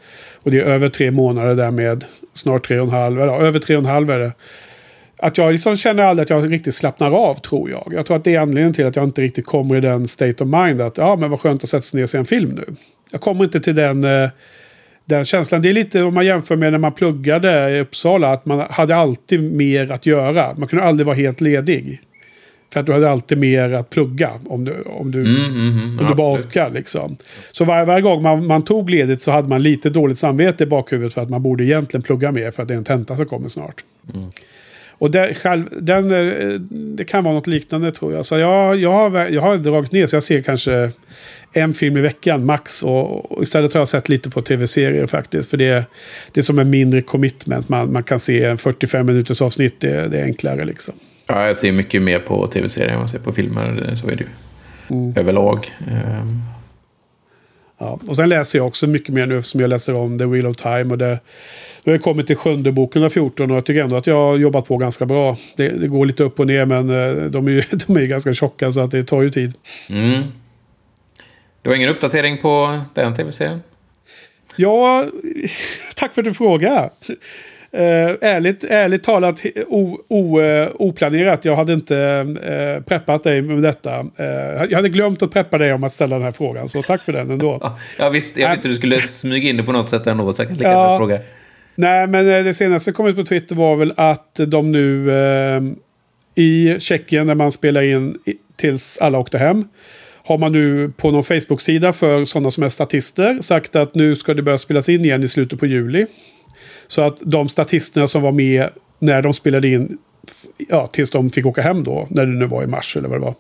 Och 0.44 0.52
det 0.52 0.60
är 0.60 0.64
över 0.64 0.90
tre 0.90 1.12
månader 1.12 1.56
därmed. 1.56 2.06
Snart 2.34 2.68
tre 2.68 2.80
och 2.80 2.88
en 2.88 2.94
halv, 2.94 3.22
eller 3.22 3.42
över 3.42 3.60
tre 3.60 3.76
och 3.76 3.84
en 3.84 3.90
halv 3.90 4.10
är 4.10 4.20
det. 4.20 4.32
Att 5.18 5.38
jag 5.38 5.52
liksom 5.52 5.78
känner 5.78 6.04
aldrig 6.04 6.24
att 6.24 6.30
jag 6.30 6.52
riktigt 6.52 6.76
slappnar 6.76 7.12
av 7.12 7.36
tror 7.36 7.70
jag. 7.70 7.94
Jag 7.96 8.06
tror 8.06 8.18
att 8.18 8.24
det 8.24 8.36
är 8.36 8.40
anledningen 8.40 8.74
till 8.74 8.86
att 8.86 8.96
jag 8.96 9.06
inte 9.06 9.22
riktigt 9.22 9.46
kommer 9.46 9.76
i 9.76 9.82
den 9.82 10.08
state 10.08 10.44
of 10.44 10.50
mind 10.50 10.82
att 10.82 10.98
ja 10.98 11.16
men 11.16 11.30
vad 11.30 11.40
skönt 11.40 11.64
att 11.64 11.70
sätta 11.70 11.82
sig 11.82 11.98
ner 11.98 12.04
och 12.04 12.10
se 12.10 12.18
en 12.18 12.26
film 12.26 12.50
nu. 12.50 12.76
Jag 13.12 13.22
kommer 13.22 13.44
inte 13.44 13.60
till 13.60 13.76
den, 13.76 14.04
eh, 14.04 14.30
den 15.06 15.26
känslan. 15.26 15.62
Det 15.62 15.70
är 15.70 15.74
lite 15.74 16.02
om 16.04 16.14
man 16.14 16.26
jämför 16.26 16.56
med 16.56 16.72
när 16.72 16.80
man 16.80 16.94
pluggade 16.94 17.70
i 17.70 17.80
Uppsala. 17.80 18.32
Att 18.32 18.46
man 18.46 18.60
hade 18.70 18.96
alltid 18.96 19.54
mer 19.54 19.92
att 19.92 20.06
göra. 20.06 20.54
Man 20.58 20.68
kunde 20.68 20.86
aldrig 20.86 21.06
vara 21.06 21.16
helt 21.16 21.42
ledig. 21.42 22.02
För 22.74 22.80
att 22.80 22.86
du 22.86 22.94
hade 22.94 23.10
alltid 23.10 23.38
mer 23.38 23.74
att 23.74 23.90
plugga 23.90 24.32
om 24.48 24.66
du, 24.66 24.82
om 24.82 25.12
du 25.12 25.20
Mm, 25.20 25.46
mm, 25.46 25.70
mm. 25.70 26.00
om 26.00 26.06
du 26.08 26.16
bara 26.16 26.40
orkar 26.40 26.70
liksom. 26.70 27.18
Så 27.52 27.66
var, 27.66 27.86
varje 27.86 28.02
gång 28.02 28.22
man, 28.22 28.48
man 28.48 28.64
tog 28.64 28.90
ledigt 28.90 29.22
så 29.22 29.32
hade 29.32 29.48
man 29.48 29.64
lite 29.64 29.90
dåligt 29.90 30.18
samvete 30.18 30.64
i 30.64 30.68
bakhuvudet 30.68 31.14
för 31.14 31.22
att 31.22 31.30
man 31.30 31.44
borde 31.44 31.64
egentligen 31.64 32.02
plugga 32.02 32.32
mer 32.32 32.52
för 32.52 32.62
att 32.62 32.68
det 32.68 32.74
är 32.74 32.78
en 32.78 32.84
tenta 32.84 33.18
som 33.18 33.26
kommer 33.26 33.50
snart. 33.50 33.84
Mm. 34.14 34.30
Och 34.90 35.12
det, 35.12 35.34
själv, 35.34 35.66
den, 35.82 36.12
eh, 36.12 36.60
det 36.70 37.06
kan 37.06 37.24
vara 37.24 37.34
något 37.34 37.48
liknande 37.48 37.92
tror 37.92 38.14
jag. 38.14 38.26
Så 38.26 38.38
jag, 38.38 38.76
jag, 38.76 38.92
har, 38.92 39.28
jag 39.28 39.42
har 39.42 39.58
dragit 39.58 39.92
ner 39.92 40.06
så 40.06 40.16
jag 40.16 40.24
ser 40.24 40.42
kanske 40.42 40.92
en 41.54 41.74
film 41.74 41.98
i 41.98 42.02
veckan 42.02 42.46
max. 42.46 42.84
Och, 42.84 43.32
och 43.32 43.44
istället 43.44 43.74
har 43.74 43.82
jag 43.82 43.88
sett 43.88 44.10
lite 44.10 44.30
på 44.30 44.42
tv-serier 44.42 45.08
faktiskt. 45.08 45.50
För 45.50 45.58
det, 45.58 45.86
det 46.32 46.42
är 46.42 46.44
som 46.44 46.60
en 46.60 46.70
mindre 46.70 47.02
commitment. 47.02 47.70
Man, 47.70 47.92
man 47.92 48.04
kan 48.04 48.20
se 48.20 48.44
en 48.44 48.58
45 48.58 49.06
minuters 49.06 49.42
avsnitt. 49.42 49.80
Det, 49.80 50.08
det 50.08 50.20
är 50.20 50.24
enklare 50.24 50.66
liksom. 50.66 50.94
Ja, 51.28 51.48
jag 51.48 51.58
ser 51.58 51.72
mycket 51.72 52.02
mer 52.02 52.20
på 52.20 52.48
tv-serier 52.48 52.90
än 52.90 52.96
vad 52.96 53.04
jag 53.04 53.10
ser 53.10 53.20
på 53.20 53.32
filmer. 53.32 53.92
Så 53.96 54.08
är 54.08 54.16
det 54.16 54.24
ju. 54.24 54.30
Mm. 54.90 55.14
Överlag. 55.18 55.72
Ehm, 55.88 56.42
Ja, 57.84 58.00
och 58.08 58.16
sen 58.16 58.30
läser 58.30 58.60
jag 58.60 58.68
också 58.68 58.88
mycket 58.88 59.10
mer 59.10 59.26
nu 59.26 59.44
som 59.44 59.62
jag 59.62 59.70
läser 59.70 59.96
om 59.96 60.20
The 60.20 60.26
Wheel 60.26 60.46
of 60.46 60.56
Time. 60.56 60.86
Och 60.92 60.98
det, 60.98 61.20
nu 61.84 61.92
har 61.92 61.94
jag 61.94 62.02
kommit 62.02 62.28
till 62.28 62.36
sjunde 62.36 62.72
boken 62.72 63.04
av 63.04 63.10
14 63.10 63.52
och 63.52 63.58
jag 63.58 63.66
tycker 63.66 63.82
ändå 63.82 63.96
att 63.96 64.08
jag 64.08 64.16
har 64.16 64.38
jobbat 64.38 64.68
på 64.68 64.78
ganska 64.78 65.06
bra. 65.06 65.38
Det, 65.56 65.70
det 65.70 65.88
går 65.88 66.06
lite 66.06 66.24
upp 66.24 66.40
och 66.40 66.48
ner 66.48 66.66
men 66.66 66.90
eh, 66.90 67.26
de 67.26 67.48
är 67.48 67.52
ju 67.52 67.64
de 67.88 67.98
är 67.98 68.06
ganska 68.06 68.34
tjocka 68.34 68.72
så 68.72 68.82
att 68.82 68.92
det 68.92 69.04
tar 69.04 69.22
ju 69.22 69.30
tid. 69.30 69.54
Mm. 69.90 70.24
Du 71.62 71.70
har 71.70 71.76
ingen 71.76 71.90
uppdatering 71.90 72.42
på 72.42 72.82
den 72.94 73.16
tv-serien? 73.16 73.64
Ja, 74.56 75.06
tack 75.96 76.14
för 76.14 76.22
att 76.22 76.26
du 76.26 76.34
frågar. 76.34 76.90
Uh, 77.78 78.16
ärligt, 78.22 78.64
ärligt 78.64 79.04
talat 79.04 79.44
o, 79.68 79.98
o, 80.08 80.42
eh, 80.42 80.70
oplanerat. 80.76 81.46
Jag 81.46 81.56
hade 81.56 81.74
inte 81.74 81.96
uh, 82.76 82.84
preppat 82.84 83.24
dig 83.24 83.42
med 83.42 83.64
detta. 83.64 84.00
Eh, 84.18 84.26
jag 84.70 84.76
hade 84.76 84.90
glömt 84.90 85.22
att 85.24 85.32
preppa 85.32 85.58
dig 85.58 85.74
om 85.74 85.84
att 85.84 85.92
ställa 85.94 86.16
den 86.16 86.24
här 86.24 86.32
frågan. 86.32 86.70
Så 86.70 86.82
tack 86.82 87.02
för 87.02 87.14
den 87.14 87.32
ändå. 87.32 87.60
Ja, 87.62 87.78
jag 88.00 88.12
visste, 88.12 88.42
jag 88.42 88.50
visste 88.50 88.68
du 88.68 88.74
skulle 88.76 89.02
smyga 89.02 89.50
in 89.50 89.58
det 89.58 89.64
på 89.64 89.72
något 89.72 89.90
sätt 89.90 90.08
ändå, 90.08 90.34
så 90.34 90.42
jag 90.42 90.48
kan 90.48 90.58
lika 90.58 90.72
Ja. 90.72 90.98
fråga. 90.98 91.20
Nej, 91.76 92.08
men 92.08 92.30
eh, 92.38 92.44
det 92.44 92.54
senaste 92.54 92.84
som 92.86 92.94
kom 92.94 93.08
ut 93.08 93.16
på 93.16 93.24
Twitter 93.24 93.56
var 93.56 93.76
väl 93.76 93.94
att 93.98 94.40
de 94.48 94.72
nu 94.72 95.12
eh, 95.12 95.62
i 96.36 96.80
Tjeckien 96.80 97.28
när 97.28 97.36
man 97.36 97.52
spelar 97.52 97.84
in 97.84 98.18
tills 98.56 98.98
alla 99.02 99.18
åkte 99.20 99.38
hem. 99.38 99.68
Har 100.26 100.38
man 100.38 100.52
nu 100.52 100.92
på 100.98 101.12
någon 101.12 101.24
Facebook-sida 101.24 101.94
för 101.94 102.26
sådana 102.26 102.52
som 102.52 102.64
är 102.64 102.70
statister 102.70 103.38
sagt 103.42 103.76
att 103.76 103.96
nu 103.96 104.16
ska 104.16 104.34
det 104.34 104.42
börja 104.42 104.58
spelas 104.58 104.90
in 104.90 105.06
igen 105.06 105.24
i 105.24 105.28
slutet 105.28 105.60
på 105.60 105.66
juli. 105.66 106.06
Så 106.88 107.02
att 107.02 107.18
de 107.22 107.50
statisterna 107.50 108.08
som 108.08 108.22
var 108.22 108.32
med 108.32 108.70
när 109.00 109.22
de 109.22 109.34
spelade 109.34 109.68
in, 109.68 109.98
ja, 110.70 110.88
tills 110.88 111.10
de 111.10 111.30
fick 111.30 111.46
åka 111.46 111.62
hem 111.62 111.84
då, 111.84 112.08
när 112.10 112.26
det 112.26 112.32
nu 112.32 112.46
var 112.46 112.64
i 112.64 112.68
mars 112.68 112.98
eller 112.98 113.10
vad 113.10 113.20
det 113.20 113.26
var, 113.26 113.36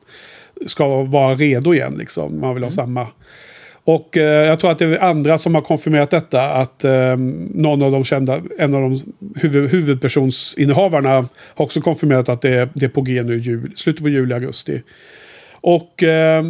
ska 0.65 1.03
vara 1.03 1.33
redo 1.33 1.73
igen 1.73 1.95
liksom. 1.97 2.39
Man 2.39 2.55
vill 2.55 2.63
ha 2.63 2.71
samma. 2.71 3.07
Och 3.85 4.17
eh, 4.17 4.47
jag 4.47 4.59
tror 4.59 4.71
att 4.71 4.79
det 4.79 4.85
är 4.85 5.03
andra 5.03 5.37
som 5.37 5.55
har 5.55 5.61
konfirmerat 5.61 6.09
detta. 6.09 6.49
Att 6.49 6.83
eh, 6.83 7.17
någon 7.53 7.83
av 7.83 7.91
de 7.91 8.03
kända, 8.03 8.41
en 8.57 8.73
av 8.73 8.81
de 8.81 9.13
huvud, 9.35 9.71
huvudpersonsinnehavarna 9.71 11.09
har 11.09 11.27
också 11.55 11.81
konfirmerat 11.81 12.29
att 12.29 12.41
det 12.41 12.49
är, 12.49 12.69
det 12.73 12.85
är 12.85 12.89
på 12.89 13.01
G 13.01 13.23
nu 13.23 13.35
i 13.35 13.39
jul, 13.39 13.71
slutet 13.75 14.03
på 14.03 14.09
juli, 14.09 14.33
augusti. 14.33 14.81
Och 15.51 16.03
eh, 16.03 16.45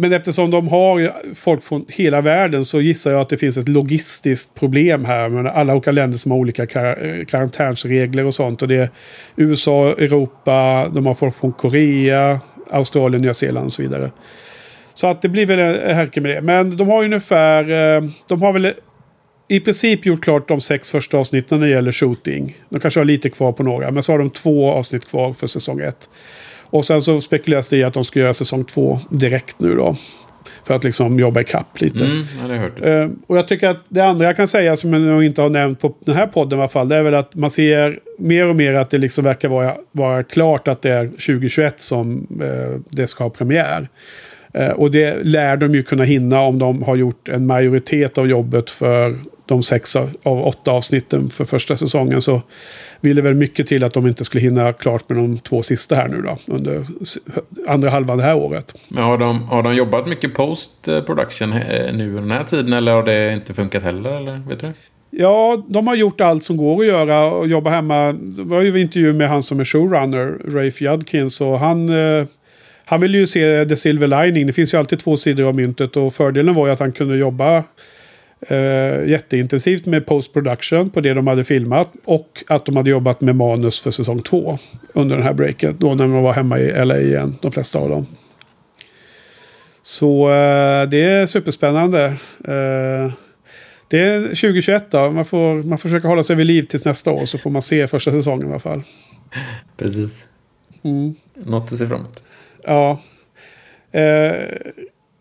men 0.00 0.12
eftersom 0.12 0.50
de 0.50 0.68
har 0.68 1.12
folk 1.34 1.62
från 1.62 1.84
hela 1.88 2.20
världen 2.20 2.64
så 2.64 2.80
gissar 2.80 3.10
jag 3.10 3.20
att 3.20 3.28
det 3.28 3.36
finns 3.36 3.58
ett 3.58 3.68
logistiskt 3.68 4.54
problem 4.54 5.04
här. 5.04 5.28
Men 5.28 5.46
alla 5.46 5.74
olika 5.74 5.92
länder 5.92 6.18
som 6.18 6.30
har 6.30 6.38
olika 6.38 6.66
kar 6.66 7.06
eh, 7.06 7.24
karantänsregler 7.24 8.24
och 8.24 8.34
sånt. 8.34 8.62
Och 8.62 8.68
det 8.68 8.76
är 8.76 8.90
USA, 9.36 9.88
Europa, 9.88 10.88
de 10.94 11.06
har 11.06 11.14
folk 11.14 11.34
från 11.34 11.52
Korea, 11.52 12.40
Australien, 12.70 13.22
Nya 13.22 13.34
Zeeland 13.34 13.66
och 13.66 13.72
så 13.72 13.82
vidare. 13.82 14.10
Så 14.94 15.06
att 15.06 15.22
det 15.22 15.28
blir 15.28 15.46
väl 15.46 15.58
en 15.58 15.96
härke 15.96 16.20
med 16.20 16.30
det. 16.30 16.40
Men 16.40 16.76
de 16.76 16.88
har 16.88 17.04
ungefär, 17.04 17.62
eh, 17.62 18.10
de 18.28 18.42
har 18.42 18.52
väl 18.52 18.72
i 19.48 19.60
princip 19.60 20.06
gjort 20.06 20.24
klart 20.24 20.48
de 20.48 20.60
sex 20.60 20.90
första 20.90 21.18
avsnitten 21.18 21.60
när 21.60 21.66
det 21.66 21.72
gäller 21.72 21.92
shooting. 21.92 22.56
De 22.68 22.80
kanske 22.80 23.00
har 23.00 23.04
lite 23.04 23.30
kvar 23.30 23.52
på 23.52 23.62
några, 23.62 23.90
men 23.90 24.02
så 24.02 24.12
har 24.12 24.18
de 24.18 24.30
två 24.30 24.70
avsnitt 24.70 25.08
kvar 25.08 25.32
för 25.32 25.46
säsong 25.46 25.80
ett. 25.80 26.08
Och 26.70 26.84
sen 26.84 27.02
så 27.02 27.20
spekuleras 27.20 27.68
det 27.68 27.76
i 27.76 27.84
att 27.84 27.94
de 27.94 28.04
ska 28.04 28.20
göra 28.20 28.34
säsong 28.34 28.64
två 28.64 29.00
direkt 29.10 29.60
nu 29.60 29.74
då. 29.74 29.96
För 30.64 30.74
att 30.74 30.84
liksom 30.84 31.18
jobba 31.18 31.40
ikapp 31.40 31.80
lite. 31.80 32.04
Mm, 32.04 32.26
det 32.48 32.54
jag 32.54 32.60
hört. 32.60 32.86
Uh, 32.86 33.16
och 33.26 33.38
jag 33.38 33.48
tycker 33.48 33.68
att 33.68 33.84
det 33.88 34.00
andra 34.00 34.26
jag 34.26 34.36
kan 34.36 34.48
säga 34.48 34.76
som 34.76 34.92
jag 34.92 35.24
inte 35.24 35.42
har 35.42 35.48
nämnt 35.48 35.80
på 35.80 35.94
den 36.00 36.16
här 36.16 36.26
podden 36.26 36.58
i 36.58 36.62
alla 36.62 36.68
fall. 36.68 36.88
Det 36.88 36.96
är 36.96 37.02
väl 37.02 37.14
att 37.14 37.34
man 37.34 37.50
ser 37.50 38.00
mer 38.18 38.46
och 38.46 38.56
mer 38.56 38.74
att 38.74 38.90
det 38.90 38.98
liksom 38.98 39.24
verkar 39.24 39.48
vara, 39.48 39.76
vara 39.92 40.22
klart 40.22 40.68
att 40.68 40.82
det 40.82 40.90
är 40.90 41.04
2021 41.06 41.80
som 41.80 42.26
uh, 42.42 42.80
det 42.90 43.06
ska 43.06 43.24
ha 43.24 43.30
premiär. 43.30 43.88
Uh, 44.58 44.70
och 44.70 44.90
det 44.90 45.24
lär 45.24 45.56
de 45.56 45.74
ju 45.74 45.82
kunna 45.82 46.04
hinna 46.04 46.40
om 46.40 46.58
de 46.58 46.82
har 46.82 46.96
gjort 46.96 47.28
en 47.28 47.46
majoritet 47.46 48.18
av 48.18 48.28
jobbet 48.28 48.70
för 48.70 49.16
de 49.46 49.62
sex 49.62 49.96
av 49.96 50.46
åtta 50.46 50.70
avsnitten 50.70 51.30
för 51.30 51.44
första 51.44 51.76
säsongen. 51.76 52.22
Så 52.22 52.42
ville 53.00 53.22
väl 53.22 53.34
mycket 53.34 53.66
till 53.66 53.84
att 53.84 53.94
de 53.94 54.06
inte 54.06 54.24
skulle 54.24 54.42
hinna 54.42 54.72
klart 54.72 55.08
med 55.08 55.18
de 55.18 55.38
två 55.38 55.62
sista 55.62 55.94
här 55.94 56.08
nu 56.08 56.22
då. 56.22 56.38
Under 56.46 56.86
andra 57.66 57.90
halvan 57.90 58.18
det 58.18 58.24
här 58.24 58.36
året. 58.36 58.74
Men 58.88 59.04
har 59.04 59.18
de, 59.18 59.42
har 59.42 59.62
de 59.62 59.74
jobbat 59.74 60.06
mycket 60.06 60.34
post 60.34 60.70
production 61.06 61.52
eh, 61.52 61.92
nu 61.94 62.14
den 62.14 62.30
här 62.30 62.44
tiden 62.44 62.72
eller 62.72 62.92
har 62.92 63.02
det 63.02 63.32
inte 63.32 63.54
funkat 63.54 63.82
heller? 63.82 64.16
Eller 64.16 64.40
vet 64.48 64.60
du? 64.60 64.72
Ja, 65.10 65.64
de 65.68 65.86
har 65.86 65.94
gjort 65.94 66.20
allt 66.20 66.42
som 66.42 66.56
går 66.56 66.80
att 66.80 66.86
göra 66.86 67.26
och 67.26 67.48
jobba 67.48 67.70
hemma. 67.70 68.12
Det 68.12 68.42
var 68.42 68.62
ju 68.62 68.68
en 68.68 68.76
intervju 68.76 69.12
med 69.12 69.28
han 69.28 69.42
som 69.42 69.60
är 69.60 69.64
showrunner, 69.64 70.38
Rafe 70.44 70.84
Judkins. 70.84 71.40
Och 71.40 71.58
han, 71.58 71.88
eh, 71.88 72.26
han 72.84 73.00
vill 73.00 73.14
ju 73.14 73.26
se 73.26 73.64
the 73.64 73.76
silver 73.76 74.24
lining. 74.24 74.46
Det 74.46 74.52
finns 74.52 74.74
ju 74.74 74.78
alltid 74.78 74.98
två 74.98 75.16
sidor 75.16 75.48
av 75.48 75.54
myntet. 75.54 75.96
Och 75.96 76.14
fördelen 76.14 76.54
var 76.54 76.66
ju 76.66 76.72
att 76.72 76.80
han 76.80 76.92
kunde 76.92 77.16
jobba 77.16 77.64
Uh, 78.50 79.08
jätteintensivt 79.08 79.86
med 79.86 80.06
post 80.06 80.32
production 80.32 80.90
på 80.90 81.00
det 81.00 81.14
de 81.14 81.26
hade 81.26 81.44
filmat. 81.44 81.92
Och 82.04 82.44
att 82.46 82.66
de 82.66 82.76
hade 82.76 82.90
jobbat 82.90 83.20
med 83.20 83.36
manus 83.36 83.80
för 83.80 83.90
säsong 83.90 84.22
två. 84.22 84.58
Under 84.92 85.16
den 85.16 85.24
här 85.24 85.32
breaken. 85.32 85.76
Då 85.78 85.94
när 85.94 86.06
man 86.06 86.22
var 86.22 86.32
hemma 86.32 86.58
i 86.58 86.84
LA 86.84 86.98
igen. 86.98 87.36
De 87.40 87.52
flesta 87.52 87.78
av 87.78 87.88
dem. 87.88 88.06
Så 89.82 90.28
uh, 90.28 90.88
det 90.88 91.04
är 91.04 91.26
superspännande. 91.26 92.06
Uh, 92.48 93.12
det 93.88 93.98
är 94.00 94.20
2021 94.22 94.90
då. 94.90 95.10
Man 95.10 95.24
får, 95.24 95.62
man 95.62 95.78
får 95.78 95.88
försöka 95.88 96.08
hålla 96.08 96.22
sig 96.22 96.36
vid 96.36 96.46
liv 96.46 96.62
tills 96.62 96.84
nästa 96.84 97.10
år. 97.10 97.26
Så 97.26 97.38
får 97.38 97.50
man 97.50 97.62
se 97.62 97.86
första 97.86 98.10
säsongen 98.10 98.48
i 98.48 98.50
alla 98.50 98.60
fall. 98.60 98.82
Precis. 99.76 100.24
Mm. 100.82 101.14
Något 101.34 101.72
att 101.72 101.78
se 101.78 101.86
fram 101.86 102.00
emot. 102.00 102.22
Ja. 102.64 103.00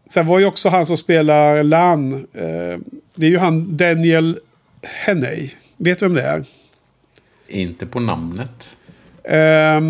Sen 0.10 0.26
var 0.26 0.40
ju 0.40 0.46
också 0.46 0.70
han 0.70 0.86
som 0.86 0.98
spelar 0.98 1.64
Lan. 1.64 2.14
Eh, 2.14 2.80
det 3.16 3.26
är 3.26 3.30
ju 3.30 3.38
han 3.38 3.78
Daniel 3.78 4.40
Henney. 4.84 5.50
Vet 5.78 6.00
du 6.00 6.06
vem 6.06 6.16
det 6.16 6.22
är? 6.22 6.46
Inte 7.48 7.86
på 7.86 8.00
namnet. 8.00 8.78
Eh, 9.24 9.82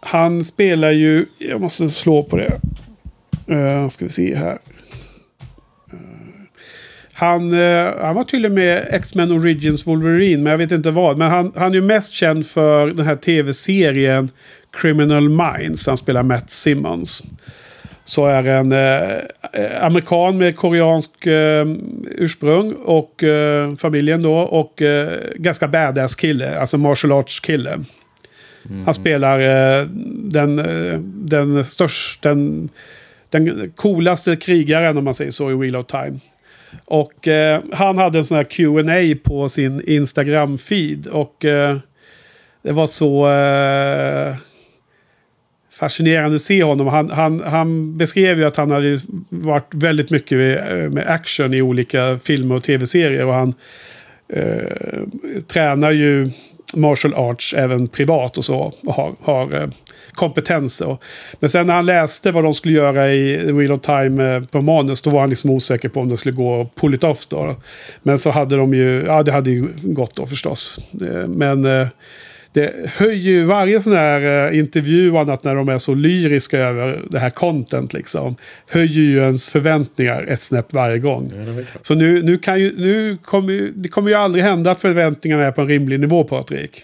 han 0.00 0.44
spelar 0.44 0.90
ju... 0.90 1.26
Jag 1.38 1.60
måste 1.60 1.88
slå 1.88 2.22
på 2.22 2.36
det. 2.36 2.60
Eh, 3.54 3.88
ska 3.88 4.04
vi 4.04 4.10
se 4.10 4.34
här. 4.34 4.58
Eh, 5.92 5.98
han, 7.12 7.52
eh, 7.52 7.88
han 8.02 8.14
var 8.14 8.24
tydligen 8.24 8.54
med 8.54 8.86
X-Men 8.90 9.32
Origins 9.32 9.86
Wolverine, 9.86 10.42
men 10.42 10.50
jag 10.50 10.58
vet 10.58 10.72
inte 10.72 10.90
vad. 10.90 11.18
Men 11.18 11.30
han, 11.30 11.52
han 11.56 11.70
är 11.70 11.74
ju 11.74 11.82
mest 11.82 12.12
känd 12.12 12.46
för 12.46 12.86
den 12.86 13.06
här 13.06 13.16
tv-serien 13.16 14.30
Criminal 14.80 15.28
Minds. 15.28 15.86
Han 15.86 15.96
spelar 15.96 16.22
Matt 16.22 16.50
Simmons 16.50 17.22
så 18.08 18.26
är 18.26 18.44
en 18.44 18.72
eh, 18.72 19.84
amerikan 19.84 20.38
med 20.38 20.56
koreansk 20.56 21.26
eh, 21.26 21.66
ursprung 22.04 22.72
och 22.72 23.24
eh, 23.24 23.74
familjen 23.74 24.22
då. 24.22 24.34
Och 24.34 24.82
eh, 24.82 25.18
ganska 25.36 25.68
badass 25.68 26.14
kille, 26.14 26.58
alltså 26.58 26.78
martial 26.78 27.12
arts 27.12 27.40
kille. 27.40 27.70
Mm. 27.70 28.84
Han 28.84 28.94
spelar 28.94 29.38
eh, 29.40 29.86
den, 30.06 30.58
eh, 30.58 30.98
den 31.02 31.64
största, 31.64 32.28
den, 32.28 32.68
den 33.30 33.72
coolaste 33.76 34.36
krigaren 34.36 34.96
om 34.96 35.04
man 35.04 35.14
säger 35.14 35.30
så 35.30 35.50
i 35.50 35.54
Wheel 35.54 35.76
of 35.76 35.86
Time. 35.86 36.18
Och 36.84 37.28
han 37.72 37.98
hade 37.98 38.18
en 38.18 38.24
sån 38.24 38.36
här 38.36 38.44
Q&A 38.44 39.16
på 39.24 39.48
sin 39.48 39.82
Instagram-feed. 39.82 41.08
Och 41.08 41.36
det 42.62 42.72
var 42.72 42.86
så 42.86 43.26
fascinerande 45.78 46.34
att 46.34 46.40
se 46.40 46.62
honom. 46.62 46.86
Han, 46.86 47.10
han, 47.10 47.40
han 47.40 47.98
beskrev 47.98 48.38
ju 48.38 48.44
att 48.44 48.56
han 48.56 48.70
hade 48.70 48.98
varit 49.28 49.74
väldigt 49.74 50.10
mycket 50.10 50.70
eh, 50.70 50.76
med 50.76 51.06
action 51.06 51.54
i 51.54 51.62
olika 51.62 52.18
filmer 52.22 52.54
och 52.54 52.62
tv-serier. 52.62 53.28
Och 53.28 53.34
han 53.34 53.54
eh, 54.32 54.62
tränar 55.46 55.90
ju 55.90 56.30
martial 56.76 57.14
arts 57.14 57.54
även 57.54 57.88
privat 57.88 58.38
och 58.38 58.44
så. 58.44 58.72
Och 58.80 58.94
har, 58.94 59.14
har 59.20 59.62
eh, 59.62 59.68
kompetenser. 60.12 60.96
Men 61.40 61.50
sen 61.50 61.66
när 61.66 61.74
han 61.74 61.86
läste 61.86 62.32
vad 62.32 62.44
de 62.44 62.54
skulle 62.54 62.74
göra 62.74 63.12
i 63.12 63.52
Wheel 63.52 63.72
of 63.72 63.80
Time 63.80 64.34
eh, 64.34 64.42
på 64.42 64.62
manus. 64.62 65.02
Då 65.02 65.10
var 65.10 65.20
han 65.20 65.30
liksom 65.30 65.50
osäker 65.50 65.88
på 65.88 66.00
om 66.00 66.08
det 66.08 66.16
skulle 66.16 66.34
gå 66.34 66.60
att 66.60 66.74
pull 66.74 66.94
it 66.94 67.04
off 67.04 67.26
då. 67.26 67.56
Men 68.02 68.18
så 68.18 68.30
hade 68.30 68.56
de 68.56 68.74
ju, 68.74 69.04
ja 69.06 69.22
det 69.22 69.32
hade 69.32 69.50
ju 69.50 69.68
gått 69.82 70.16
då 70.16 70.26
förstås. 70.26 70.80
Eh, 71.00 71.28
men 71.28 71.64
eh, 71.64 71.88
det 72.52 72.90
höjer 72.96 73.14
ju 73.14 73.44
varje 73.44 73.80
sån 73.80 73.92
här 73.92 74.50
uh, 74.50 74.58
intervju 74.58 75.12
och 75.12 75.20
annat 75.20 75.44
när 75.44 75.56
de 75.56 75.68
är 75.68 75.78
så 75.78 75.94
lyriska 75.94 76.58
över 76.58 77.02
det 77.10 77.18
här 77.18 77.30
content 77.30 77.92
liksom. 77.92 78.36
Höjer 78.70 79.02
ju 79.02 79.18
ens 79.18 79.50
förväntningar 79.50 80.26
ett 80.28 80.42
snäpp 80.42 80.72
varje 80.72 80.98
gång. 80.98 81.32
Ja, 81.34 81.64
så 81.82 81.94
nu, 81.94 82.22
nu, 82.22 82.38
kan 82.38 82.60
ju, 82.60 82.74
nu 82.78 83.18
kommer 83.24 83.52
ju, 83.52 83.72
det 83.74 83.88
kommer 83.88 84.10
ju 84.10 84.16
aldrig 84.16 84.44
hända 84.44 84.70
att 84.70 84.80
förväntningarna 84.80 85.46
är 85.46 85.52
på 85.52 85.60
en 85.60 85.68
rimlig 85.68 86.00
nivå 86.00 86.24
Patrik. 86.24 86.82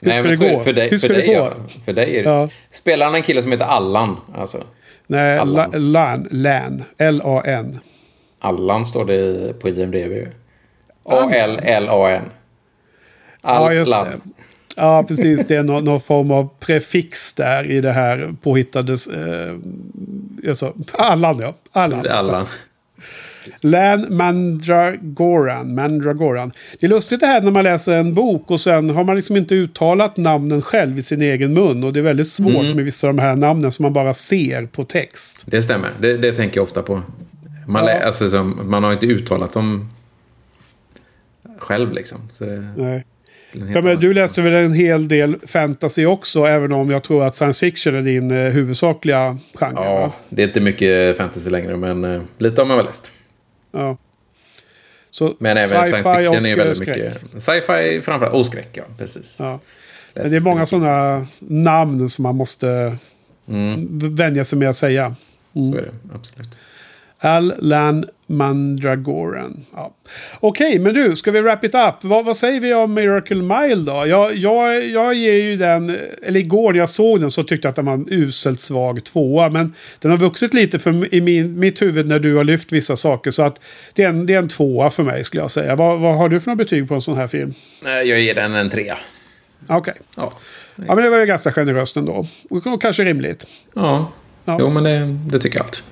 Hur 0.00 0.08
Nej, 0.08 0.36
ska 0.36 0.46
det 0.46 0.54
gå? 0.54 0.62
För 0.62 0.72
dig, 0.72 0.90
Hur 0.90 0.98
ska 0.98 1.08
för 1.08 1.14
det 1.14 1.20
dig, 1.20 1.28
gå? 1.28 1.34
Ja, 1.34 1.52
för 1.84 1.92
dig 1.92 2.16
är 2.16 2.24
det 2.24 2.30
ja. 2.30 2.48
Spelar 2.70 3.06
han 3.06 3.14
en 3.14 3.22
kille 3.22 3.42
som 3.42 3.52
heter 3.52 3.64
Allan? 3.64 4.16
Alltså. 4.34 4.64
Nej, 5.06 5.38
Allan. 5.38 5.70
Lan. 5.92 6.28
Lan. 6.30 6.84
L-A-N. 6.98 7.78
Allan 8.40 8.86
står 8.86 9.04
det 9.04 9.52
på 9.60 9.68
IMDB. 9.68 10.28
A-L-L-A-N. 11.04 12.22
Allan. 13.40 13.64
Ja, 13.64 13.72
just 13.72 13.92
det. 13.92 14.20
Ja, 14.78 15.02
precis. 15.08 15.46
Det 15.46 15.56
är 15.56 15.62
någon, 15.62 15.84
någon, 15.84 16.00
form 16.00 16.30
av 16.30 16.48
prefix 16.60 17.32
där 17.34 17.70
i 17.70 17.80
det 17.80 17.92
här 17.92 18.34
påhittade... 18.42 18.92
Eh, 18.92 19.54
alltså, 20.48 20.74
Allan, 20.92 21.38
ja. 21.38 21.54
Allan. 21.72 22.06
Allan. 22.06 22.46
Lan 23.60 24.06
Mandragoran. 24.10 25.74
Mandragoran. 25.74 26.52
Det 26.80 26.86
är 26.86 26.90
lustigt 26.90 27.20
det 27.20 27.26
här 27.26 27.40
när 27.40 27.50
man 27.50 27.64
läser 27.64 27.96
en 27.96 28.14
bok 28.14 28.50
och 28.50 28.60
sen 28.60 28.90
har 28.90 29.04
man 29.04 29.16
liksom 29.16 29.36
inte 29.36 29.54
uttalat 29.54 30.16
namnen 30.16 30.62
själv 30.62 30.98
i 30.98 31.02
sin 31.02 31.22
egen 31.22 31.54
mun. 31.54 31.84
Och 31.84 31.92
det 31.92 32.00
är 32.00 32.02
väldigt 32.04 32.28
svårt 32.28 32.64
mm. 32.64 32.76
med 32.76 32.84
vissa 32.84 33.08
av 33.08 33.14
de 33.14 33.22
här 33.22 33.36
namnen 33.36 33.72
som 33.72 33.82
man 33.82 33.92
bara 33.92 34.14
ser 34.14 34.66
på 34.66 34.84
text. 34.84 35.44
Det 35.46 35.62
stämmer. 35.62 35.90
Det, 36.00 36.16
det 36.16 36.32
tänker 36.32 36.56
jag 36.56 36.62
ofta 36.62 36.82
på. 36.82 37.02
Man, 37.66 37.86
ja. 37.86 38.06
alltså, 38.06 38.44
man 38.44 38.84
har 38.84 38.92
inte 38.92 39.06
uttalat 39.06 39.52
dem 39.52 39.90
själv 41.58 41.92
liksom. 41.92 42.18
Det... 42.38 42.72
Nej. 42.76 43.04
Ja, 43.52 43.80
men 43.80 44.00
du 44.00 44.14
läste 44.14 44.42
väl 44.42 44.52
en 44.52 44.72
hel 44.72 45.08
del 45.08 45.36
fantasy 45.46 46.06
också, 46.06 46.44
även 46.44 46.72
om 46.72 46.90
jag 46.90 47.02
tror 47.02 47.24
att 47.24 47.36
science 47.36 47.66
fiction 47.66 47.94
är 47.94 48.02
din 48.02 48.30
eh, 48.30 48.52
huvudsakliga 48.52 49.38
genre? 49.54 49.84
Ja, 49.84 50.00
va? 50.00 50.12
det 50.28 50.42
är 50.42 50.46
inte 50.46 50.60
mycket 50.60 51.16
fantasy 51.16 51.50
längre, 51.50 51.76
men 51.76 52.04
eh, 52.04 52.22
lite 52.38 52.60
har 52.60 52.66
man 52.66 52.76
väl 52.76 52.86
läst. 52.86 53.12
Ja. 53.72 53.96
Så 55.10 55.34
men 55.38 55.56
även 55.56 55.68
science 55.68 56.14
fiction 56.16 56.46
är 56.46 56.56
väldigt 56.56 56.76
skräck. 56.76 56.96
mycket... 56.96 57.42
Sci-fi 57.42 58.00
framförallt, 58.04 58.34
och 58.34 58.46
skräck, 58.46 58.70
ja. 58.72 58.82
Precis. 58.98 59.36
Ja. 59.40 59.60
Men 60.14 60.30
det 60.30 60.36
är 60.36 60.40
många 60.40 60.66
sådana 60.66 61.26
namn 61.38 62.10
som 62.10 62.22
man 62.22 62.36
måste 62.36 62.96
mm. 63.48 64.14
vänja 64.14 64.44
sig 64.44 64.58
med 64.58 64.68
att 64.68 64.76
säga. 64.76 65.14
Mm. 65.54 65.72
Så 65.72 65.78
är 65.78 65.82
det, 65.82 66.14
absolut. 66.14 66.58
Al-Lan 67.18 68.04
Mandragoran. 68.30 69.66
Ja. 69.74 69.94
Okej, 70.40 70.68
okay, 70.68 70.78
men 70.78 70.94
du, 70.94 71.16
ska 71.16 71.30
vi 71.30 71.40
wrap 71.40 71.64
it 71.64 71.74
up? 71.74 71.94
Vad, 72.04 72.24
vad 72.24 72.36
säger 72.36 72.60
vi 72.60 72.74
om 72.74 72.94
Miracle 72.94 73.36
Mile 73.36 73.82
då? 73.92 74.06
Jag, 74.06 74.34
jag, 74.34 74.84
jag 74.84 75.14
ger 75.14 75.32
ju 75.32 75.56
den, 75.56 75.98
eller 76.22 76.40
igår 76.40 76.72
när 76.72 76.78
jag 76.78 76.88
såg 76.88 77.20
den 77.20 77.30
så 77.30 77.42
tyckte 77.42 77.66
jag 77.66 77.70
att 77.70 77.76
den 77.76 77.84
var 77.84 77.94
en 77.94 78.06
uselt 78.10 78.60
svag 78.60 79.04
tvåa. 79.04 79.48
Men 79.48 79.74
den 79.98 80.10
har 80.10 80.18
vuxit 80.18 80.54
lite 80.54 80.78
för, 80.78 81.14
i 81.14 81.20
min, 81.20 81.58
mitt 81.58 81.82
huvud 81.82 82.06
när 82.06 82.18
du 82.18 82.36
har 82.36 82.44
lyft 82.44 82.72
vissa 82.72 82.96
saker. 82.96 83.30
Så 83.30 83.42
att 83.42 83.60
det 83.92 84.02
är 84.02 84.08
en, 84.08 84.26
det 84.26 84.34
är 84.34 84.38
en 84.38 84.48
tvåa 84.48 84.90
för 84.90 85.02
mig 85.02 85.24
skulle 85.24 85.42
jag 85.42 85.50
säga. 85.50 85.76
Vad, 85.76 86.00
vad 86.00 86.16
har 86.16 86.28
du 86.28 86.40
för 86.40 86.46
några 86.46 86.56
betyg 86.56 86.88
på 86.88 86.94
en 86.94 87.00
sån 87.00 87.16
här 87.16 87.26
film? 87.26 87.54
Jag 87.82 88.20
ger 88.20 88.34
den 88.34 88.54
en 88.54 88.70
trea. 88.70 88.98
Okej. 89.66 89.76
Okay. 89.76 89.94
Ja. 90.16 90.32
ja, 90.76 90.94
men 90.94 91.04
det 91.04 91.10
var 91.10 91.18
ju 91.18 91.26
ganska 91.26 91.52
generöst 91.52 91.96
ändå. 91.96 92.26
Och 92.50 92.82
kanske 92.82 93.04
rimligt. 93.04 93.46
Ja, 93.74 94.12
ja. 94.44 94.56
jo 94.60 94.70
men 94.70 94.84
det, 94.84 95.16
det 95.30 95.38
tycker 95.38 95.58
jag 95.58 95.64
allt. 95.64 95.82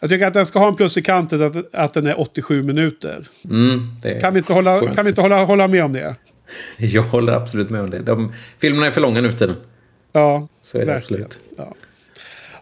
Jag 0.00 0.10
tycker 0.10 0.26
att 0.26 0.34
den 0.34 0.46
ska 0.46 0.58
ha 0.58 0.68
en 0.68 0.76
plus 0.76 0.96
i 0.96 1.02
kanten 1.02 1.42
att, 1.42 1.74
att 1.74 1.94
den 1.94 2.06
är 2.06 2.20
87 2.20 2.62
minuter. 2.62 3.26
Mm, 3.44 3.80
är 4.04 4.20
Kan 4.20 4.32
vi 4.34 4.38
inte 4.38 4.52
hålla, 4.52 4.80
skönt. 4.80 4.94
kan 4.96 5.04
vi 5.04 5.08
inte 5.08 5.20
hålla, 5.20 5.44
hålla 5.44 5.68
med 5.68 5.84
om 5.84 5.92
det? 5.92 6.14
Jag 6.78 7.02
håller 7.02 7.32
absolut 7.32 7.70
med 7.70 7.80
om 7.80 7.90
det. 7.90 7.98
De, 7.98 8.32
filmerna 8.58 8.86
är 8.86 8.90
för 8.90 9.00
långa 9.00 9.20
nu 9.20 9.30
för 9.30 9.38
tiden. 9.38 9.56
Ja, 10.12 10.48
Så 10.62 10.78
är 10.78 10.86
det 10.86 10.92
verkligen. 10.92 11.24
absolut. 11.24 11.38
Ja. 11.56 11.74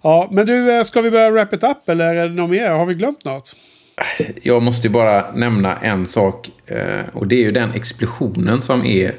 ja, 0.02 0.28
men 0.32 0.46
du, 0.46 0.72
eh, 0.72 0.82
ska 0.82 1.00
vi 1.00 1.10
börja 1.10 1.30
wrap 1.30 1.52
it 1.54 1.62
up 1.64 1.88
eller 1.88 2.14
är 2.14 2.28
det 2.28 2.34
något 2.34 2.50
mer? 2.50 2.70
Har 2.70 2.86
vi 2.86 2.94
glömt 2.94 3.24
något? 3.24 3.56
Jag 4.42 4.62
måste 4.62 4.86
ju 4.88 4.92
bara 4.92 5.32
nämna 5.34 5.76
en 5.76 6.06
sak. 6.06 6.50
eh, 6.66 7.00
Och 7.12 7.26
det 7.26 7.34
är 7.36 7.42
ju 7.42 7.52
den 7.52 7.72
explosionen 7.72 8.60
som 8.60 8.84
är 8.84 9.12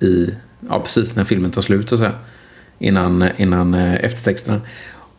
i... 0.00 0.34
Ja, 0.68 0.80
precis 0.80 1.16
när 1.16 1.24
filmen 1.24 1.50
tar 1.50 1.62
slut 1.62 1.92
och 1.92 1.98
så 1.98 2.04
här. 2.04 2.14
Innan, 2.78 3.28
innan 3.36 3.74
eh, 3.74 3.94
eftertexterna. 4.04 4.60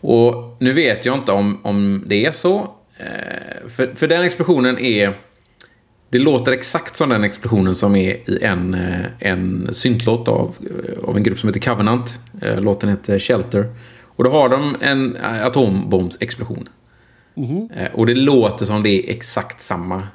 Och 0.02 0.56
nu 0.60 0.74
vet 0.74 1.06
jag 1.06 1.16
inte 1.18 1.32
om, 1.32 1.60
om 1.64 2.04
det 2.06 2.26
är 2.26 2.32
så. 2.32 2.72
eh, 2.98 3.68
För, 3.70 3.96
för 3.96 4.08
den 4.08 4.22
explosionen 4.24 4.80
är... 4.80 5.18
Det 6.10 6.20
låter 6.20 6.52
exakt 6.52 6.96
som 6.96 7.10
den 7.10 7.24
explosionen 7.24 7.76
som 7.76 7.96
är 7.96 8.30
i 8.30 8.40
en, 8.42 8.74
eh, 8.74 9.06
en 9.20 9.70
syntlåt 9.74 10.28
av, 10.28 10.56
eh, 10.84 11.10
av 11.10 11.18
en 11.18 11.24
grupp 11.24 11.40
som 11.40 11.50
heter 11.50 11.60
Covenant. 11.60 12.20
Låten 12.42 12.90
heter 12.90 13.20
Shelter. 13.20 13.66
Och 14.04 14.24
då 14.24 14.30
har 14.30 14.50
de 14.50 14.76
en 14.82 15.18
atombombsexplosion. 15.22 16.70
Eh, 17.76 17.94
Och 17.94 18.06
det 18.06 18.16
låter 18.16 18.66
som 18.66 18.84
det 18.84 18.90
är 18.90 19.12
exakt 19.16 19.62
samma. 19.62 20.08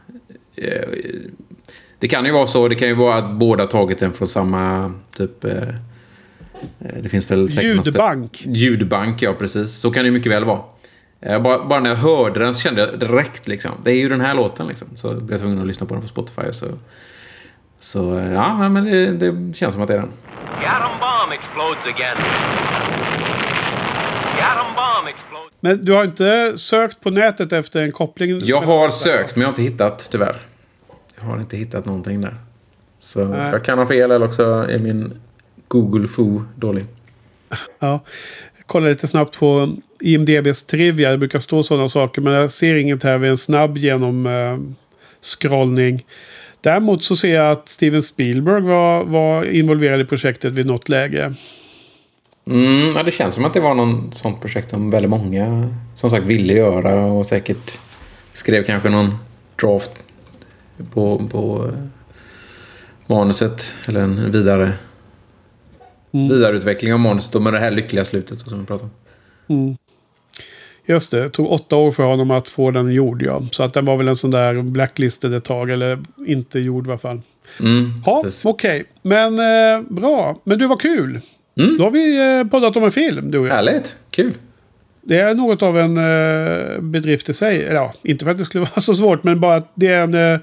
Det 1.98 2.08
kan 2.08 2.24
ju 2.24 2.32
vara 2.32 2.46
så. 2.46 2.68
Det 2.68 2.74
kan 2.74 2.88
ju 2.88 2.94
vara 2.94 3.14
att 3.16 3.30
båda 3.38 3.66
tagit 3.66 3.98
den 3.98 4.12
från 4.12 4.28
samma 4.28 4.94
typ... 5.16 5.44
eh, 6.80 7.02
Det 7.02 7.08
finns 7.08 7.30
väl 7.30 7.52
säkert 7.52 7.76
något- 7.76 7.86
Ljudbank. 7.86 8.42
Ljudbank, 8.46 9.22
ja 9.22 9.32
precis. 9.38 9.80
Så 9.80 9.90
kan 9.90 10.04
det 10.04 10.10
mycket 10.10 10.32
väl 10.32 10.44
vara. 10.44 10.60
Eh, 11.20 11.42
Bara, 11.42 11.64
bara 11.64 11.80
när 11.80 11.90
jag 11.90 11.96
hörde 11.96 12.40
den 12.40 12.54
så 12.54 12.60
kände 12.60 12.80
jag 12.80 12.98
direkt 13.00 13.48
liksom. 13.48 13.70
Det 13.84 13.90
är 13.92 13.96
ju 13.96 14.08
den 14.08 14.20
här 14.20 14.34
låten 14.34 14.66
liksom. 14.66 14.88
Så 14.96 15.14
blev 15.14 15.30
jag 15.30 15.40
tvungen 15.40 15.60
att 15.60 15.66
lyssna 15.66 15.86
på 15.86 15.94
den 15.94 16.02
på 16.02 16.08
Spotify. 16.08 16.42
och 16.42 16.54
Så, 16.54 16.66
så 17.78 18.18
eh, 18.18 18.32
ja, 18.32 18.68
men 18.68 18.84
det, 18.84 19.12
det 19.30 19.56
känns 19.56 19.72
som 19.74 19.82
att 19.82 19.88
det 19.88 19.94
är 19.94 19.98
den. 19.98 20.10
Men 25.60 25.84
du 25.84 25.92
har 25.92 26.04
inte 26.04 26.58
sökt 26.58 27.00
på 27.00 27.10
nätet 27.10 27.52
efter 27.52 27.82
en 27.82 27.92
koppling? 27.92 28.40
Jag 28.44 28.60
har 28.60 28.88
sökt, 28.88 29.36
men 29.36 29.40
jag 29.40 29.48
har 29.48 29.52
inte 29.52 29.62
hittat 29.62 30.08
tyvärr. 30.10 30.36
Jag 31.20 31.24
har 31.26 31.38
inte 31.38 31.56
hittat 31.56 31.86
någonting 31.86 32.20
där. 32.20 32.36
Så 33.00 33.24
Nej. 33.24 33.50
jag 33.52 33.64
kan 33.64 33.78
ha 33.78 33.86
fel 33.86 34.10
eller 34.10 34.26
också 34.26 34.66
är 34.70 34.78
min 34.78 35.12
Google 35.72 36.08
Foo 36.08 36.44
dålig. 36.56 36.84
Ja. 37.78 38.04
Jag 38.56 38.66
kollar 38.66 38.88
lite 38.88 39.06
snabbt 39.06 39.38
på 39.38 39.76
IMDBs 40.00 40.62
trivia. 40.62 41.10
Det 41.10 41.18
brukar 41.18 41.38
stå 41.38 41.62
sådana 41.62 41.88
saker. 41.88 42.22
Men 42.22 42.32
jag 42.32 42.50
ser 42.50 42.74
inget 42.74 43.02
här 43.02 43.18
vid 43.18 43.30
en 43.30 43.36
snabb 43.36 43.78
genom 43.78 44.26
eh, 44.26 44.58
scrollning. 45.20 46.04
Däremot 46.60 47.04
så 47.04 47.16
ser 47.16 47.34
jag 47.34 47.52
att 47.52 47.68
Steven 47.68 48.02
Spielberg 48.02 48.62
var, 48.62 49.04
var 49.04 49.44
involverad 49.44 50.00
i 50.00 50.04
projektet 50.04 50.52
vid 50.52 50.66
något 50.66 50.88
läge. 50.88 51.34
Mm, 52.46 52.92
ja, 52.96 53.02
det 53.02 53.10
känns 53.10 53.34
som 53.34 53.44
att 53.44 53.54
det 53.54 53.60
var 53.60 53.74
någon 53.74 54.12
sånt 54.12 54.40
projekt 54.40 54.70
som 54.70 54.90
väldigt 54.90 55.10
många 55.10 55.74
som 55.94 56.10
sagt 56.10 56.26
ville 56.26 56.52
göra 56.52 57.04
och 57.04 57.26
säkert 57.26 57.78
skrev 58.32 58.64
kanske 58.64 58.90
någon 58.90 59.14
draft 59.60 59.90
på, 60.94 61.28
på 61.30 61.68
eh, 61.68 61.84
manuset 63.06 63.74
eller 63.86 64.00
en 64.00 64.32
vidare 64.32 64.72
vidareutveckling 66.12 66.94
av 66.94 67.20
och 67.34 67.42
med 67.42 67.52
det 67.52 67.58
här 67.58 67.70
lyckliga 67.70 68.04
slutet 68.04 68.40
så 68.40 68.48
som 68.48 68.60
vi 68.60 68.66
pratade 68.66 68.90
om. 69.46 69.76
Just 70.86 71.10
det, 71.10 71.22
det 71.22 71.28
tog 71.28 71.52
åtta 71.52 71.76
år 71.76 71.92
för 71.92 72.02
honom 72.02 72.30
att 72.30 72.48
få 72.48 72.70
den 72.70 72.92
gjord. 72.92 73.22
Ja. 73.22 73.42
Så 73.50 73.62
att 73.62 73.74
den 73.74 73.84
var 73.84 73.96
väl 73.96 74.08
en 74.08 74.16
sån 74.16 74.30
där 74.30 74.62
blacklisted 74.62 75.34
ett 75.34 75.44
tag. 75.44 75.70
Eller 75.70 75.98
inte 76.26 76.58
gjord 76.60 76.86
i 76.86 76.90
alla 76.90 76.98
fall. 76.98 77.20
Mm, 77.60 77.90
Ja, 78.06 78.24
okej. 78.44 78.84
Men 79.02 79.38
eh, 79.38 79.82
bra. 79.88 80.40
Men 80.44 80.58
du 80.58 80.66
var 80.66 80.76
kul. 80.76 81.20
Mm. 81.60 81.78
Då 81.78 81.84
har 81.84 81.90
vi 81.90 82.38
eh, 82.40 82.50
poddat 82.50 82.76
om 82.76 82.84
en 82.84 82.92
film, 82.92 83.30
du 83.30 83.38
och 83.38 83.46
jag. 83.46 83.54
Härligt, 83.54 83.96
kul. 84.10 84.32
Det 85.02 85.18
är 85.18 85.34
något 85.34 85.62
av 85.62 85.78
en 85.78 85.96
eh, 85.96 86.80
bedrift 86.80 87.28
i 87.28 87.32
sig. 87.32 87.64
Eller, 87.64 87.74
Ja, 87.74 87.94
inte 88.02 88.24
för 88.24 88.32
att 88.32 88.38
det 88.38 88.44
skulle 88.44 88.64
vara 88.74 88.80
så 88.80 88.94
svårt, 88.94 89.24
men 89.24 89.40
bara 89.40 89.54
att 89.56 89.72
det 89.74 89.86
är 89.88 90.02
en... 90.02 90.34
eh, 90.34 90.40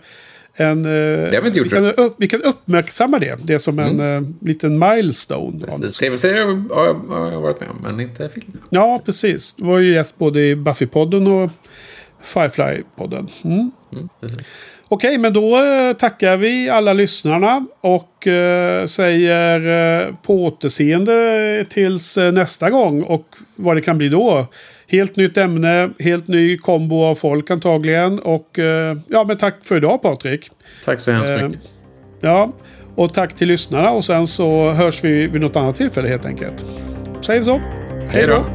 en 0.60 0.86
eh, 0.86 0.92
Det 0.92 1.36
har 1.36 1.42
vi 1.42 1.48
inte 1.48 1.60
gjort 1.60 1.68
vi, 1.68 1.72
kan 1.72 1.86
upp, 1.86 2.16
vi 2.18 2.28
kan 2.28 2.42
uppmärksamma 2.42 3.20
det. 3.20 3.40
Det 3.44 3.54
är 3.54 3.58
som 3.58 3.80
en 3.80 4.00
eh, 4.00 4.30
liten 4.42 4.80
milestone. 4.80 5.68
TV-serier 6.00 6.76
har 6.76 6.86
jag, 6.86 6.94
har 6.94 7.32
jag 7.32 7.42
varit 7.42 7.60
med 7.60 7.70
om, 7.70 7.78
men 7.84 8.00
inte 8.00 8.30
filmer. 8.30 8.62
Ja, 8.70 9.02
precis. 9.06 9.54
Du 9.58 9.66
var 9.66 9.80
ju 9.80 9.94
gäst 9.94 10.18
både 10.18 10.40
i 10.40 10.56
Buffy-podden 10.56 11.44
och 11.44 11.52
Firefly-podden. 12.24 13.30
Mm. 13.44 13.72
Mm. 13.94 14.10
Okej, 14.92 15.18
men 15.18 15.34
då 15.34 15.64
eh, 15.64 15.94
tackar 15.94 16.38
vi 16.38 16.70
alla 16.70 16.94
lyssnarna 16.94 17.66
och 17.82 18.28
eh, 18.28 18.86
säger 18.86 19.60
eh, 20.08 20.16
på 20.16 20.46
återseende 20.46 21.66
tills 21.70 22.18
eh, 22.18 22.32
nästa 22.32 22.70
gång 22.70 23.04
och 23.04 23.36
vad 23.56 23.78
det 23.78 23.82
kan 23.82 23.98
bli 23.98 24.10
då. 24.10 24.48
Helt 24.92 25.16
nytt 25.16 25.38
ämne, 25.38 25.90
helt 26.00 26.28
ny 26.28 26.58
kombo 26.58 27.04
av 27.04 27.16
folk 27.16 27.52
antagligen 27.52 28.20
och 28.20 28.60
eh, 28.60 28.98
ja, 29.08 29.24
men 29.24 29.38
tack 29.38 29.56
för 29.62 29.78
idag 29.78 30.02
Patrik. 30.02 30.50
Tack 30.86 31.00
så 31.00 31.12
hemskt 31.12 31.30
Eh, 31.30 31.48
mycket. 31.48 31.62
Ja, 32.22 32.54
och 32.96 33.14
tack 33.14 33.36
till 33.36 33.48
lyssnarna 33.48 33.92
och 33.92 34.04
sen 34.04 34.28
så 34.28 34.72
hörs 34.72 35.04
vi 35.04 35.28
vid 35.28 35.42
något 35.42 35.56
annat 35.56 35.76
tillfälle 35.76 36.08
helt 36.08 36.26
enkelt. 36.26 36.66
Säg 37.22 37.44
så. 37.44 37.62
Hej 38.08 38.28
då. 38.28 38.46